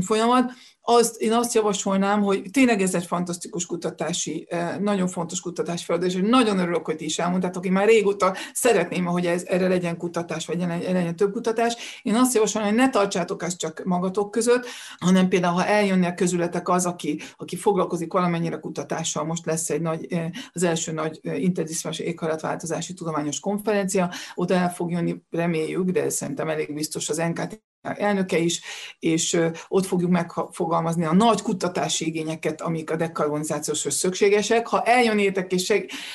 folyamat 0.00 0.52
azt, 0.88 1.16
én 1.16 1.32
azt 1.32 1.54
javasolnám, 1.54 2.22
hogy 2.22 2.42
tényleg 2.52 2.82
ez 2.82 2.94
egy 2.94 3.06
fantasztikus 3.06 3.66
kutatási, 3.66 4.46
eh, 4.50 4.78
nagyon 4.78 5.08
fontos 5.08 5.40
kutatási 5.40 5.84
feladat, 5.84 6.08
és 6.08 6.18
nagyon 6.22 6.58
örülök, 6.58 6.84
hogy 6.84 6.96
ti 6.96 7.04
is 7.04 7.18
elmondtátok, 7.18 7.66
én 7.66 7.72
már 7.72 7.86
régóta 7.86 8.34
szeretném, 8.52 9.04
hogy 9.04 9.26
ez, 9.26 9.44
erre 9.46 9.68
legyen 9.68 9.96
kutatás, 9.96 10.46
vagy 10.46 10.58
legyen, 10.58 10.92
legyen 10.92 11.16
több 11.16 11.32
kutatás. 11.32 12.00
Én 12.02 12.14
azt 12.14 12.34
javasolom, 12.34 12.68
hogy 12.68 12.76
ne 12.76 12.90
tartsátok 12.90 13.42
ezt 13.42 13.58
csak 13.58 13.84
magatok 13.84 14.30
között, 14.30 14.66
hanem 14.98 15.28
például, 15.28 15.54
ha 15.54 15.66
eljönnek 15.66 16.14
közületek 16.14 16.68
az, 16.68 16.86
aki, 16.86 17.20
aki 17.36 17.56
foglalkozik 17.56 18.12
valamennyire 18.12 18.56
kutatással, 18.56 19.24
most 19.24 19.46
lesz 19.46 19.70
egy 19.70 19.80
nagy, 19.80 20.06
eh, 20.12 20.30
az 20.52 20.62
első 20.62 20.92
nagy 20.92 21.20
eh, 21.22 21.42
interdisziplináris 21.42 22.06
éghajlatváltozási 22.06 22.94
tudományos 22.94 23.40
konferencia, 23.40 24.10
oda 24.34 24.54
el 24.54 24.72
fog 24.72 24.90
jönni, 24.90 25.22
reméljük, 25.30 25.90
de 25.90 26.08
szerintem 26.08 26.48
elég 26.48 26.74
biztos 26.74 27.08
az 27.08 27.16
NKT 27.16 27.64
elnöke 27.94 28.38
is, 28.38 28.60
és 28.98 29.40
ott 29.68 29.86
fogjuk 29.86 30.10
megfogalmazni 30.10 31.04
a 31.04 31.14
nagy 31.14 31.42
kutatási 31.42 32.06
igényeket, 32.06 32.60
amik 32.60 32.90
a 32.90 32.96
dekarbonizációshoz 32.96 33.94
szükségesek. 33.94 34.66
Ha 34.66 34.82
eljönnétek 34.82 35.52
és 35.52 35.72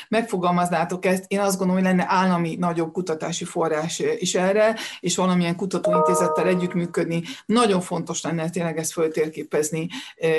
megfogalmaznátok 0.10 1.06
ezt, 1.06 1.26
én 1.28 1.40
azt 1.40 1.58
gondolom, 1.58 1.84
hogy 1.84 1.92
lenne 1.92 2.06
állami 2.08 2.56
nagyobb 2.60 2.92
kutatási 2.92 3.46
forrás 3.46 4.02
is 4.20 4.36
erre, 4.36 4.76
és 5.00 5.16
valamilyen 5.16 5.56
kutatóintézettel 5.56 6.48
együttműködni. 6.48 7.24
Nagyon 7.46 7.82
fontos 7.82 8.22
lenne 8.22 8.50
tényleg 8.50 8.78
ezt 8.78 8.92
föltérképezni. 8.92 9.88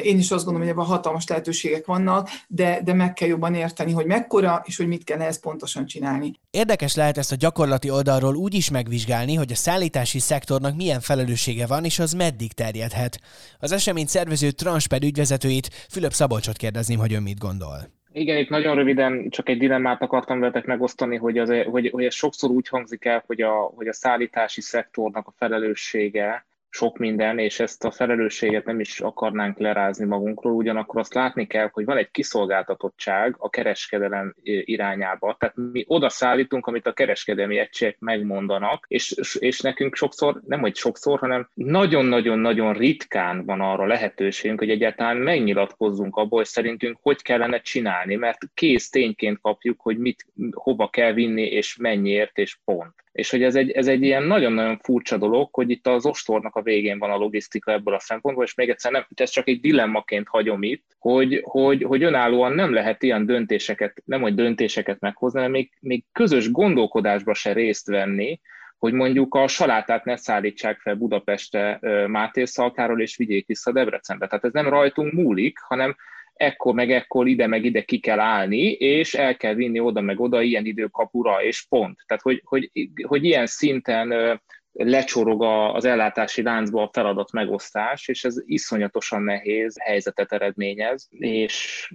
Én 0.02 0.18
is 0.18 0.30
azt 0.30 0.44
gondolom, 0.44 0.68
hogy 0.68 0.76
ebben 0.76 0.84
hatalmas 0.84 1.26
lehetőségek 1.26 1.86
vannak, 1.86 2.28
de, 2.48 2.80
de 2.84 2.92
meg 2.92 3.12
kell 3.12 3.28
jobban 3.28 3.54
érteni, 3.54 3.92
hogy 3.92 4.06
mekkora, 4.06 4.62
és 4.64 4.76
hogy 4.76 4.86
mit 4.86 5.04
kell 5.04 5.20
ezt 5.20 5.40
pontosan 5.40 5.86
csinálni. 5.86 6.40
Érdekes 6.50 6.94
lehet 6.94 7.18
ezt 7.18 7.32
a 7.32 7.36
gyakorlati 7.36 7.90
oldalról 7.90 8.34
úgy 8.34 8.54
is 8.54 8.70
megvizsgálni, 8.70 9.34
hogy 9.34 9.52
a 9.52 9.54
szállítási 9.54 10.18
szektornak 10.18 10.76
milyen 10.76 11.00
felelőssége 11.00 11.21
van, 11.66 11.84
és 11.84 11.98
az 11.98 12.12
meddig 12.12 12.52
terjedhet. 12.52 13.20
Az 13.58 13.72
esemény 13.72 14.06
szervező 14.06 14.50
Transped 14.50 15.04
ügyvezetőit, 15.04 15.86
Fülöp 15.90 16.12
Szabolcsot 16.12 16.56
kérdezném, 16.56 16.98
hogy 16.98 17.12
ön 17.12 17.22
mit 17.22 17.38
gondol. 17.38 17.76
Igen, 18.12 18.38
itt 18.38 18.48
nagyon 18.48 18.74
röviden 18.74 19.30
csak 19.30 19.48
egy 19.48 19.58
dilemmát 19.58 20.02
akartam 20.02 20.40
veletek 20.40 20.64
megosztani, 20.64 21.16
hogy, 21.16 21.38
az, 21.38 21.52
hogy, 21.70 21.90
hogy 21.90 22.04
ez 22.04 22.14
sokszor 22.14 22.50
úgy 22.50 22.68
hangzik 22.68 23.04
el, 23.04 23.22
hogy 23.26 23.40
a, 23.40 23.52
hogy 23.52 23.86
a 23.86 23.92
szállítási 23.92 24.60
szektornak 24.60 25.26
a 25.26 25.34
felelőssége 25.36 26.46
sok 26.74 26.98
minden, 26.98 27.38
és 27.38 27.60
ezt 27.60 27.84
a 27.84 27.90
felelősséget 27.90 28.64
nem 28.64 28.80
is 28.80 29.00
akarnánk 29.00 29.58
lerázni 29.58 30.04
magunkról, 30.04 30.52
ugyanakkor 30.52 31.00
azt 31.00 31.14
látni 31.14 31.46
kell, 31.46 31.68
hogy 31.72 31.84
van 31.84 31.96
egy 31.96 32.10
kiszolgáltatottság 32.10 33.34
a 33.38 33.50
kereskedelem 33.50 34.34
irányába. 34.42 35.36
Tehát 35.38 35.56
mi 35.56 35.84
oda 35.86 36.08
szállítunk, 36.08 36.66
amit 36.66 36.86
a 36.86 36.92
kereskedelmi 36.92 37.58
egységek 37.58 37.98
megmondanak, 37.98 38.84
és, 38.88 39.14
és 39.38 39.60
nekünk 39.60 39.94
sokszor, 39.94 40.40
nem 40.46 40.60
hogy 40.60 40.76
sokszor, 40.76 41.18
hanem 41.18 41.48
nagyon-nagyon-nagyon 41.54 42.72
ritkán 42.72 43.44
van 43.44 43.60
arra 43.60 43.86
lehetőségünk, 43.86 44.58
hogy 44.58 44.70
egyáltalán 44.70 45.16
megnyilatkozzunk 45.16 46.16
abból, 46.16 46.38
hogy 46.38 46.46
szerintünk 46.46 46.98
hogy 47.02 47.22
kellene 47.22 47.60
csinálni, 47.60 48.14
mert 48.14 48.38
kész 48.54 48.88
tényként 48.88 49.40
kapjuk, 49.40 49.80
hogy 49.80 49.98
mit, 49.98 50.26
hova 50.50 50.88
kell 50.88 51.12
vinni, 51.12 51.42
és 51.42 51.76
mennyiért, 51.76 52.38
és 52.38 52.58
pont. 52.64 52.94
És 53.12 53.30
hogy 53.30 53.42
ez 53.42 53.54
egy, 53.54 53.70
ez 53.70 53.86
egy 53.86 54.02
ilyen 54.02 54.22
nagyon-nagyon 54.22 54.78
furcsa 54.82 55.16
dolog, 55.16 55.48
hogy 55.52 55.70
itt 55.70 55.86
az 55.86 56.06
ostornak 56.06 56.56
a 56.56 56.62
végén 56.62 56.98
van 56.98 57.10
a 57.10 57.16
logisztika 57.16 57.72
ebből 57.72 57.94
a 57.94 58.00
szempontból, 58.00 58.44
és 58.44 58.54
még 58.54 58.68
egyszer 58.68 58.92
nem, 58.92 59.06
ez 59.14 59.30
csak 59.30 59.48
egy 59.48 59.60
dilemmaként 59.60 60.28
hagyom 60.28 60.62
itt, 60.62 60.84
hogy, 60.98 61.40
hogy, 61.44 61.82
hogy 61.82 62.02
önállóan 62.02 62.52
nem 62.52 62.72
lehet 62.72 63.02
ilyen 63.02 63.26
döntéseket, 63.26 64.02
nem 64.04 64.20
hogy 64.20 64.34
döntéseket 64.34 65.00
meghozni, 65.00 65.38
hanem 65.38 65.52
még, 65.52 65.70
még 65.80 66.04
közös 66.12 66.50
gondolkodásba 66.50 67.34
se 67.34 67.52
részt 67.52 67.86
venni, 67.86 68.40
hogy 68.78 68.92
mondjuk 68.92 69.34
a 69.34 69.48
salátát 69.48 70.04
ne 70.04 70.16
szállítsák 70.16 70.80
fel 70.80 70.94
Budapeste 70.94 71.78
Máté 72.06 72.44
Szalkáról, 72.44 73.00
és 73.00 73.16
vigyék 73.16 73.46
vissza 73.46 73.72
Debrecenbe. 73.72 74.26
Tehát 74.26 74.44
ez 74.44 74.52
nem 74.52 74.68
rajtunk 74.68 75.12
múlik, 75.12 75.58
hanem 75.58 75.96
ekkor 76.42 76.74
meg 76.74 76.90
ekkor 76.90 77.28
ide 77.28 77.46
meg 77.46 77.64
ide 77.64 77.82
ki 77.82 77.98
kell 77.98 78.18
állni, 78.18 78.70
és 78.72 79.14
el 79.14 79.36
kell 79.36 79.54
vinni 79.54 79.80
oda 79.80 80.00
meg 80.00 80.20
oda 80.20 80.42
ilyen 80.42 80.66
időkapura, 80.66 81.42
és 81.42 81.66
pont. 81.68 81.98
Tehát, 82.06 82.22
hogy, 82.22 82.42
hogy, 82.44 82.70
hogy 83.06 83.24
ilyen 83.24 83.46
szinten 83.46 84.40
lecsorog 84.72 85.42
az 85.74 85.84
ellátási 85.84 86.42
láncba 86.42 86.82
a 86.82 86.90
feladat 86.92 87.32
megosztás, 87.32 88.08
és 88.08 88.24
ez 88.24 88.42
iszonyatosan 88.46 89.22
nehéz 89.22 89.80
helyzetet 89.82 90.32
eredményez, 90.32 91.08
és 91.10 91.88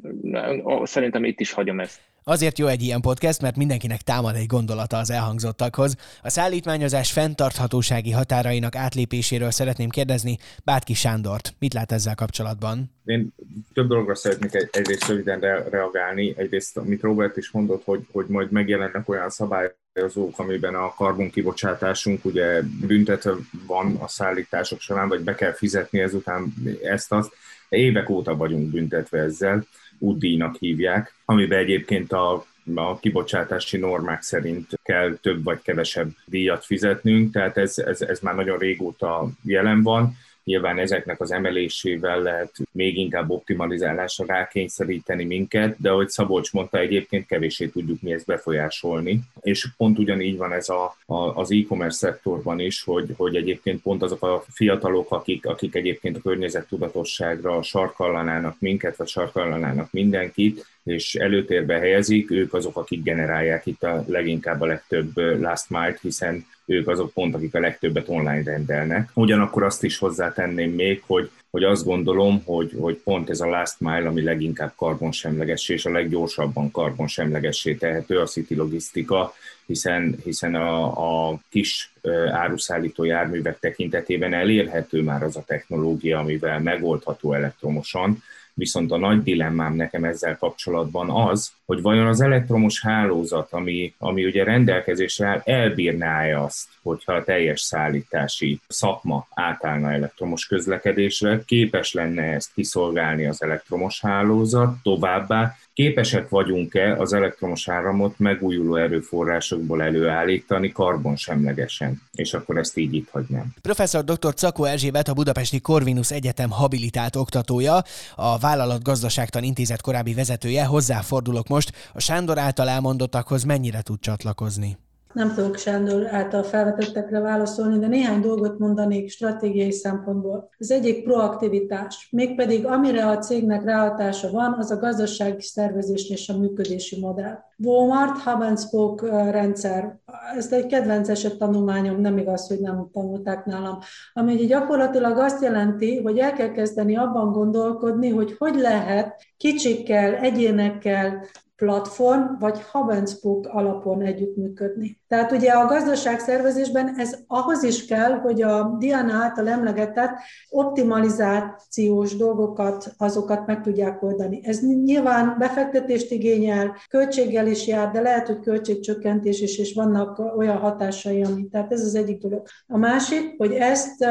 szerintem 0.84 1.24
itt 1.24 1.39
is 1.39 1.52
hagyom 1.52 1.80
ezt. 1.80 2.02
Azért 2.30 2.57
jó 2.57 2.67
egy 2.67 2.82
ilyen 2.82 3.01
podcast, 3.01 3.41
mert 3.41 3.55
mindenkinek 3.55 4.01
támad 4.01 4.36
egy 4.36 4.45
gondolata 4.45 4.97
az 4.97 5.11
elhangzottakhoz. 5.11 5.95
A 6.21 6.30
szállítmányozás 6.30 7.11
fenntarthatósági 7.11 8.11
határainak 8.11 8.75
átlépéséről 8.75 9.51
szeretném 9.51 9.89
kérdezni 9.89 10.38
Bátki 10.63 10.93
Sándort. 10.93 11.55
Mit 11.59 11.73
lát 11.73 11.91
ezzel 11.91 12.15
kapcsolatban? 12.15 12.91
Én 13.05 13.34
több 13.73 13.88
dologra 13.88 14.15
szeretnék 14.15 14.53
egy, 14.53 14.69
egyrészt 14.71 15.07
röviden 15.07 15.39
re- 15.39 15.69
reagálni. 15.69 16.34
Egyrészt, 16.38 16.78
amit 16.78 17.01
Robert 17.01 17.38
is 17.38 17.51
mondott, 17.51 17.84
hogy, 17.84 18.05
hogy 18.11 18.25
majd 18.28 18.51
megjelennek 18.51 19.09
olyan 19.09 19.30
szabályozók, 19.30 20.39
amiben 20.39 20.75
a 20.75 20.93
karbonkibocsátásunk 20.93 22.25
ugye 22.25 22.61
büntetve 22.88 23.32
van 23.67 23.95
a 23.95 24.07
szállítások 24.07 24.80
során, 24.80 25.07
vagy 25.07 25.21
be 25.21 25.36
kell 25.36 25.53
fizetni 25.53 25.99
ezután 25.99 26.53
ezt-azt. 26.84 27.32
Évek 27.69 28.09
óta 28.09 28.36
vagyunk 28.36 28.71
büntetve 28.71 29.19
ezzel 29.19 29.65
útdíjnak 30.00 30.56
hívják, 30.60 31.14
amiben 31.26 31.60
egyébként 31.60 32.12
a 32.12 32.45
a 32.76 33.00
kibocsátási 33.00 33.78
normák 33.78 34.22
szerint 34.22 34.80
kell 34.84 35.18
több 35.22 35.43
vagy 35.43 35.62
kevesebb 35.62 36.10
díjat 36.26 36.66
fizetnünk, 36.66 37.34
tehát 37.34 37.58
ez, 37.58 37.78
ez, 37.78 38.02
ez 38.02 38.20
már 38.20 38.36
nagyon 38.36 38.58
régóta 38.58 39.30
jelen 39.43 39.84
van. 39.84 40.18
Nyilván 40.48 40.80
ezeknek 40.80 41.22
az 41.22 41.32
emelésével 41.32 42.22
lehet 42.22 42.52
még 42.72 42.98
inkább 42.98 43.30
optimalizálásra 43.30 44.26
rákényszeríteni 44.26 45.24
minket, 45.24 45.76
de 45.82 45.89
ahogy 45.89 46.10
Szabolcs 46.10 46.54
mondta, 46.54 46.78
egyébként 46.78 47.26
kevéssé 47.26 47.68
tudjuk 47.68 48.02
mi 48.02 48.14
ezt 48.14 48.26
befolyásolni. 48.26 49.20
És 49.41 49.68
pont 49.78 50.00
ugyanígy 50.00 50.38
van 50.38 50.52
ez 50.52 50.70
a, 50.70 50.98
a, 51.06 51.16
az 51.16 51.52
e-commerce 51.52 51.98
szektorban 51.98 52.60
is, 52.60 52.84
hogy, 52.84 53.14
hogy 53.18 53.36
egyébként 53.36 53.82
pont 53.82 54.04
azok 54.04 54.24
a 54.24 54.43
fiatalok, 54.50 55.12
akik, 55.12 55.45
akik 55.45 55.76
egyébként 55.76 56.18
a 56.18 56.22
környezettudatosságra 56.22 57.62
sarkallanának 57.62 58.56
minket, 58.60 58.95
vagy 58.95 59.08
sarkallanának 59.08 59.91
mindenkit, 59.91 60.66
és 60.88 61.15
előtérbe 61.15 61.77
helyezik, 61.77 62.31
ők 62.31 62.53
azok, 62.53 62.77
akik 62.77 63.03
generálják 63.03 63.65
itt 63.65 63.83
a 63.83 64.03
leginkább 64.07 64.61
a 64.61 64.65
legtöbb 64.65 65.17
last 65.17 65.69
mile 65.69 65.97
hiszen 66.01 66.45
ők 66.65 66.88
azok 66.88 67.13
pont, 67.13 67.35
akik 67.35 67.55
a 67.55 67.59
legtöbbet 67.59 68.09
online 68.09 68.43
rendelnek. 68.43 69.09
Ugyanakkor 69.13 69.63
azt 69.63 69.83
is 69.83 69.97
hozzátenném 69.97 70.71
még, 70.71 71.03
hogy, 71.05 71.29
hogy 71.49 71.63
azt 71.63 71.85
gondolom, 71.85 72.41
hogy, 72.45 72.71
hogy 72.79 72.95
pont 72.95 73.29
ez 73.29 73.39
a 73.39 73.49
last 73.49 73.79
mile, 73.79 74.07
ami 74.07 74.21
leginkább 74.21 74.73
karbonsemlegessé 74.75 75.73
és 75.73 75.85
a 75.85 75.91
leggyorsabban 75.91 76.71
karbonsemlegessé 76.71 77.73
tehető 77.73 78.19
a 78.19 78.25
city 78.25 78.55
logisztika, 78.55 79.33
hiszen, 79.65 80.15
hiszen 80.23 80.55
a, 80.55 81.29
a 81.29 81.39
kis 81.49 81.93
áruszállító 82.31 83.03
járművek 83.03 83.59
tekintetében 83.59 84.33
elérhető 84.33 85.01
már 85.01 85.23
az 85.23 85.35
a 85.35 85.43
technológia, 85.47 86.19
amivel 86.19 86.59
megoldható 86.59 87.33
elektromosan, 87.33 88.23
Viszont 88.58 88.91
a 88.91 88.97
nagy 88.97 89.24
dilemmám 89.24 89.74
nekem 89.74 90.03
ezzel 90.03 90.38
kapcsolatban 90.38 91.10
az, 91.10 91.51
hogy 91.66 91.82
vajon 91.82 92.08
az 92.08 92.22
elektromos 92.22 92.82
hálózat, 92.82 93.53
ami, 93.53 93.93
ami 93.97 94.26
ugye 94.26 94.43
rendelkezésre 94.43 95.28
áll, 95.28 95.41
elbírná-e 95.45 96.41
azt, 96.41 96.68
hogyha 96.82 97.14
a 97.14 97.24
teljes 97.24 97.62
szállítási 97.62 98.60
szakma 98.68 99.28
átállna 99.34 99.91
elektromos 99.91 100.45
közlekedésre, 100.45 101.43
képes 101.45 101.93
lenne 101.93 102.24
ezt 102.24 102.53
kiszolgálni 102.53 103.26
az 103.26 103.41
elektromos 103.41 104.01
hálózat, 104.01 104.76
továbbá 104.84 105.55
képesek 105.78 106.30
vagyunk-e 106.30 106.95
az 106.99 107.13
elektromos 107.13 107.67
áramot 107.67 108.19
megújuló 108.19 108.75
erőforrásokból 108.75 109.84
előállítani 109.84 110.71
karbonsemlegesen, 110.71 112.01
és 112.11 112.34
akkor 112.34 112.57
ezt 112.57 112.78
így 112.78 112.93
itt 112.93 113.09
hagynám. 113.09 113.53
Professzor 113.61 114.03
dr. 114.03 114.34
Cakó 114.34 114.63
Erzsébet, 114.63 115.07
a 115.07 115.13
Budapesti 115.13 115.59
Corvinus 115.59 116.11
Egyetem 116.11 116.49
habilitált 116.49 117.15
oktatója, 117.15 117.82
a 118.15 118.38
Vállalat 118.38 118.84
Gazdaságtan 118.84 119.43
Intézet 119.43 119.82
korábbi 119.82 120.13
vezetője, 120.13 120.65
hozzáfordulok 120.65 121.47
most. 121.47 121.71
A 121.93 121.99
Sándor 121.99 122.38
által 122.38 122.69
elmondottakhoz 122.69 123.43
mennyire 123.43 123.82
tud 123.82 123.99
csatlakozni? 123.99 124.78
Nem 125.18 125.34
tudok 125.34 125.57
Sándor 125.57 126.07
által 126.13 126.43
felvetettekre 126.43 127.20
válaszolni, 127.20 127.80
de 127.80 127.88
néhány 127.88 128.22
dolgot 128.22 128.59
mondanék 128.59 129.09
stratégiai 129.09 129.72
szempontból. 129.72 130.49
Az 130.57 130.72
egyik 130.72 131.03
proaktivitás, 131.03 132.07
mégpedig 132.11 132.65
amire 132.65 133.07
a 133.07 133.18
cégnek 133.18 133.63
ráhatása 133.63 134.32
van, 134.32 134.55
az 134.57 134.72
a 134.72 134.78
gazdasági 134.78 135.41
szervezés 135.41 136.09
és 136.09 136.30
a 136.30 136.38
működési 136.38 136.99
modell. 136.99 137.38
Walmart 137.57 138.22
Hub 138.22 138.41
and 138.41 138.59
Spoke 138.59 139.32
rendszer, 139.32 139.97
ezt 140.38 140.53
egy 140.53 140.65
kedvenc 140.65 141.09
eset 141.09 141.38
tanulmányom, 141.38 142.01
nem 142.01 142.18
igaz, 142.18 142.47
hogy 142.47 142.59
nem 142.59 142.89
tanulták 142.91 143.45
nálam, 143.45 143.78
ami 144.13 144.36
gyakorlatilag 144.36 145.18
azt 145.18 145.41
jelenti, 145.41 146.01
hogy 146.01 146.18
el 146.18 146.34
kell 146.34 146.51
kezdeni 146.51 146.97
abban 146.97 147.32
gondolkodni, 147.32 148.09
hogy 148.09 148.36
hogy 148.38 148.55
lehet 148.55 149.26
kicsikkel, 149.38 150.13
egyénekkel, 150.13 151.26
platform 151.58 152.22
vagy 152.39 152.64
spoke 153.05 153.49
alapon 153.49 154.01
együttműködni. 154.01 154.99
Tehát 155.08 155.32
ugye 155.32 155.51
a 155.51 155.66
gazdaságszervezésben 155.66 156.99
ez 156.99 157.18
ahhoz 157.28 157.64
is 157.64 157.86
kell, 157.86 158.12
hogy 158.12 158.41
a 158.41 158.76
Diana 158.80 159.14
által 159.14 159.47
emlegetett 159.47 160.12
optimalizációs 160.49 162.16
dolgokat, 162.16 162.93
azokat 162.97 163.45
meg 163.45 163.62
tudják 163.62 164.03
oldani. 164.03 164.41
Ez 164.43 164.60
nyilván 164.60 165.36
befektetést 165.39 166.12
igényel, 166.12 166.76
költséggel 166.89 167.47
is 167.47 167.68
jár, 167.68 167.91
de 167.91 168.01
lehet, 168.01 168.28
hogy 168.28 168.39
költségcsökkentés 168.39 169.41
is, 169.41 169.58
és 169.58 169.74
vannak 169.74 170.36
olyan 170.38 170.58
hatásai, 170.58 171.24
ami, 171.24 171.47
tehát 171.47 171.72
ez 171.72 171.82
az 171.82 171.95
egyik 171.95 172.22
dolog. 172.22 172.47
A 172.68 172.78
másik, 172.78 173.34
hogy 173.38 173.51
ezt 173.51 174.05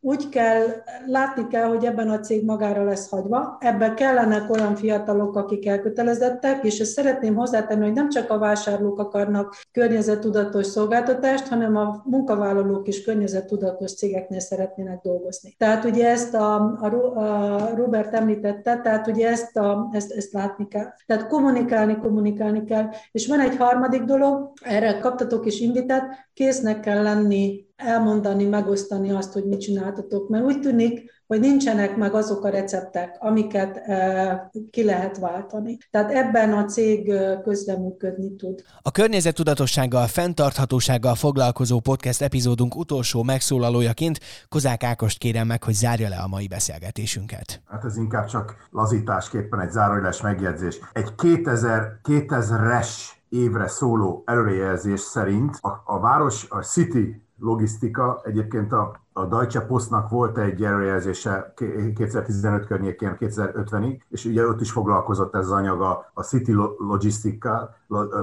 úgy 0.00 0.28
kell, 0.28 0.66
látni 1.06 1.46
kell, 1.46 1.68
hogy 1.68 1.84
ebben 1.84 2.10
a 2.10 2.20
cég 2.20 2.44
magára 2.44 2.84
lesz 2.84 3.08
hagyva, 3.08 3.56
ebben 3.60 3.94
kellenek 3.94 4.50
olyan 4.50 4.74
fiatalok, 4.74 5.36
akik 5.36 5.66
elkötelezettek, 5.66 6.64
és 6.64 6.77
és 6.78 6.84
ezt 6.84 6.92
szeretném 6.92 7.34
hozzátenni, 7.34 7.84
hogy 7.84 7.92
nem 7.92 8.08
csak 8.08 8.30
a 8.30 8.38
vásárlók 8.38 8.98
akarnak 8.98 9.56
környezettudatos 9.72 10.66
szolgáltatást, 10.66 11.46
hanem 11.46 11.76
a 11.76 12.02
munkavállalók 12.04 12.88
is 12.88 13.02
környezettudatos 13.04 13.94
cégeknél 13.94 14.40
szeretnének 14.40 15.00
dolgozni. 15.02 15.54
Tehát 15.58 15.84
ugye 15.84 16.10
ezt 16.10 16.34
a, 16.34 16.54
a, 16.80 16.86
a 17.16 17.74
Robert 17.74 18.14
említette, 18.14 18.80
tehát 18.80 19.06
ugye 19.06 19.28
ezt, 19.28 19.56
a, 19.56 19.88
ezt, 19.92 20.12
ezt 20.12 20.32
látni 20.32 20.68
kell. 20.68 20.86
Tehát 21.06 21.26
kommunikálni, 21.26 21.96
kommunikálni 21.96 22.64
kell. 22.64 22.88
És 23.12 23.26
van 23.26 23.40
egy 23.40 23.56
harmadik 23.56 24.02
dolog, 24.02 24.52
erre 24.62 24.98
kaptatok 24.98 25.46
is 25.46 25.60
invitát, 25.60 26.28
késznek 26.34 26.80
kell 26.80 27.02
lenni 27.02 27.67
elmondani, 27.78 28.44
megosztani 28.44 29.10
azt, 29.10 29.32
hogy 29.32 29.44
mit 29.44 29.60
csináltatok, 29.60 30.28
mert 30.28 30.44
úgy 30.44 30.60
tűnik, 30.60 31.16
hogy 31.26 31.40
nincsenek 31.40 31.96
meg 31.96 32.14
azok 32.14 32.44
a 32.44 32.48
receptek, 32.48 33.16
amiket 33.18 33.76
e, 33.76 34.50
ki 34.70 34.84
lehet 34.84 35.18
váltani. 35.18 35.78
Tehát 35.90 36.10
ebben 36.10 36.52
a 36.52 36.64
cég 36.64 37.08
e, 37.08 37.40
közreműködni 37.40 38.36
tud. 38.36 38.62
A 38.82 38.90
környezettudatossággal, 38.90 40.06
fenntarthatósággal 40.06 41.14
foglalkozó 41.14 41.80
podcast 41.80 42.22
epizódunk 42.22 42.76
utolsó 42.76 43.22
megszólalójaként 43.22 44.18
Kozák 44.48 44.82
Ákost 44.82 45.18
kérem 45.18 45.46
meg, 45.46 45.62
hogy 45.64 45.74
zárja 45.74 46.08
le 46.08 46.16
a 46.16 46.28
mai 46.28 46.48
beszélgetésünket. 46.48 47.62
Hát 47.66 47.84
ez 47.84 47.96
inkább 47.96 48.26
csak 48.26 48.56
lazításképpen 48.70 49.60
egy 49.60 49.70
zárójeles 49.70 50.20
megjegyzés. 50.20 50.78
Egy 50.92 51.14
2000, 51.14 52.00
2000-es 52.02 52.88
évre 53.28 53.68
szóló 53.68 54.22
előrejelzés 54.26 55.00
szerint 55.00 55.58
a, 55.60 55.82
a 55.84 56.00
város, 56.00 56.46
a 56.48 56.62
City 56.62 57.27
logisztika. 57.38 58.20
Egyébként 58.24 58.72
a, 58.72 59.00
a 59.12 59.24
Deutsche 59.24 59.60
Postnak 59.60 60.08
volt 60.08 60.38
egy 60.38 60.64
előrejelzése 60.64 61.52
2015 61.94 62.66
környékén, 62.66 63.16
2050-ig, 63.20 64.00
és 64.08 64.24
ugye 64.24 64.46
ott 64.46 64.60
is 64.60 64.70
foglalkozott 64.70 65.34
ez 65.34 65.44
az 65.44 65.52
anyag 65.52 65.80
a, 65.80 66.10
a 66.14 66.22
City 66.22 66.52
logisztika, 66.78 67.74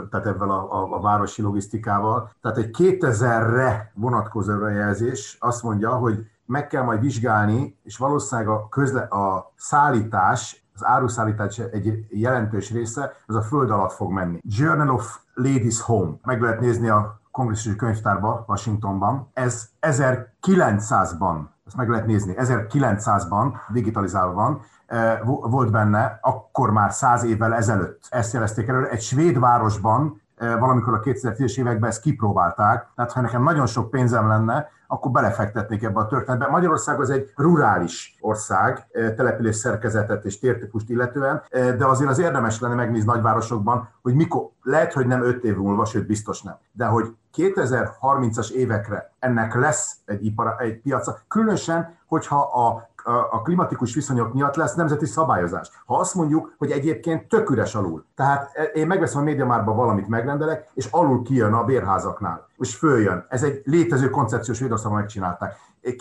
tehát 0.09 0.26
ebben 0.26 0.49
a, 0.49 0.84
a, 0.84 0.95
a 0.95 1.01
városi 1.01 1.41
logisztikával. 1.41 2.32
Tehát 2.41 2.57
egy 2.57 2.76
2000-re 2.78 3.91
vonatkozó 3.95 4.51
előrejelzés 4.51 5.38
azt 5.39 5.63
mondja, 5.63 5.89
hogy 5.89 6.28
meg 6.45 6.68
kell 6.68 6.84
majd 6.84 6.99
vizsgálni, 7.01 7.78
és 7.84 7.97
valószínűleg 7.97 8.49
a, 8.49 8.68
közle, 8.70 9.01
a 9.01 9.53
szállítás, 9.55 10.66
az 10.74 10.86
áruszállítás 10.86 11.59
egy 11.59 12.05
jelentős 12.09 12.72
része, 12.72 13.13
az 13.26 13.36
a 13.36 13.41
föld 13.41 13.70
alatt 13.70 13.91
fog 13.91 14.11
menni. 14.11 14.39
Journal 14.43 14.89
of 14.89 15.20
Ladies 15.34 15.82
Home. 15.82 16.11
Meg 16.24 16.41
lehet 16.41 16.59
nézni 16.59 16.89
a 16.89 17.20
kongresszusi 17.36 17.75
könyvtárba 17.75 18.43
Washingtonban. 18.47 19.29
Ez 19.33 19.69
1900-ban, 19.81 21.36
ezt 21.65 21.75
meg 21.75 21.89
lehet 21.89 22.05
nézni, 22.05 22.33
1900-ban 22.38 23.53
digitalizálva 23.69 24.33
van, 24.33 24.61
eh, 24.86 25.19
volt 25.25 25.71
benne, 25.71 26.19
akkor 26.21 26.71
már 26.71 26.91
száz 26.93 27.23
évvel 27.23 27.53
ezelőtt 27.53 28.07
ezt 28.09 28.33
jelezték 28.33 28.67
elő. 28.67 28.88
Egy 28.89 29.01
svéd 29.01 29.39
városban 29.39 30.21
valamikor 30.38 30.93
a 30.93 30.99
2010-es 30.99 31.59
években 31.59 31.89
ezt 31.89 32.01
kipróbálták, 32.01 32.88
tehát 32.95 33.11
ha 33.11 33.21
nekem 33.21 33.43
nagyon 33.43 33.65
sok 33.65 33.89
pénzem 33.89 34.27
lenne, 34.27 34.69
akkor 34.88 35.11
belefektetnék 35.11 35.83
ebbe 35.83 35.99
a 35.99 36.07
történetbe. 36.07 36.47
Magyarország 36.47 36.99
az 36.99 37.09
egy 37.09 37.31
rurális 37.36 38.17
ország, 38.21 38.88
eh, 38.91 39.13
település 39.15 39.55
szerkezetet 39.55 40.25
és 40.25 40.39
tértípust 40.39 40.89
illetően, 40.89 41.43
eh, 41.49 41.75
de 41.75 41.86
azért 41.86 42.09
az 42.09 42.19
érdemes 42.19 42.59
lenne 42.59 42.75
megnézni 42.75 43.11
nagyvárosokban, 43.11 43.89
hogy 44.01 44.15
mikor, 44.15 44.49
lehet, 44.61 44.93
hogy 44.93 45.07
nem 45.07 45.23
öt 45.23 45.43
év 45.43 45.57
múlva, 45.57 45.86
sőt 45.86 46.05
biztos 46.05 46.41
nem, 46.41 46.57
de 46.71 46.86
hogy 46.86 47.15
2030-as 47.33 48.51
évekre 48.51 49.11
ennek 49.19 49.53
lesz 49.53 49.95
egy, 50.05 50.25
ipara, 50.25 50.57
egy 50.57 50.81
piaca, 50.81 51.17
különösen, 51.27 51.97
hogyha 52.07 52.39
a 52.39 52.89
a 53.08 53.41
klimatikus 53.41 53.93
viszonyok 53.93 54.34
miatt 54.34 54.56
lesz 54.56 54.76
nemzeti 54.76 55.06
szabályozás. 55.06 55.70
Ha 55.86 55.97
azt 55.97 56.16
mondjuk, 56.16 56.56
hogy 56.58 56.72
egyébként 56.72 57.28
tök 57.28 57.49
üres 57.49 57.76
alul, 57.76 58.06
tehát 58.16 58.51
e, 58.53 58.64
én 58.64 58.88
megveszem 58.88 59.22
a 59.22 59.24
médiamárba 59.24 59.74
valamit 59.74 60.08
megrendelek, 60.08 60.70
és 60.74 60.88
alul 60.91 61.24
kijön 61.24 61.53
a 61.53 61.64
bérházaknál, 61.64 62.47
és 62.58 62.76
följön. 62.76 63.26
Ez 63.30 63.43
egy 63.43 63.62
létező 63.64 64.10
koncepciós 64.10 64.58
Svédországban 64.58 64.99
megcsinálták. 64.99 65.56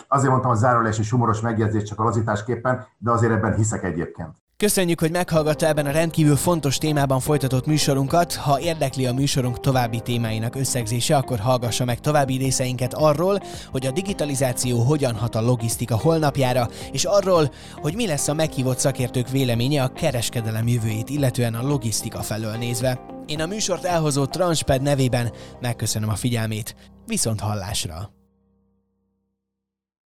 Azért 0.07 0.31
mondtam 0.31 0.51
a 0.51 0.55
zárólás 0.55 0.99
és 0.99 1.11
humoros 1.11 1.41
megjegyzés 1.41 1.83
csak 1.83 1.99
a 1.99 2.03
lazításképpen, 2.03 2.85
de 2.97 3.11
azért 3.11 3.31
ebben 3.31 3.55
hiszek 3.55 3.83
egyébként. 3.83 4.35
Köszönjük, 4.57 4.99
hogy 4.99 5.11
meghallgatta 5.11 5.67
ebben 5.67 5.85
a 5.85 5.91
rendkívül 5.91 6.35
fontos 6.35 6.77
témában 6.77 7.19
folytatott 7.19 7.65
műsorunkat. 7.65 8.35
Ha 8.35 8.59
érdekli 8.59 9.05
a 9.05 9.13
műsorunk 9.13 9.59
további 9.59 9.99
témáinak 9.99 10.55
összegzése, 10.55 11.17
akkor 11.17 11.39
hallgassa 11.39 11.85
meg 11.85 11.99
további 11.99 12.37
részeinket 12.37 12.93
arról, 12.93 13.39
hogy 13.71 13.85
a 13.85 13.91
digitalizáció 13.91 14.79
hogyan 14.79 15.15
hat 15.15 15.35
a 15.35 15.41
logisztika 15.41 15.97
holnapjára, 15.97 16.69
és 16.91 17.03
arról, 17.03 17.51
hogy 17.73 17.95
mi 17.95 18.07
lesz 18.07 18.27
a 18.27 18.33
meghívott 18.33 18.79
szakértők 18.79 19.29
véleménye 19.29 19.83
a 19.83 19.93
kereskedelem 19.93 20.67
jövőjét, 20.67 21.09
illetően 21.09 21.55
a 21.55 21.67
logisztika 21.67 22.21
felől 22.21 22.55
nézve. 22.55 22.99
Én 23.25 23.41
a 23.41 23.45
műsort 23.45 23.83
elhozó 23.83 24.25
Transped 24.25 24.81
nevében 24.81 25.31
megköszönöm 25.61 26.09
a 26.09 26.15
figyelmét. 26.15 26.75
Viszont 27.05 27.39
hallásra! 27.39 28.09